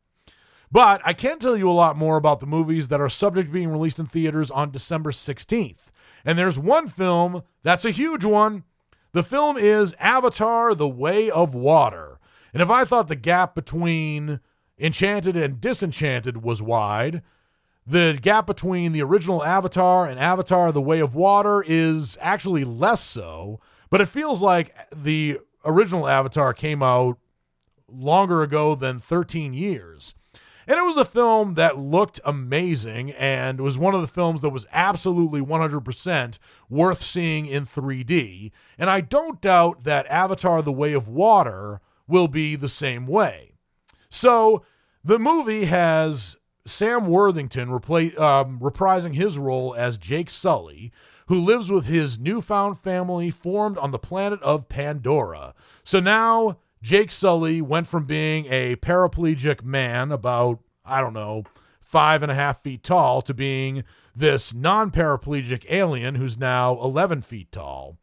But 0.71 1.01
I 1.05 1.13
can 1.13 1.39
tell 1.39 1.57
you 1.57 1.69
a 1.69 1.73
lot 1.73 1.97
more 1.97 2.17
about 2.17 2.41
the 2.41 2.47
movies 2.47 2.89
that 2.89 3.01
are 3.01 3.09
subject 3.09 3.49
to 3.49 3.53
being 3.53 3.71
released 3.71 3.99
in 3.99 4.07
theaters 4.07 4.51
on 4.51 4.71
December 4.71 5.13
16th. 5.13 5.77
And 6.25 6.39
there's 6.39 6.59
one 6.59 6.89
film 6.89 7.43
that's 7.63 7.85
a 7.85 7.91
huge 7.91 8.25
one. 8.25 8.65
The 9.13 9.23
film 9.23 9.57
is 9.57 9.95
Avatar 10.01 10.75
The 10.75 10.89
Way 10.89 11.31
of 11.31 11.55
Water. 11.55 12.19
And 12.53 12.63
if 12.63 12.71
I 12.71 12.85
thought 12.85 13.09
the 13.09 13.17
gap 13.17 13.55
between 13.55 14.41
Enchanted 14.79 15.37
and 15.37 15.61
Disenchanted 15.61 16.43
was 16.43 16.61
wide, 16.61 17.23
the 17.87 18.19
gap 18.21 18.47
between 18.47 18.93
the 18.93 19.03
original 19.03 19.45
Avatar 19.45 20.09
and 20.09 20.19
Avatar 20.19 20.73
The 20.73 20.81
Way 20.81 21.01
of 21.01 21.15
Water 21.15 21.63
is 21.67 22.19
actually 22.21 22.65
less 22.65 23.01
so. 23.01 23.61
But 23.91 24.01
it 24.01 24.07
feels 24.07 24.43
like 24.43 24.75
the 24.91 25.39
original 25.65 26.09
Avatar 26.09 26.53
came 26.53 26.83
out 26.83 27.19
longer 27.89 28.43
ago 28.43 28.75
than 28.75 29.01
13 29.01 29.55
years. 29.55 30.15
And 30.67 30.79
it 30.79 30.85
was 30.85 30.97
a 30.97 31.05
film 31.05 31.55
that 31.55 31.79
looked 31.79 32.21
amazing 32.25 33.13
and 33.13 33.61
was 33.61 33.77
one 33.77 33.95
of 33.95 34.01
the 34.01 34.07
films 34.07 34.41
that 34.41 34.51
was 34.51 34.67
absolutely 34.73 35.41
100% 35.41 36.39
worth 36.71 37.03
seeing 37.03 37.47
in 37.47 37.67
3D. 37.67 38.51
And 38.79 38.89
I 38.89 39.03
don't 39.03 39.43
doubt 39.43 39.85
that 39.85 40.07
Avatar 40.07 40.63
The 40.63 40.73
Way 40.73 40.95
of 40.95 41.07
Water 41.07 41.81
will 42.07 42.29
be 42.29 42.57
the 42.57 42.69
same 42.69 43.07
way. 43.07 43.53
So 44.09 44.65
the 45.03 45.19
movie 45.19 45.67
has 45.67 46.37
Sam 46.67 47.09
Worthington 47.09 47.69
repla- 47.69 48.19
um, 48.19 48.59
reprising 48.59 49.15
his 49.15 49.37
role 49.37 49.75
as 49.75 49.99
Jake 49.99 50.31
Sully, 50.31 50.93
who 51.27 51.39
lives 51.39 51.71
with 51.71 51.87
his 51.87 52.19
newfound 52.19 52.79
family 52.79 53.31
formed 53.31 53.79
on 53.79 53.91
the 53.91 53.99
planet 53.99 54.41
of 54.43 54.69
Pandora. 54.69 55.55
So 55.83 56.01
now 56.01 56.59
Jake 56.83 57.11
Sully 57.11 57.63
went 57.63 57.87
from 57.87 58.05
being 58.05 58.47
a 58.47 58.77
paraplegic 58.77 59.65
man 59.65 60.13
about, 60.13 60.61
I 60.85 61.01
don't 61.01 61.15
know, 61.15 61.45
five 61.81 62.23
and 62.23 62.31
a 62.31 62.35
half 62.35 62.63
feet 62.63 62.83
tall 62.83 63.23
to 63.23 63.33
being 63.33 63.85
this 64.15 64.53
non 64.53 64.91
paraplegic 64.91 65.65
alien 65.71 66.17
who's 66.17 66.37
now 66.37 66.79
11 66.81 67.23
feet 67.23 67.51
tall. 67.51 67.97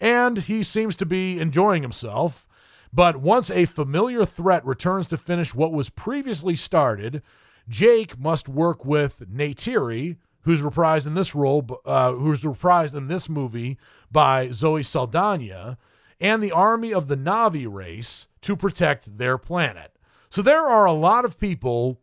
And 0.00 0.38
he 0.38 0.62
seems 0.62 0.94
to 0.96 1.06
be 1.06 1.40
enjoying 1.40 1.82
himself. 1.82 2.46
But 2.92 3.16
once 3.16 3.50
a 3.50 3.66
familiar 3.66 4.24
threat 4.24 4.64
returns 4.64 5.08
to 5.08 5.16
finish 5.16 5.54
what 5.54 5.72
was 5.72 5.90
previously 5.90 6.56
started, 6.56 7.22
Jake 7.68 8.18
must 8.18 8.48
work 8.48 8.84
with 8.84 9.28
Neytiri, 9.30 10.16
who's 10.48 10.62
reprised 10.62 11.06
in 11.06 11.12
this 11.12 11.34
role, 11.34 11.78
uh, 11.84 12.10
who's 12.12 12.40
reprised 12.40 12.94
in 12.94 13.06
this 13.06 13.28
movie 13.28 13.76
by 14.10 14.48
Zoe 14.50 14.82
Saldana, 14.82 15.76
and 16.18 16.42
the 16.42 16.52
army 16.52 16.90
of 16.90 17.06
the 17.08 17.18
Na'vi 17.18 17.70
race 17.70 18.28
to 18.40 18.56
protect 18.56 19.18
their 19.18 19.36
planet. 19.36 19.92
So 20.30 20.40
there 20.40 20.62
are 20.62 20.86
a 20.86 20.92
lot 20.94 21.26
of 21.26 21.38
people 21.38 22.00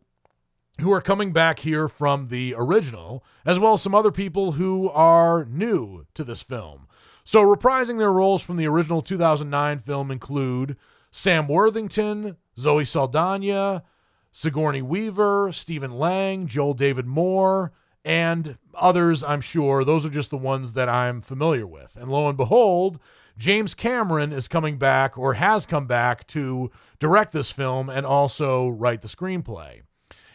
who 0.80 0.92
are 0.92 1.00
coming 1.00 1.32
back 1.32 1.58
here 1.58 1.88
from 1.88 2.28
the 2.28 2.54
original, 2.56 3.24
as 3.44 3.58
well 3.58 3.74
as 3.74 3.82
some 3.82 3.96
other 3.96 4.12
people 4.12 4.52
who 4.52 4.90
are 4.90 5.44
new 5.46 6.06
to 6.14 6.22
this 6.22 6.40
film. 6.40 6.86
So 7.24 7.42
reprising 7.42 7.98
their 7.98 8.12
roles 8.12 8.42
from 8.42 8.58
the 8.58 8.68
original 8.68 9.02
2009 9.02 9.80
film 9.80 10.12
include 10.12 10.76
Sam 11.10 11.48
Worthington, 11.48 12.36
Zoe 12.56 12.84
Saldana, 12.84 13.82
Sigourney 14.30 14.82
Weaver, 14.82 15.50
Stephen 15.50 15.98
Lang, 15.98 16.46
Joel 16.46 16.74
David 16.74 17.06
Moore, 17.06 17.72
and 18.06 18.56
others, 18.72 19.24
I'm 19.24 19.40
sure. 19.40 19.84
Those 19.84 20.06
are 20.06 20.10
just 20.10 20.30
the 20.30 20.36
ones 20.36 20.72
that 20.72 20.88
I'm 20.88 21.20
familiar 21.20 21.66
with. 21.66 21.96
And 21.96 22.08
lo 22.08 22.28
and 22.28 22.36
behold, 22.36 23.00
James 23.36 23.74
Cameron 23.74 24.32
is 24.32 24.46
coming 24.46 24.78
back 24.78 25.18
or 25.18 25.34
has 25.34 25.66
come 25.66 25.88
back 25.88 26.24
to 26.28 26.70
direct 27.00 27.32
this 27.32 27.50
film 27.50 27.90
and 27.90 28.06
also 28.06 28.68
write 28.68 29.02
the 29.02 29.08
screenplay. 29.08 29.82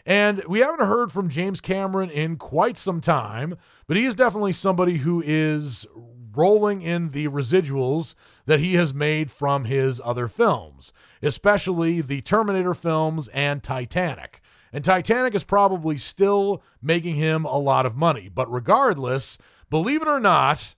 And 0.05 0.43
we 0.49 0.59
haven't 0.59 0.85
heard 0.85 1.13
from 1.13 1.29
James 1.29 1.61
Cameron 1.61 2.09
in 2.09 2.35
quite 2.35 2.77
some 2.77 2.99
time, 2.99 3.55
but 3.87 3.95
he 3.95 4.03
is 4.03 4.15
definitely 4.15 4.53
somebody 4.53 4.97
who 4.97 5.23
is 5.25 5.85
rolling 6.35 6.81
in 6.81 7.11
the 7.11 7.29
residuals 7.29 8.15
that 8.45 8.59
he 8.59 8.73
has 8.73 8.93
made 8.93 9.31
from 9.31 9.63
his 9.63 10.01
other 10.03 10.27
films, 10.27 10.91
especially 11.21 12.01
the 12.01 12.19
Terminator 12.21 12.73
films 12.73 13.29
and 13.29 13.63
Titanic. 13.63 14.40
And 14.73 14.83
Titanic 14.83 15.35
is 15.35 15.43
probably 15.43 15.97
still 15.97 16.63
making 16.81 17.15
him 17.15 17.45
a 17.45 17.57
lot 17.57 17.85
of 17.85 17.95
money. 17.95 18.29
But 18.33 18.51
regardless, 18.51 19.37
believe 19.69 20.01
it 20.01 20.07
or 20.07 20.19
not, 20.19 20.75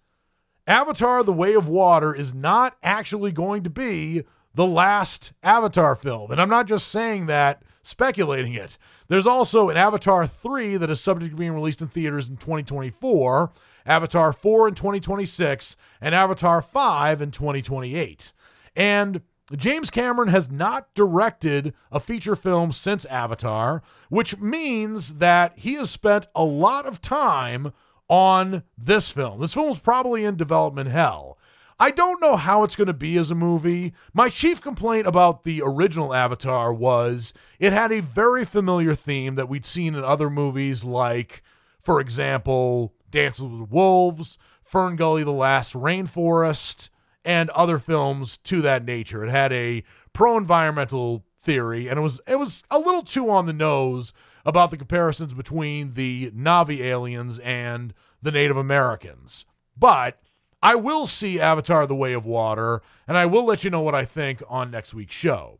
Avatar 0.66 1.24
The 1.24 1.34
Way 1.34 1.54
of 1.54 1.68
Water 1.68 2.16
is 2.16 2.34
not 2.34 2.78
actually 2.82 3.32
going 3.32 3.64
to 3.64 3.70
be 3.70 4.24
the 4.56 4.66
last 4.66 5.34
Avatar 5.44 5.96
film. 5.96 6.32
And 6.32 6.41
I'm 6.41 6.50
not 6.50 6.68
just 6.68 6.88
saying 6.88 7.26
that, 7.28 7.64
speculating 7.82 8.54
it. 8.54 8.78
There's 9.08 9.28
also 9.28 9.70
an 9.70 9.78
Avatar 9.78 10.26
3 10.26 10.78
that 10.78 10.89
is 10.89 11.02
subject 11.02 11.32
to 11.32 11.38
being 11.38 11.52
released 11.52 11.82
in 11.82 11.89
theaters 11.89 12.30
in 12.30 12.38
2024, 12.38 13.52
Avatar 13.86 14.32
4 14.32 14.68
in 14.70 14.76
2026, 14.76 15.76
and 16.00 16.16
Avatar 16.16 16.62
5 16.62 17.22
in 17.22 17.32
2028. 17.32 18.32
And 18.76 19.22
James 19.52 19.89
Cameron 19.89 20.30
has 20.30 20.50
not 20.50 20.94
directed 20.94 21.74
a 21.91 22.00
feature 22.00 22.36
film 22.36 22.72
since 22.72 23.06
Avatar, 23.06 23.84
which 24.10 24.38
means 24.38 25.16
that 25.16 25.58
he 25.58 25.74
has 25.74 25.89
spent 25.89 26.28
a 26.34 26.44
lot 26.44 26.86
of 26.86 27.02
time 27.02 27.74
on 28.08 28.64
this 28.78 29.10
film. 29.10 29.41
This 29.41 29.54
film 29.54 29.72
is 29.72 29.80
probably 29.80 30.24
in 30.24 30.38
development 30.38 30.89
hell. 30.89 31.38
I 31.80 31.91
don't 31.91 32.22
know 32.22 32.38
how 32.38 32.64
it's 32.64 32.76
going 32.76 32.88
to 32.88 32.94
be 32.94 33.18
as 33.18 33.32
a 33.32 33.36
movie. 33.36 33.94
My 34.14 34.30
chief 34.30 34.62
complaint 34.62 35.08
about 35.08 35.44
the 35.44 35.62
original 35.66 36.14
Avatar 36.14 36.72
was 36.72 37.34
it 37.60 37.74
had 37.74 37.91
a 37.91 38.02
very 38.02 38.46
familiar 38.46 38.94
theme 38.94 39.36
that 39.36 39.50
we'd 39.50 39.66
seen 39.66 39.96
in 39.96 40.04
other 40.04 40.30
movies, 40.30 40.84
like, 40.84 41.44
for 41.82 42.00
example, 42.00 42.94
Dances 43.12 43.46
with 43.46 43.70
Wolves, 43.70 44.38
Fern 44.64 44.96
Gully, 44.96 45.24
The 45.24 45.32
Last 45.32 45.74
Rainforest, 45.74 46.89
and 47.26 47.50
other 47.52 47.80
films 47.80 48.38
to 48.40 48.62
that 48.62 48.86
nature. 48.86 49.24
It 49.24 49.30
had 49.30 49.54
a 49.54 49.84
pro-environmental 50.14 51.24
theory, 51.42 51.88
and 51.88 51.98
it 51.98 52.02
was 52.02 52.20
it 52.28 52.38
was 52.38 52.64
a 52.72 52.80
little 52.80 53.04
too 53.04 53.30
on 53.30 53.46
the 53.46 53.54
nose 53.54 54.14
about 54.46 54.72
the 54.72 54.78
comparisons 54.78 55.34
between 55.34 55.94
the 55.94 56.32
Na'vi 56.32 56.80
aliens 56.80 57.40
and 57.40 57.94
the 58.22 58.32
Native 58.32 58.58
Americans. 58.58 59.46
But 59.78 60.20
I 60.62 60.76
will 60.76 61.06
see 61.06 61.40
Avatar 61.40 61.88
The 61.88 61.96
Way 61.96 62.14
of 62.14 62.26
Water, 62.26 62.82
and 63.08 63.18
I 63.18 63.26
will 63.26 63.46
let 63.46 63.64
you 63.64 63.70
know 63.70 63.82
what 63.82 63.96
I 63.96 64.06
think 64.06 64.42
on 64.48 64.72
next 64.72 64.94
week's 64.94 65.16
show. 65.16 65.60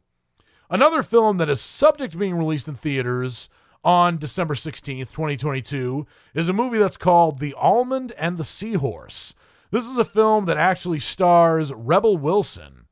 Another 0.70 1.04
film 1.04 1.38
that 1.38 1.50
is 1.50 1.62
subject 1.62 2.14
to 2.14 2.18
being 2.18 2.36
released 2.36 2.68
in 2.68 2.76
theaters 2.76 3.50
on 3.84 4.18
December 4.18 4.56
16th, 4.56 5.12
2022, 5.12 6.08
is 6.34 6.48
a 6.48 6.54
movie 6.54 6.78
that's 6.78 6.98
called 6.98 7.40
The 7.40 7.54
Almond 7.56 8.14
and 8.18 8.38
the 8.38 8.46
Seahorse. 8.46 9.34
This 9.74 9.90
is 9.90 9.98
a 9.98 10.06
film 10.06 10.46
that 10.46 10.58
actually 10.58 11.00
stars 11.00 11.74
Rebel 11.74 12.16
Wilson. 12.16 12.86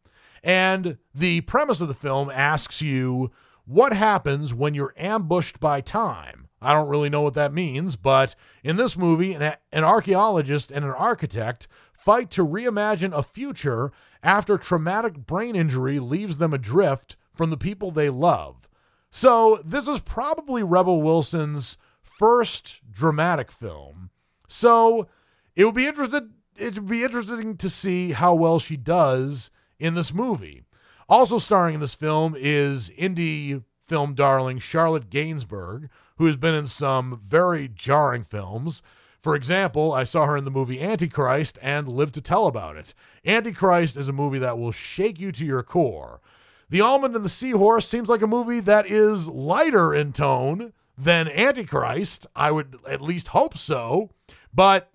And 0.44 0.98
the 1.14 1.42
premise 1.42 1.80
of 1.80 1.88
the 1.88 1.94
film 1.94 2.32
asks 2.32 2.82
you 2.82 3.30
what 3.66 3.94
happens 3.94 4.52
when 4.52 4.74
you're 4.74 4.96
ambushed 4.98 5.60
by 5.60 5.82
time. 5.82 6.48
I 6.60 6.74
don't 6.74 6.90
really 6.90 7.08
know 7.08 7.22
what 7.22 7.36
that 7.36 7.54
means, 7.54 7.98
but 7.98 8.34
in 8.64 8.78
this 8.78 8.98
movie, 8.98 9.36
an, 9.36 9.58
an 9.72 9.84
archaeologist 9.84 10.72
and 10.72 10.84
an 10.84 10.90
architect 10.90 11.68
fight 11.94 12.32
to 12.32 12.44
reimagine 12.44 13.16
a 13.16 13.22
future 13.22 13.92
after 14.24 14.58
traumatic 14.58 15.28
brain 15.28 15.56
injury 15.56 16.00
leaves 16.00 16.40
them 16.40 16.52
adrift 16.52 17.16
from 17.32 17.52
the 17.52 17.58
people 17.58 17.92
they 17.92 18.10
love. 18.10 18.68
So, 19.12 19.62
this 19.64 19.88
is 19.88 20.00
probably 20.00 20.64
Rebel 20.64 21.04
Wilson's 21.04 21.78
first 22.02 22.82
dramatic 22.90 23.52
film. 23.52 24.10
So, 24.48 25.08
it 25.56 25.66
would 25.66 25.76
be 25.76 25.86
interested 25.86 26.32
it 26.58 26.76
would 26.76 26.88
be 26.88 27.04
interesting 27.04 27.58
to 27.58 27.70
see 27.70 28.12
how 28.12 28.34
well 28.34 28.60
she 28.60 28.78
does 28.78 29.52
in 29.80 29.94
this 29.94 30.14
movie. 30.14 30.64
Also 31.10 31.40
starring 31.40 31.76
in 31.76 31.82
this 31.82 31.94
film 31.94 32.36
is 32.38 32.90
indie 32.92 33.64
film 33.88 34.14
darling 34.14 34.60
Charlotte 34.60 35.10
Gainsbourg, 35.10 35.90
who 36.18 36.26
has 36.26 36.38
been 36.38 36.56
in 36.56 36.68
some 36.68 37.22
very 37.28 37.68
jarring 37.68 38.24
films. 38.24 38.82
For 39.22 39.36
example, 39.36 39.92
I 39.92 40.04
saw 40.04 40.26
her 40.26 40.38
in 40.38 40.46
the 40.46 40.52
movie 40.52 40.82
Antichrist 40.82 41.60
and 41.62 41.88
Live 41.88 42.12
to 42.14 42.22
Tell 42.22 42.48
About 42.48 42.78
It. 42.78 42.94
Antichrist 43.26 43.98
is 43.98 44.08
a 44.08 44.14
movie 44.14 44.40
that 44.40 44.58
will 44.58 44.72
shake 44.72 45.20
you 45.20 45.32
to 45.34 45.46
your 45.46 45.64
core. 45.64 46.22
The 46.70 46.82
Almond 46.82 47.16
and 47.16 47.26
the 47.26 47.30
Seahorse 47.30 47.88
seems 47.88 48.08
like 48.08 48.22
a 48.22 48.28
movie 48.28 48.62
that 48.62 48.88
is 48.88 49.28
lighter 49.28 49.94
in 49.94 50.14
tone 50.14 50.74
than 50.98 51.28
Antichrist. 51.28 52.28
I 52.36 52.52
would 52.52 52.78
at 52.88 53.02
least 53.02 53.30
hope 53.30 53.58
so. 53.58 54.10
But 54.54 54.91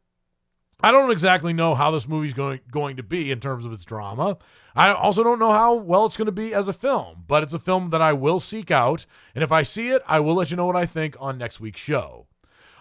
I 0.80 0.92
don't 0.92 1.10
exactly 1.10 1.54
know 1.54 1.74
how 1.74 1.90
this 1.90 2.06
movie's 2.06 2.34
going 2.34 2.60
going 2.70 2.96
to 2.96 3.02
be 3.02 3.30
in 3.30 3.40
terms 3.40 3.64
of 3.64 3.72
its 3.72 3.84
drama. 3.84 4.36
I 4.74 4.92
also 4.92 5.22
don't 5.22 5.38
know 5.38 5.52
how 5.52 5.74
well 5.74 6.04
it's 6.04 6.18
going 6.18 6.26
to 6.26 6.32
be 6.32 6.52
as 6.52 6.68
a 6.68 6.74
film, 6.74 7.24
but 7.26 7.42
it's 7.42 7.54
a 7.54 7.58
film 7.58 7.90
that 7.90 8.02
I 8.02 8.12
will 8.12 8.40
seek 8.40 8.70
out, 8.70 9.06
and 9.34 9.42
if 9.42 9.50
I 9.50 9.62
see 9.62 9.88
it, 9.88 10.02
I 10.06 10.20
will 10.20 10.34
let 10.34 10.50
you 10.50 10.56
know 10.56 10.66
what 10.66 10.76
I 10.76 10.84
think 10.84 11.16
on 11.18 11.38
next 11.38 11.60
week's 11.60 11.80
show. 11.80 12.26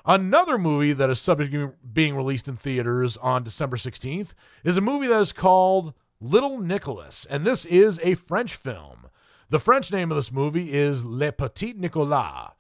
Another 0.06 0.58
movie 0.58 0.93
that 0.93 1.10
is 1.10 1.20
subject 1.20 1.54
to 1.54 1.74
being 1.93 2.16
released 2.16 2.48
in 2.48 2.58
theaters 2.58 3.18
on 3.18 3.43
December 3.43 3.78
16th 3.78 4.30
is 4.64 4.78
a 4.78 4.82
movie 4.82 5.08
that 5.08 5.22
is 5.22 5.32
called 5.32 5.93
Little 6.20 6.60
Nicholas, 6.60 7.26
and 7.30 7.46
this 7.46 7.66
is 7.66 8.00
a 8.04 8.16
French 8.16 8.56
film. 8.56 9.08
The 9.50 9.60
French 9.60 9.91
name 9.91 10.12
of 10.12 10.18
this 10.18 10.34
movie 10.34 10.74
is 10.74 11.06
Le 11.06 11.32
Petit 11.32 11.74
Nicolas, 11.78 12.52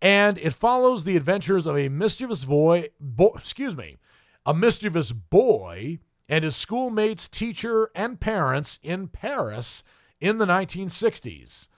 and 0.00 0.38
it 0.38 0.54
follows 0.54 1.02
the 1.02 1.16
adventures 1.16 1.66
of 1.66 1.76
a 1.76 1.88
mischievous 1.88 2.44
boy, 2.44 2.90
bo- 3.00 3.34
excuse 3.36 3.76
me, 3.76 3.98
a 4.46 4.54
mischievous 4.54 5.12
boy 5.12 5.98
and 6.28 6.44
his 6.44 6.56
schoolmates, 6.56 7.28
teacher, 7.28 7.90
and 7.94 8.20
parents 8.20 8.78
in 8.82 9.08
Paris 9.08 9.84
in 10.20 10.38
the 10.38 10.46
1960s. 10.46 11.68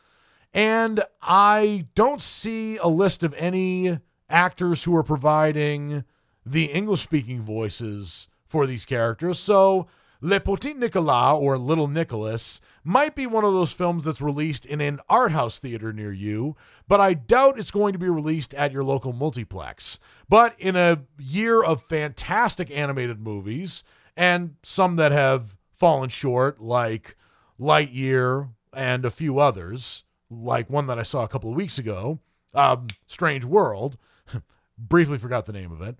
And 0.54 1.04
I 1.20 1.86
don't 1.94 2.22
see 2.22 2.76
a 2.78 2.86
list 2.88 3.22
of 3.22 3.34
any 3.34 3.98
actors 4.30 4.84
who 4.84 4.96
are 4.96 5.02
providing 5.02 6.04
the 6.44 6.66
English 6.66 7.02
speaking 7.02 7.42
voices 7.42 8.28
for 8.46 8.66
these 8.66 8.84
characters. 8.84 9.38
So, 9.38 9.88
Le 10.20 10.40
Petit 10.40 10.74
Nicolas 10.74 11.36
or 11.38 11.58
Little 11.58 11.88
Nicholas 11.88 12.60
might 12.82 13.14
be 13.14 13.26
one 13.26 13.44
of 13.44 13.52
those 13.52 13.72
films 13.72 14.04
that's 14.04 14.20
released 14.20 14.64
in 14.64 14.80
an 14.80 15.00
art 15.08 15.32
house 15.32 15.58
theater 15.58 15.92
near 15.92 16.12
you, 16.12 16.56
but 16.88 17.00
I 17.00 17.14
doubt 17.14 17.58
it's 17.58 17.70
going 17.70 17.92
to 17.92 17.98
be 17.98 18.08
released 18.08 18.54
at 18.54 18.72
your 18.72 18.84
local 18.84 19.12
multiplex. 19.12 19.98
But 20.28 20.54
in 20.58 20.76
a 20.76 21.02
year 21.18 21.62
of 21.62 21.82
fantastic 21.82 22.70
animated 22.70 23.20
movies, 23.20 23.84
and 24.16 24.56
some 24.62 24.96
that 24.96 25.12
have 25.12 25.56
fallen 25.74 26.08
short, 26.08 26.60
like 26.60 27.16
Lightyear 27.60 28.50
and 28.72 29.04
a 29.04 29.10
few 29.10 29.38
others, 29.38 30.04
like 30.30 30.70
one 30.70 30.86
that 30.86 30.98
I 30.98 31.02
saw 31.02 31.24
a 31.24 31.28
couple 31.28 31.50
of 31.50 31.56
weeks 31.56 31.78
ago, 31.78 32.20
um, 32.54 32.88
Strange 33.06 33.44
World, 33.44 33.98
briefly 34.78 35.18
forgot 35.18 35.46
the 35.46 35.52
name 35.52 35.70
of 35.70 35.82
it. 35.82 35.96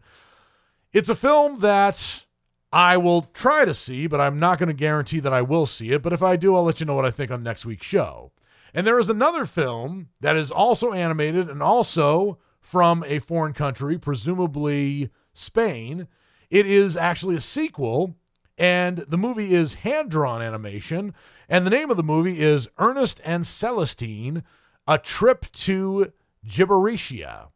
It's 0.93 1.09
a 1.09 1.15
film 1.15 1.61
that 1.61 2.26
I 2.73 2.97
will 2.97 3.23
try 3.23 3.65
to 3.65 3.75
see, 3.75 4.07
but 4.07 4.21
I'm 4.21 4.39
not 4.39 4.59
going 4.59 4.69
to 4.69 4.75
guarantee 4.75 5.21
that 5.21 5.33
I 5.33 5.43
will 5.43 5.67
see 5.67 5.93
it. 5.93 6.03
But 6.03 6.13
if 6.13 6.23
I 6.23 6.37
do, 6.37 6.55
I'll 6.55 6.65
let 6.65 6.81
you 6.81 6.87
know 6.87 6.95
what 6.95 7.07
I 7.07 7.11
think 7.11 7.31
on 7.31 7.43
next 7.43 7.65
week's 7.65 7.87
show. 7.87 8.33
And 8.75 8.87
there 8.87 8.99
is 8.99 9.09
another 9.09 9.47
film 9.47 10.09
that 10.21 10.37
is 10.37 10.51
also 10.51 10.93
animated 10.93 11.49
and 11.49 11.63
also 11.63 12.39
from 12.61 13.05
a 13.07 13.21
foreign 13.21 13.55
country, 13.55 13.97
presumably 13.99 15.11
Spain. 15.33 16.09
It 16.51 16.67
is 16.67 16.97
actually 16.97 17.37
a 17.37 17.41
sequel, 17.41 18.17
and 18.59 18.99
the 18.99 19.17
movie 19.17 19.55
is 19.55 19.75
hand 19.75 20.11
drawn 20.11 20.43
animation. 20.43 21.15
And 21.49 21.65
the 21.65 21.71
name 21.71 21.91
of 21.91 21.97
the 21.97 22.03
movie 22.03 22.41
is 22.41 22.69
Ernest 22.79 23.21
and 23.25 23.47
Celestine 23.47 24.43
A 24.87 24.99
Trip 24.99 25.47
to 25.53 26.13
Gibberitia. 26.47 27.49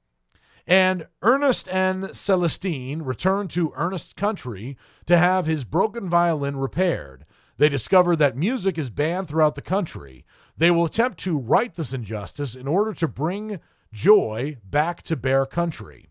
And 0.71 1.09
Ernest 1.21 1.67
and 1.69 2.15
Celestine 2.15 3.03
return 3.03 3.49
to 3.49 3.73
Ernest's 3.75 4.13
country 4.13 4.79
to 5.07 5.19
have 5.19 5.47
his 5.47 5.65
broken 5.65 6.09
violin 6.09 6.59
repaired. 6.59 7.27
They 7.59 7.69
discover 7.69 8.15
that 8.15 8.37
music 8.37 8.79
is 8.79 8.89
banned 8.89 9.27
throughout 9.27 9.57
the 9.57 9.63
country. 9.63 10.25
They 10.57 10.71
will 10.71 10.85
attempt 10.85 11.19
to 11.21 11.37
right 11.37 11.75
this 11.75 11.93
injustice 11.93 12.55
in 12.55 12.69
order 12.69 12.95
to 12.95 13.09
bring 13.09 13.59
joy 13.93 14.59
back 14.63 15.03
to 15.03 15.17
Bear 15.17 15.45
Country. 15.45 16.09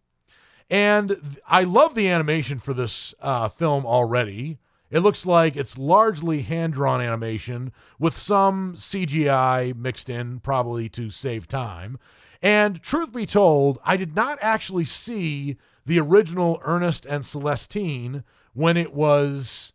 And 0.69 1.39
I 1.47 1.63
love 1.63 1.95
the 1.95 2.09
animation 2.09 2.59
for 2.59 2.73
this 2.73 3.15
uh, 3.21 3.47
film 3.47 3.85
already. 3.85 4.59
It 4.91 4.99
looks 4.99 5.25
like 5.25 5.55
it's 5.55 5.77
largely 5.77 6.41
hand 6.41 6.73
drawn 6.73 7.01
animation 7.01 7.71
with 7.99 8.17
some 8.17 8.75
CGI 8.75 9.75
mixed 9.75 10.09
in, 10.09 10.39
probably 10.39 10.89
to 10.89 11.11
save 11.11 11.47
time. 11.47 11.99
And 12.41 12.81
truth 12.81 13.13
be 13.13 13.25
told, 13.25 13.79
I 13.83 13.97
did 13.97 14.15
not 14.15 14.39
actually 14.41 14.85
see 14.85 15.57
the 15.85 15.99
original 15.99 16.61
Ernest 16.63 17.05
and 17.05 17.23
Celestine 17.23 18.23
when 18.53 18.77
it 18.77 18.93
was 18.93 19.73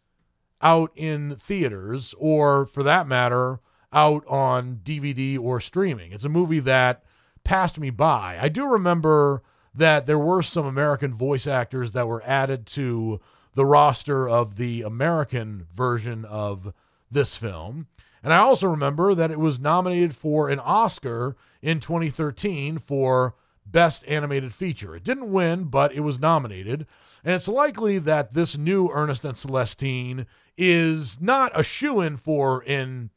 out 0.63 0.91
in 0.97 1.37
theaters, 1.37 2.15
or 2.19 2.67
for 2.67 2.83
that 2.83 3.07
matter, 3.07 3.61
out 3.93 4.25
on 4.27 4.81
DVD 4.83 5.39
or 5.39 5.61
streaming. 5.61 6.13
It's 6.13 6.25
a 6.25 6.29
movie 6.29 6.61
that 6.61 7.05
passed 7.45 7.79
me 7.79 7.91
by. 7.91 8.39
I 8.41 8.49
do 8.49 8.67
remember 8.67 9.43
that 9.75 10.07
there 10.07 10.19
were 10.19 10.43
some 10.43 10.65
American 10.65 11.15
voice 11.15 11.47
actors 11.47 11.93
that 11.93 12.09
were 12.09 12.23
added 12.25 12.67
to 12.67 13.21
the 13.55 13.67
roster 13.67 14.29
of 14.29 14.57
the 14.57 14.83
American 14.83 15.67
version 15.75 16.25
of 16.25 16.73
this 17.11 17.37
film. 17.37 17.87
And 18.23 18.33
I 18.33 18.39
also 18.39 18.67
remember 18.67 19.15
that 19.15 19.31
it 19.31 19.39
was 19.39 19.61
nominated 19.61 20.17
for 20.17 20.49
an 20.49 20.59
Oscar 20.59 21.37
in 21.63 21.81
2013 21.81 22.79
for 22.79 23.35
Best 23.67 24.05
Animated 24.09 24.55
Feature. 24.55 24.97
It 24.97 25.05
didn't 25.05 25.33
win, 25.33 25.65
but 25.65 25.93
it 25.93 26.01
was 26.01 26.19
nominated. 26.19 26.87
And 27.25 27.35
it's 27.35 27.49
likely 27.49 27.99
that 27.99 28.35
this 28.35 28.57
new 28.57 28.91
Ernest 28.91 29.25
and 29.25 29.37
Celestine 29.37 30.27
is 30.57 31.21
not 31.21 31.59
a 31.59 31.63
shoe 31.63 32.01
in 32.01 32.17
for 32.17 32.63
in 32.63 33.11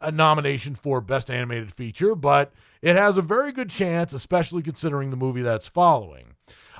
a 0.00 0.10
nomination 0.10 0.74
for 0.74 1.00
Best 1.00 1.30
Animated 1.30 1.72
Feature, 1.72 2.14
but 2.14 2.52
it 2.82 2.96
has 2.96 3.16
a 3.16 3.22
very 3.22 3.52
good 3.52 3.70
chance, 3.70 4.12
especially 4.12 4.62
considering 4.62 5.10
the 5.10 5.16
movie 5.16 5.42
that's 5.42 5.68
following. 5.68 6.34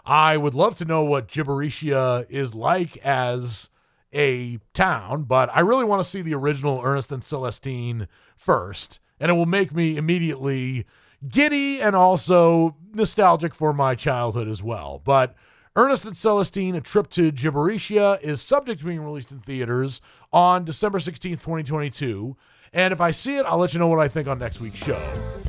I 0.05 0.37
would 0.37 0.55
love 0.55 0.77
to 0.79 0.85
know 0.85 1.03
what 1.03 1.29
Gibberitia 1.29 2.27
is 2.29 2.55
like 2.55 2.97
as 2.99 3.71
a 4.13 4.59
town, 4.75 5.25
but 5.25 5.51
I 5.55 5.61
really 5.61 5.85
want 5.85 6.03
to 6.03 6.09
see 6.09 6.23
the 6.23 6.35
original 6.35 6.81
Ernest 6.85 7.11
and 7.11 7.23
Celestine 7.23 8.07
first, 8.37 9.01
and 9.19 9.31
it 9.31 9.35
will 9.35 9.47
make 9.47 9.75
me 9.75 9.97
immediately 9.97 10.87
giddy 11.27 11.81
and 11.81 11.97
also 11.97 12.77
nostalgic 12.93 13.55
for 13.55 13.73
my 13.73 13.95
childhood 13.95 14.47
as 14.47 14.63
well. 14.63 15.01
But 15.03 15.35
Ernest 15.75 16.05
and 16.05 16.17
Celestine, 16.17 16.77
A 16.77 16.81
Trip 16.81 17.09
to 17.11 17.33
Gibberitia, 17.33 18.21
is 18.23 18.41
subject 18.41 18.81
to 18.81 18.87
being 18.87 19.03
released 19.03 19.33
in 19.33 19.41
theaters 19.41 20.01
on 20.33 20.65
December 20.65 20.99
16th, 20.99 21.41
2022. 21.41 22.37
And 22.73 22.93
if 22.93 23.01
I 23.01 23.11
see 23.11 23.37
it, 23.37 23.47
I'll 23.47 23.59
let 23.59 23.73
you 23.73 23.81
know 23.81 23.89
what 23.89 24.01
I 24.01 24.09
think 24.09 24.29
on 24.29 24.39
next 24.39 24.61
week's 24.61 24.79
show. 24.79 25.01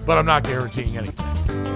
But 0.05 0.17
I'm 0.17 0.25
not 0.25 0.43
guaranteeing 0.43 0.97
anything. 0.97 1.74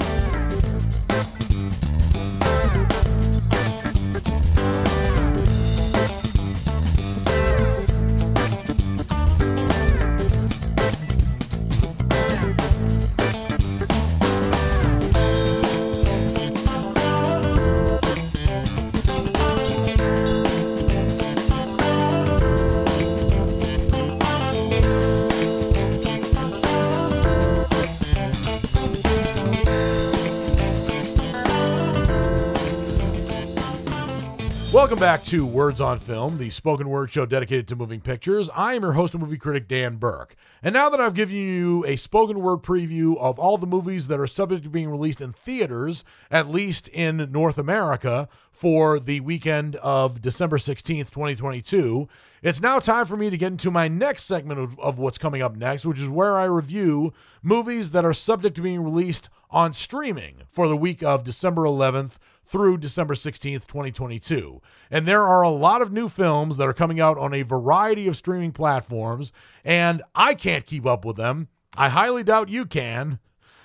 Welcome 34.89 35.05
back 35.05 35.23
to 35.25 35.45
Words 35.45 35.79
on 35.79 35.99
Film, 35.99 36.39
the 36.39 36.49
spoken 36.49 36.89
word 36.89 37.11
show 37.11 37.23
dedicated 37.23 37.67
to 37.67 37.75
moving 37.75 38.01
pictures. 38.01 38.49
I 38.55 38.73
am 38.73 38.81
your 38.81 38.93
host 38.93 39.13
and 39.13 39.21
movie 39.21 39.37
critic, 39.37 39.67
Dan 39.67 39.97
Burke. 39.97 40.35
And 40.63 40.73
now 40.73 40.89
that 40.89 40.99
I've 40.99 41.13
given 41.13 41.35
you 41.35 41.85
a 41.85 41.95
spoken 41.95 42.41
word 42.41 42.63
preview 42.63 43.15
of 43.19 43.37
all 43.37 43.59
the 43.59 43.67
movies 43.67 44.07
that 44.07 44.19
are 44.19 44.25
subject 44.25 44.63
to 44.63 44.69
being 44.69 44.89
released 44.89 45.21
in 45.21 45.31
theaters, 45.31 46.03
at 46.31 46.49
least 46.49 46.87
in 46.87 47.31
North 47.31 47.59
America, 47.59 48.27
for 48.51 48.99
the 48.99 49.19
weekend 49.19 49.75
of 49.75 50.23
December 50.23 50.57
16th, 50.57 51.11
2022, 51.11 52.09
it's 52.41 52.59
now 52.59 52.79
time 52.79 53.05
for 53.05 53.15
me 53.15 53.29
to 53.29 53.37
get 53.37 53.51
into 53.51 53.69
my 53.69 53.87
next 53.87 54.23
segment 54.23 54.59
of, 54.59 54.79
of 54.79 54.97
what's 54.97 55.19
coming 55.19 55.43
up 55.43 55.55
next, 55.55 55.85
which 55.85 55.99
is 55.99 56.09
where 56.09 56.35
I 56.35 56.45
review 56.45 57.13
movies 57.43 57.91
that 57.91 58.05
are 58.05 58.13
subject 58.13 58.55
to 58.55 58.63
being 58.63 58.83
released 58.83 59.29
on 59.51 59.71
streaming 59.71 60.37
for 60.49 60.67
the 60.67 60.75
week 60.75 61.03
of 61.03 61.23
December 61.23 61.65
11th 61.65 62.13
through 62.49 62.77
December 62.77 63.13
16th, 63.13 63.67
2022. 63.67 64.61
And 64.89 65.07
there 65.07 65.23
are 65.23 65.43
a 65.43 65.49
lot 65.49 65.81
of 65.81 65.91
new 65.91 66.09
films 66.09 66.57
that 66.57 66.67
are 66.67 66.73
coming 66.73 66.99
out 66.99 67.17
on 67.17 67.33
a 67.33 67.43
variety 67.43 68.07
of 68.07 68.17
streaming 68.17 68.51
platforms, 68.51 69.31
and 69.63 70.01
I 70.15 70.33
can't 70.33 70.65
keep 70.65 70.85
up 70.85 71.05
with 71.05 71.15
them. 71.15 71.47
I 71.77 71.89
highly 71.89 72.23
doubt 72.23 72.49
you 72.49 72.65
can. 72.65 73.19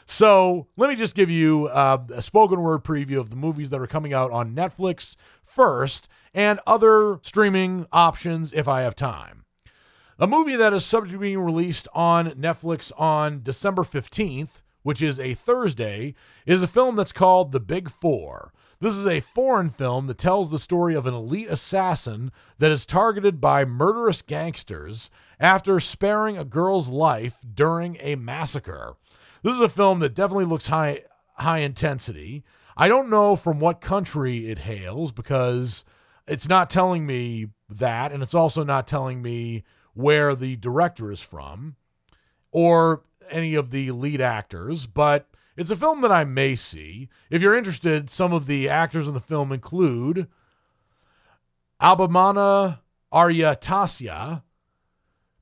So 0.07 0.66
let 0.76 0.91
me 0.91 0.97
just 0.97 1.14
give 1.14 1.30
you 1.30 1.66
uh, 1.68 2.05
a 2.12 2.20
spoken 2.20 2.61
word 2.61 2.85
preview 2.85 3.18
of 3.18 3.30
the 3.30 3.37
movies 3.37 3.70
that 3.70 3.80
are 3.80 3.87
coming 3.87 4.12
out 4.12 4.30
on 4.30 4.55
Netflix 4.55 5.16
first 5.43 6.07
and 6.35 6.61
other 6.66 7.20
streaming 7.22 7.87
options 7.91 8.53
if 8.53 8.68
I 8.68 8.82
have 8.82 8.95
time. 8.95 9.45
A 10.18 10.26
movie 10.26 10.57
that 10.57 10.74
is 10.74 10.85
subject 10.85 11.14
to 11.14 11.18
being 11.18 11.41
released 11.41 11.89
on 11.95 12.32
Netflix 12.32 12.93
on 12.99 13.43
December 13.43 13.82
15th, 13.82 14.61
which 14.82 15.01
is 15.01 15.18
a 15.18 15.35
Thursday, 15.35 16.14
is 16.45 16.62
a 16.62 16.68
film 16.68 16.97
that's 16.97 17.12
called 17.12 17.53
The 17.53 17.61
Big 17.61 17.91
Four. 17.91 18.53
This 18.81 18.95
is 18.95 19.07
a 19.07 19.20
foreign 19.20 19.70
film 19.70 20.07
that 20.09 20.18
tells 20.18 20.51
the 20.51 20.59
story 20.59 20.95
of 20.95 21.07
an 21.07 21.14
elite 21.14 21.49
assassin 21.49 22.33
that 22.59 22.70
is 22.70 22.85
targeted 22.85 23.41
by 23.41 23.64
murderous 23.64 24.22
gangsters 24.22 25.11
after 25.39 25.81
sparing 25.81 26.37
a 26.37 26.45
girl's 26.45 26.89
life 26.89 27.39
during 27.55 27.97
a 28.01 28.16
massacre. 28.16 28.97
This 29.43 29.55
is 29.55 29.61
a 29.61 29.68
film 29.68 30.01
that 30.01 30.14
definitely 30.14 30.47
looks 30.47 30.66
high 30.66 31.03
high 31.37 31.59
intensity. 31.59 32.45
I 32.77 32.89
don't 32.89 33.11
know 33.11 33.37
from 33.37 33.61
what 33.61 33.81
country 33.81 34.49
it 34.51 34.61
hails 34.61 35.12
because 35.12 35.85
it's 36.27 36.49
not 36.49 36.70
telling 36.70 37.07
me 37.07 37.49
that 37.68 38.12
and 38.12 38.22
it's 38.22 38.35
also 38.35 38.64
not 38.64 38.87
telling 38.87 39.22
me 39.22 39.64
where 39.95 40.35
the 40.35 40.57
director 40.57 41.11
is 41.11 41.20
from 41.20 41.77
or 42.51 43.03
any 43.31 43.55
of 43.55 43.70
the 43.70 43.91
lead 43.91 44.20
actors, 44.20 44.87
but 44.87 45.29
it's 45.57 45.70
a 45.70 45.76
film 45.76 46.00
that 46.00 46.12
I 46.12 46.24
may 46.24 46.57
see. 46.57 47.09
If 47.30 47.40
you're 47.40 47.57
interested, 47.57 48.11
some 48.11 48.32
of 48.32 48.46
the 48.46 48.68
actors 48.68 49.07
in 49.07 49.14
the 49.14 49.20
film 49.20 49.52
include 49.52 50.28
Albamana 51.80 52.80
Aryasthya, 53.12 54.42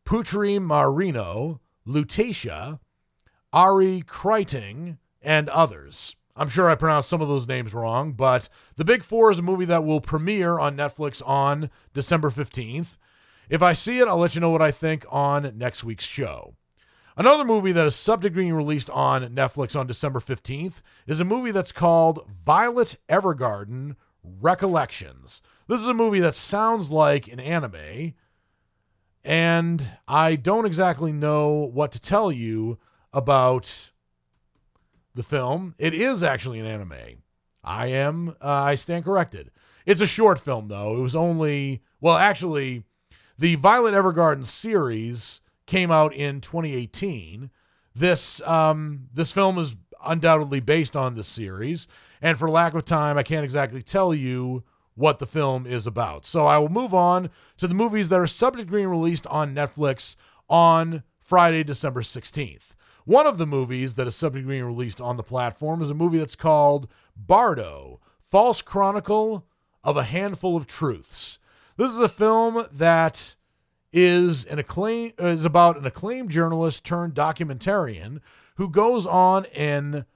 Putri 0.04 0.60
Marino, 0.60 1.60
Lutetia, 1.86 2.80
Arie 3.52 4.02
Kriting, 4.02 4.98
and 5.22 5.48
others. 5.48 6.16
I'm 6.34 6.48
sure 6.48 6.70
I 6.70 6.74
pronounced 6.74 7.08
some 7.08 7.20
of 7.20 7.28
those 7.28 7.46
names 7.46 7.74
wrong, 7.74 8.12
but 8.12 8.48
The 8.76 8.84
Big 8.84 9.02
Four 9.02 9.30
is 9.30 9.38
a 9.38 9.42
movie 9.42 9.66
that 9.66 9.84
will 9.84 10.00
premiere 10.00 10.58
on 10.58 10.76
Netflix 10.76 11.22
on 11.26 11.70
December 11.92 12.30
15th. 12.30 12.96
If 13.50 13.60
I 13.62 13.74
see 13.74 13.98
it, 13.98 14.08
I'll 14.08 14.18
let 14.18 14.34
you 14.34 14.40
know 14.40 14.50
what 14.50 14.62
I 14.62 14.70
think 14.70 15.04
on 15.10 15.52
next 15.56 15.84
week's 15.84 16.06
show. 16.06 16.54
Another 17.16 17.44
movie 17.44 17.72
that 17.72 17.86
is 17.86 18.08
being 18.32 18.54
released 18.54 18.88
on 18.90 19.34
Netflix 19.34 19.78
on 19.78 19.86
December 19.86 20.18
15th 20.18 20.76
is 21.06 21.20
a 21.20 21.24
movie 21.24 21.50
that's 21.50 21.72
called 21.72 22.26
Violet 22.44 22.96
Evergarden 23.08 23.96
Recollections. 24.24 25.42
This 25.68 25.80
is 25.80 25.88
a 25.88 25.94
movie 25.94 26.20
that 26.20 26.34
sounds 26.34 26.90
like 26.90 27.28
an 27.28 27.38
anime, 27.38 28.14
and 29.24 29.90
I 30.08 30.36
don't 30.36 30.64
exactly 30.64 31.12
know 31.12 31.70
what 31.72 31.92
to 31.92 32.00
tell 32.00 32.32
you 32.32 32.78
about 33.12 33.90
the 35.14 35.22
film. 35.22 35.74
It 35.78 35.92
is 35.92 36.22
actually 36.22 36.60
an 36.60 36.66
anime. 36.66 37.22
I 37.62 37.88
am, 37.88 38.30
uh, 38.40 38.48
I 38.48 38.74
stand 38.74 39.04
corrected. 39.04 39.50
It's 39.84 40.00
a 40.00 40.06
short 40.06 40.40
film, 40.40 40.68
though. 40.68 40.96
It 40.96 41.00
was 41.00 41.14
only, 41.14 41.82
well, 42.00 42.16
actually, 42.16 42.84
the 43.38 43.56
Violet 43.56 43.94
Evergarden 43.94 44.46
series 44.46 45.41
came 45.66 45.90
out 45.90 46.14
in 46.14 46.40
2018. 46.40 47.50
This 47.94 48.40
um, 48.42 49.08
this 49.12 49.32
film 49.32 49.58
is 49.58 49.74
undoubtedly 50.04 50.60
based 50.60 50.96
on 50.96 51.14
the 51.14 51.24
series, 51.24 51.86
And 52.20 52.38
for 52.38 52.50
lack 52.50 52.74
of 52.74 52.84
time, 52.84 53.16
I 53.16 53.22
can't 53.22 53.44
exactly 53.44 53.82
tell 53.82 54.14
you 54.14 54.64
what 54.94 55.18
the 55.18 55.26
film 55.26 55.66
is 55.66 55.86
about. 55.86 56.26
So 56.26 56.46
I 56.46 56.58
will 56.58 56.68
move 56.68 56.92
on 56.92 57.30
to 57.58 57.66
the 57.66 57.74
movies 57.74 58.08
that 58.08 58.18
are 58.18 58.26
subject 58.26 58.70
being 58.70 58.88
released 58.88 59.26
on 59.28 59.54
Netflix 59.54 60.16
on 60.48 61.02
Friday, 61.20 61.64
December 61.64 62.02
16th. 62.02 62.74
One 63.04 63.26
of 63.26 63.38
the 63.38 63.46
movies 63.46 63.94
that 63.94 64.06
is 64.06 64.14
subject 64.14 64.46
being 64.46 64.64
released 64.64 65.00
on 65.00 65.16
the 65.16 65.22
platform 65.22 65.82
is 65.82 65.90
a 65.90 65.94
movie 65.94 66.18
that's 66.18 66.36
called 66.36 66.88
Bardo 67.16 68.00
False 68.20 68.62
Chronicle 68.62 69.46
of 69.82 69.96
a 69.96 70.04
Handful 70.04 70.56
of 70.56 70.66
Truths. 70.66 71.38
This 71.76 71.90
is 71.90 71.98
a 71.98 72.08
film 72.08 72.66
that 72.70 73.34
is 73.92 74.44
an 74.44 74.58
acclaim 74.58 75.12
is 75.18 75.44
about 75.44 75.76
an 75.76 75.84
acclaimed 75.86 76.30
journalist 76.30 76.84
turned 76.84 77.14
documentarian 77.14 78.20
who 78.56 78.68
goes 78.68 79.06
on 79.06 79.44
an 79.54 80.06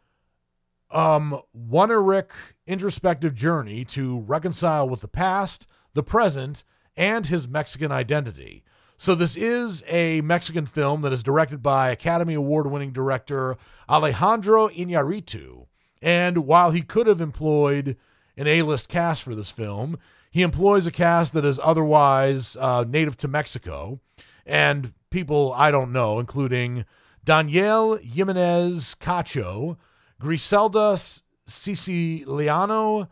um 0.91 1.41
oneiric 1.57 2.31
introspective 2.67 3.35
journey 3.35 3.85
to 3.85 4.21
reconcile 4.21 4.89
with 4.89 5.01
the 5.01 5.09
past, 5.09 5.67
the 5.95 6.03
present, 6.03 6.65
and 6.97 7.27
his 7.27 7.47
Mexican 7.47 7.93
identity. 7.93 8.63
So 8.99 9.15
this 9.15 9.37
is 9.37 9.85
a 9.89 10.23
Mexican 10.23 10.65
film 10.65 11.03
that 11.03 11.13
is 11.13 11.23
directed 11.23 11.63
by 11.63 11.91
Academy 11.91 12.33
Award-winning 12.33 12.93
director 12.93 13.59
Alejandro 13.91 14.69
Iñárritu. 14.69 15.67
And 16.01 16.47
while 16.47 16.71
he 16.71 16.81
could 16.81 17.07
have 17.07 17.21
employed 17.21 17.97
an 18.39 18.47
A-list 18.47 18.89
cast 18.89 19.23
for 19.23 19.35
this 19.35 19.51
film, 19.51 19.99
he 20.37 20.43
employs 20.43 20.87
a 20.87 20.91
cast 20.91 21.33
that 21.33 21.47
is 21.47 21.59
otherwise 21.63 22.59
uh, 22.61 22.85
native 22.87 23.17
to 23.17 23.27
Mexico 23.27 23.99
and 24.45 24.93
people 25.09 25.51
I 25.57 25.71
don't 25.71 25.93
know, 25.93 26.19
including 26.21 26.85
Daniel 27.25 27.97
Giménez 27.97 28.99
Cacho, 28.99 29.79
Griselda 30.21 30.99
Siciliano, 31.47 33.09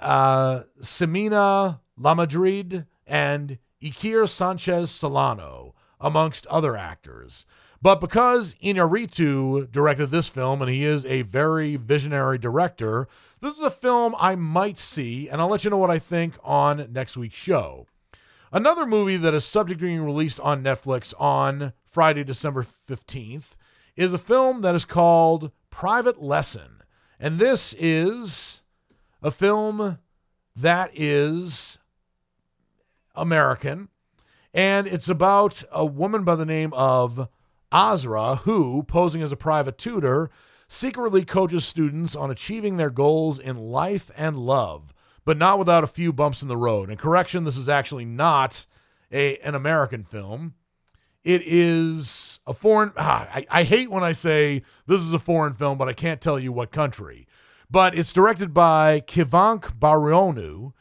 uh, 0.00 0.62
Ximena 0.80 1.78
Lamadrid, 1.96 2.88
and 3.06 3.58
Iker 3.80 4.28
Sanchez 4.28 4.90
Solano, 4.90 5.76
amongst 6.00 6.48
other 6.48 6.76
actors. 6.76 7.46
But 7.80 8.00
because 8.00 8.56
Iñárritu 8.60 9.70
directed 9.70 10.10
this 10.10 10.26
film, 10.26 10.62
and 10.62 10.68
he 10.68 10.82
is 10.82 11.04
a 11.04 11.22
very 11.22 11.76
visionary 11.76 12.38
director, 12.38 13.06
this 13.40 13.56
is 13.56 13.62
a 13.62 13.70
film 13.70 14.14
I 14.18 14.34
might 14.34 14.78
see, 14.78 15.28
and 15.28 15.40
I'll 15.40 15.48
let 15.48 15.64
you 15.64 15.70
know 15.70 15.76
what 15.76 15.90
I 15.90 15.98
think 15.98 16.34
on 16.42 16.88
next 16.92 17.16
week's 17.16 17.36
show. 17.36 17.86
Another 18.52 18.86
movie 18.86 19.16
that 19.16 19.34
is 19.34 19.44
subject 19.44 19.80
to 19.80 19.86
being 19.86 20.04
released 20.04 20.40
on 20.40 20.62
Netflix 20.62 21.12
on 21.18 21.72
Friday, 21.84 22.24
December 22.24 22.66
15th, 22.88 23.56
is 23.96 24.12
a 24.12 24.18
film 24.18 24.62
that 24.62 24.74
is 24.74 24.84
called 24.84 25.50
Private 25.70 26.22
Lesson. 26.22 26.80
And 27.18 27.38
this 27.38 27.74
is 27.78 28.62
a 29.22 29.30
film 29.30 29.98
that 30.54 30.90
is 30.94 31.78
American. 33.14 33.88
And 34.54 34.86
it's 34.86 35.08
about 35.08 35.64
a 35.70 35.84
woman 35.84 36.24
by 36.24 36.36
the 36.36 36.46
name 36.46 36.72
of 36.72 37.28
Azra 37.72 38.36
who, 38.36 38.82
posing 38.84 39.20
as 39.22 39.32
a 39.32 39.36
private 39.36 39.76
tutor, 39.76 40.30
secretly 40.68 41.24
coaches 41.24 41.64
students 41.64 42.16
on 42.16 42.30
achieving 42.30 42.76
their 42.76 42.90
goals 42.90 43.38
in 43.38 43.56
life 43.56 44.10
and 44.16 44.36
love, 44.36 44.92
but 45.24 45.36
not 45.36 45.58
without 45.58 45.84
a 45.84 45.88
few 45.88 46.12
bumps 46.12 46.42
in 46.42 46.48
the 46.48 46.56
road. 46.56 46.90
And 46.90 46.98
correction, 46.98 47.44
this 47.44 47.56
is 47.56 47.68
actually 47.68 48.04
not 48.04 48.66
a, 49.12 49.38
an 49.38 49.54
American 49.54 50.04
film. 50.04 50.54
It 51.24 51.42
is 51.44 52.40
a 52.46 52.54
foreign. 52.54 52.92
Ah, 52.96 53.28
I, 53.34 53.46
I 53.50 53.62
hate 53.64 53.90
when 53.90 54.04
I 54.04 54.12
say 54.12 54.62
this 54.86 55.02
is 55.02 55.12
a 55.12 55.18
foreign 55.18 55.54
film, 55.54 55.76
but 55.76 55.88
I 55.88 55.92
can't 55.92 56.20
tell 56.20 56.38
you 56.38 56.52
what 56.52 56.70
country. 56.70 57.26
But 57.68 57.98
it's 57.98 58.12
directed 58.12 58.54
by 58.54 59.00
Kivanc 59.00 59.76
Baruönü, 59.78 60.72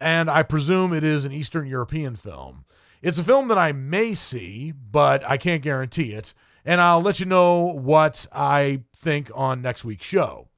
and 0.00 0.30
I 0.30 0.42
presume 0.42 0.94
it 0.94 1.04
is 1.04 1.26
an 1.26 1.32
Eastern 1.32 1.66
European 1.66 2.16
film. 2.16 2.64
It's 3.02 3.18
a 3.18 3.24
film 3.24 3.48
that 3.48 3.58
I 3.58 3.72
may 3.72 4.14
see, 4.14 4.72
but 4.72 5.22
I 5.28 5.36
can't 5.36 5.62
guarantee 5.62 6.12
it. 6.12 6.32
And 6.64 6.80
I'll 6.80 7.00
let 7.00 7.20
you 7.20 7.26
know 7.26 7.66
what 7.66 8.26
I 8.32 8.82
think 9.00 9.30
on 9.34 9.62
next 9.62 9.84
week's 9.84 10.06
show. 10.06 10.48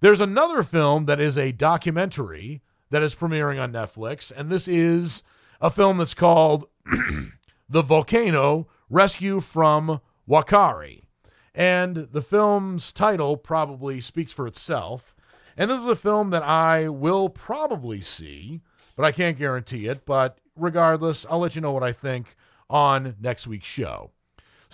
There's 0.00 0.20
another 0.20 0.62
film 0.62 1.06
that 1.06 1.20
is 1.20 1.38
a 1.38 1.52
documentary 1.52 2.62
that 2.90 3.02
is 3.02 3.14
premiering 3.14 3.62
on 3.62 3.72
Netflix, 3.72 4.32
and 4.34 4.50
this 4.50 4.68
is 4.68 5.22
a 5.60 5.70
film 5.70 5.98
that's 5.98 6.14
called 6.14 6.66
The 7.68 7.82
Volcano 7.82 8.68
Rescue 8.90 9.40
from 9.40 10.00
Whakaari. 10.28 11.02
And 11.54 11.96
the 11.96 12.22
film's 12.22 12.92
title 12.92 13.36
probably 13.36 14.00
speaks 14.00 14.32
for 14.32 14.46
itself. 14.46 15.14
And 15.56 15.70
this 15.70 15.80
is 15.80 15.86
a 15.86 15.96
film 15.96 16.30
that 16.30 16.42
I 16.42 16.88
will 16.88 17.28
probably 17.28 18.00
see, 18.00 18.60
but 18.96 19.04
I 19.04 19.12
can't 19.12 19.38
guarantee 19.38 19.86
it. 19.86 20.04
But 20.04 20.38
regardless, 20.56 21.24
I'll 21.30 21.38
let 21.38 21.54
you 21.54 21.60
know 21.60 21.72
what 21.72 21.84
I 21.84 21.92
think 21.92 22.36
on 22.68 23.14
next 23.20 23.46
week's 23.46 23.68
show. 23.68 24.10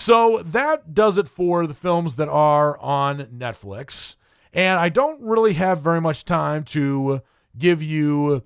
So 0.00 0.42
that 0.46 0.94
does 0.94 1.18
it 1.18 1.28
for 1.28 1.66
the 1.66 1.74
films 1.74 2.14
that 2.14 2.28
are 2.30 2.78
on 2.78 3.26
Netflix. 3.26 4.16
And 4.50 4.80
I 4.80 4.88
don't 4.88 5.22
really 5.22 5.52
have 5.52 5.82
very 5.82 6.00
much 6.00 6.24
time 6.24 6.64
to 6.64 7.20
give 7.58 7.82
you 7.82 8.42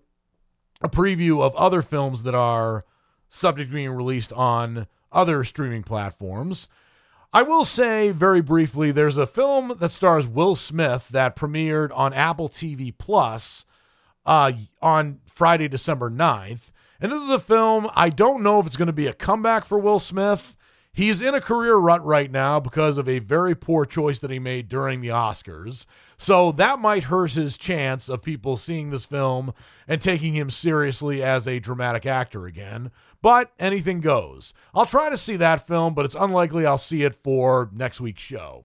a 0.80 0.88
preview 0.88 1.40
of 1.40 1.54
other 1.54 1.80
films 1.80 2.24
that 2.24 2.34
are 2.34 2.84
subject 3.28 3.70
to 3.70 3.74
being 3.74 3.90
released 3.90 4.32
on 4.32 4.88
other 5.12 5.44
streaming 5.44 5.84
platforms. 5.84 6.68
I 7.32 7.42
will 7.42 7.64
say 7.64 8.10
very 8.10 8.40
briefly 8.40 8.90
there's 8.90 9.16
a 9.16 9.24
film 9.24 9.76
that 9.78 9.92
stars 9.92 10.26
Will 10.26 10.56
Smith 10.56 11.06
that 11.12 11.36
premiered 11.36 11.92
on 11.94 12.12
Apple 12.12 12.48
TV 12.48 12.92
Plus 12.96 13.64
uh, 14.26 14.50
on 14.82 15.20
Friday, 15.26 15.68
December 15.68 16.10
9th. 16.10 16.72
And 17.00 17.12
this 17.12 17.22
is 17.22 17.30
a 17.30 17.38
film, 17.38 17.88
I 17.94 18.10
don't 18.10 18.42
know 18.42 18.58
if 18.58 18.66
it's 18.66 18.76
going 18.76 18.86
to 18.86 18.92
be 18.92 19.06
a 19.06 19.12
comeback 19.12 19.64
for 19.64 19.78
Will 19.78 20.00
Smith. 20.00 20.53
He's 20.96 21.20
in 21.20 21.34
a 21.34 21.40
career 21.40 21.74
rut 21.74 22.04
right 22.04 22.30
now 22.30 22.60
because 22.60 22.98
of 22.98 23.08
a 23.08 23.18
very 23.18 23.56
poor 23.56 23.84
choice 23.84 24.20
that 24.20 24.30
he 24.30 24.38
made 24.38 24.68
during 24.68 25.00
the 25.00 25.08
Oscars. 25.08 25.86
So 26.16 26.52
that 26.52 26.78
might 26.78 27.04
hurt 27.04 27.32
his 27.32 27.58
chance 27.58 28.08
of 28.08 28.22
people 28.22 28.56
seeing 28.56 28.90
this 28.90 29.04
film 29.04 29.52
and 29.88 30.00
taking 30.00 30.34
him 30.34 30.50
seriously 30.50 31.20
as 31.20 31.48
a 31.48 31.58
dramatic 31.58 32.06
actor 32.06 32.46
again. 32.46 32.92
But 33.20 33.50
anything 33.58 34.00
goes. 34.00 34.54
I'll 34.72 34.86
try 34.86 35.10
to 35.10 35.18
see 35.18 35.34
that 35.34 35.66
film, 35.66 35.94
but 35.94 36.04
it's 36.04 36.14
unlikely 36.14 36.64
I'll 36.64 36.78
see 36.78 37.02
it 37.02 37.16
for 37.16 37.70
next 37.72 38.00
week's 38.00 38.22
show. 38.22 38.64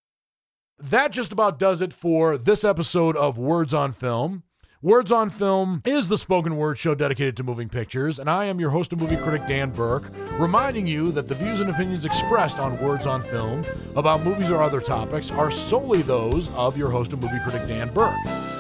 That 0.78 1.12
just 1.12 1.32
about 1.32 1.58
does 1.58 1.82
it 1.82 1.94
for 1.94 2.38
this 2.38 2.64
episode 2.64 3.18
of 3.18 3.40
Words 3.40 3.74
on 3.74 3.92
Film. 3.92 4.44
Words 4.82 5.12
on 5.12 5.30
Film 5.30 5.82
is 5.84 6.08
the 6.08 6.18
spoken 6.18 6.56
word 6.56 6.78
show 6.78 6.96
dedicated 6.96 7.36
to 7.36 7.44
moving 7.44 7.68
pictures, 7.68 8.18
and 8.18 8.30
I 8.30 8.46
am 8.46 8.62
your 8.62 8.70
host 8.70 8.94
and 8.94 9.02
movie 9.02 9.18
critic, 9.18 9.46
Dan 9.46 9.72
Burke, 9.72 10.10
reminding 10.40 10.88
you 10.88 11.12
that 11.12 11.28
the 11.28 11.36
views 11.36 11.60
and 11.60 11.70
opinions 11.70 12.06
expressed 12.06 12.60
on 12.60 12.82
Words 12.82 13.06
on 13.06 13.22
Film 13.24 13.62
about 13.98 14.24
movies 14.24 14.50
or 14.50 14.64
other 14.64 14.80
topics 14.80 15.32
are 15.32 15.52
solely 15.52 16.02
those 16.02 16.48
of 16.52 16.78
your 16.78 16.90
host 16.90 17.12
and 17.12 17.22
movie 17.22 17.44
critic, 17.44 17.68
Dan 17.68 17.94
Burke. 17.94 18.16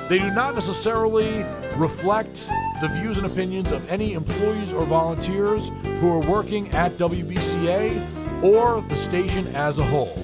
They 0.09 0.17
do 0.17 0.29
not 0.31 0.55
necessarily 0.55 1.45
reflect 1.77 2.49
the 2.81 2.89
views 2.89 3.15
and 3.15 3.25
opinions 3.25 3.71
of 3.71 3.89
any 3.89 4.11
employees 4.11 4.73
or 4.73 4.81
volunteers 4.81 5.69
who 6.01 6.09
are 6.09 6.29
working 6.29 6.67
at 6.71 6.97
WBCA 6.97 8.43
or 8.43 8.81
the 8.81 8.95
station 8.97 9.47
as 9.55 9.77
a 9.77 9.85
whole. 9.85 10.19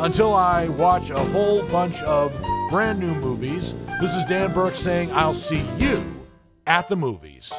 Until 0.00 0.32
I 0.32 0.68
watch 0.68 1.10
a 1.10 1.22
whole 1.26 1.62
bunch 1.64 2.00
of 2.04 2.32
brand 2.70 2.98
new 2.98 3.14
movies, 3.16 3.74
this 4.00 4.14
is 4.14 4.24
Dan 4.24 4.52
Burke 4.52 4.76
saying, 4.76 5.12
I'll 5.12 5.34
see 5.34 5.64
you 5.78 6.02
at 6.66 6.88
the 6.88 6.96
movies. 6.96 7.52